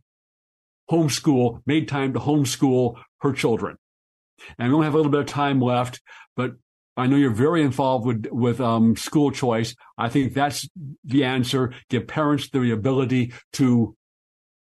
homeschool, 0.92 1.62
made 1.66 1.88
time 1.88 2.12
to 2.12 2.20
homeschool 2.20 2.98
her 3.22 3.32
children. 3.32 3.78
And 4.60 4.68
we 4.68 4.76
only 4.76 4.86
have 4.88 4.94
a 4.94 4.98
little 4.98 5.12
bit 5.12 5.22
of 5.22 5.28
time 5.28 5.62
left, 5.62 6.02
but 6.36 6.52
I 6.98 7.08
know 7.08 7.16
you're 7.16 7.30
very 7.30 7.62
involved 7.62 8.06
with 8.06 8.28
with 8.30 8.60
um, 8.60 8.98
school 8.98 9.32
choice. 9.32 9.74
I 9.98 10.10
think 10.10 10.34
that's 10.34 10.68
the 11.06 11.24
answer. 11.24 11.74
Give 11.90 12.06
parents 12.06 12.50
the 12.50 12.72
ability 12.72 13.32
to 13.54 13.96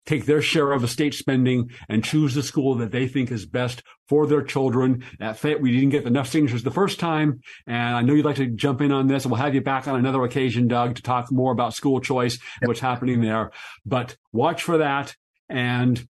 take 0.06 0.24
their 0.24 0.40
share 0.40 0.72
of 0.72 0.80
the 0.80 0.88
state 0.88 1.14
spending 1.14 1.70
and 1.88 2.04
choose 2.04 2.34
the 2.34 2.42
school 2.42 2.76
that 2.76 2.92
they 2.92 3.06
think 3.08 3.30
is 3.30 3.44
best 3.44 3.82
for 4.08 4.26
their 4.26 4.42
children. 4.42 5.04
At 5.20 5.38
Fayette, 5.38 5.60
we 5.60 5.72
didn't 5.72 5.90
get 5.90 6.04
enough 6.04 6.28
signatures 6.28 6.62
the 6.62 6.70
first 6.70 6.98
time, 6.98 7.40
and 7.66 7.96
I 7.96 8.02
know 8.02 8.14
you'd 8.14 8.24
like 8.24 8.36
to 8.36 8.46
jump 8.46 8.80
in 8.80 8.92
on 8.92 9.08
this. 9.08 9.24
And 9.24 9.32
we'll 9.32 9.40
have 9.40 9.54
you 9.54 9.60
back 9.60 9.88
on 9.88 9.98
another 9.98 10.22
occasion, 10.24 10.68
Doug, 10.68 10.94
to 10.94 11.02
talk 11.02 11.30
more 11.30 11.52
about 11.52 11.74
school 11.74 12.00
choice 12.00 12.38
and 12.60 12.68
what's 12.68 12.80
happening 12.80 13.20
there. 13.20 13.50
But 13.84 14.16
watch 14.32 14.62
for 14.62 14.78
that, 14.78 15.14
and 15.48 16.06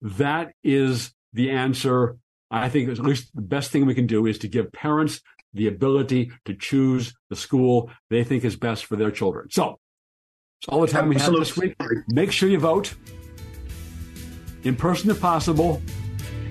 that 0.00 0.52
is 0.62 1.12
the 1.32 1.50
answer. 1.50 2.16
I 2.50 2.68
think 2.68 2.88
at 2.88 2.98
least 2.98 3.34
the 3.34 3.42
best 3.42 3.70
thing 3.70 3.86
we 3.86 3.94
can 3.94 4.06
do 4.06 4.26
is 4.26 4.38
to 4.38 4.48
give 4.48 4.72
parents 4.72 5.20
the 5.54 5.68
ability 5.68 6.30
to 6.44 6.54
choose 6.54 7.14
the 7.30 7.36
school 7.36 7.90
they 8.10 8.24
think 8.24 8.44
is 8.44 8.56
best 8.56 8.86
for 8.86 8.96
their 8.96 9.10
children. 9.10 9.48
So 9.50 9.78
it's 10.62 10.68
all 10.68 10.80
the 10.80 10.86
time 10.86 11.08
we 11.08 11.16
have 11.16 11.32
this 11.32 11.56
week. 11.56 11.74
Make 12.06 12.30
sure 12.30 12.48
you 12.48 12.60
vote 12.60 12.94
in 14.62 14.76
person 14.76 15.10
if 15.10 15.20
possible. 15.20 15.82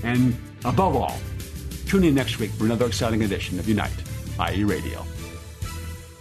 And 0.04 0.38
above 0.66 0.98
all, 0.98 1.18
tune 1.86 2.04
in 2.04 2.14
next 2.14 2.38
week 2.38 2.52
for 2.52 2.66
another 2.66 2.88
exciting 2.88 3.24
edition 3.24 3.58
of 3.58 3.70
Unite, 3.70 3.94
IE 4.52 4.66
Radio. 4.66 5.06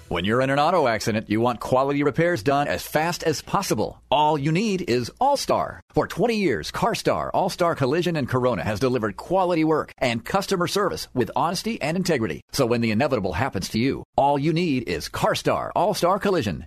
When 0.07 0.25
you're 0.25 0.41
in 0.41 0.51
an 0.51 0.61
auto 0.61 0.87
accident, 0.87 1.31
you 1.31 1.41
want 1.41 1.59
quality 1.59 2.05
repairs 2.05 2.45
done 2.45 2.69
as 2.69 2.87
fast 2.87 3.25
as 3.25 3.43
possible. 3.43 4.01
All 4.09 4.39
you 4.39 4.53
need 4.53 4.89
is 4.89 5.11
All 5.21 5.37
Star. 5.37 5.81
For 5.91 6.07
20 6.07 6.37
years, 6.37 6.71
CarStar, 6.71 7.31
All 7.35 7.49
Star 7.49 7.75
Collision, 7.75 8.15
and 8.15 8.29
Corona 8.29 8.63
has 8.63 8.79
delivered 8.79 9.17
quality 9.17 9.65
work 9.65 9.93
and 9.99 10.25
customer 10.25 10.69
service 10.69 11.09
with 11.13 11.31
honesty 11.35 11.81
and 11.83 11.97
integrity. 11.97 12.41
So 12.53 12.67
when 12.67 12.83
the 12.83 12.93
inevitable 12.93 13.33
happens 13.33 13.69
to 13.71 13.81
you, 13.81 14.05
all 14.17 14.39
you 14.39 14.53
need 14.53 14.89
is 14.89 15.09
CarStar, 15.09 15.71
All 15.75 15.95
Star 15.95 16.21
Collision. 16.21 16.67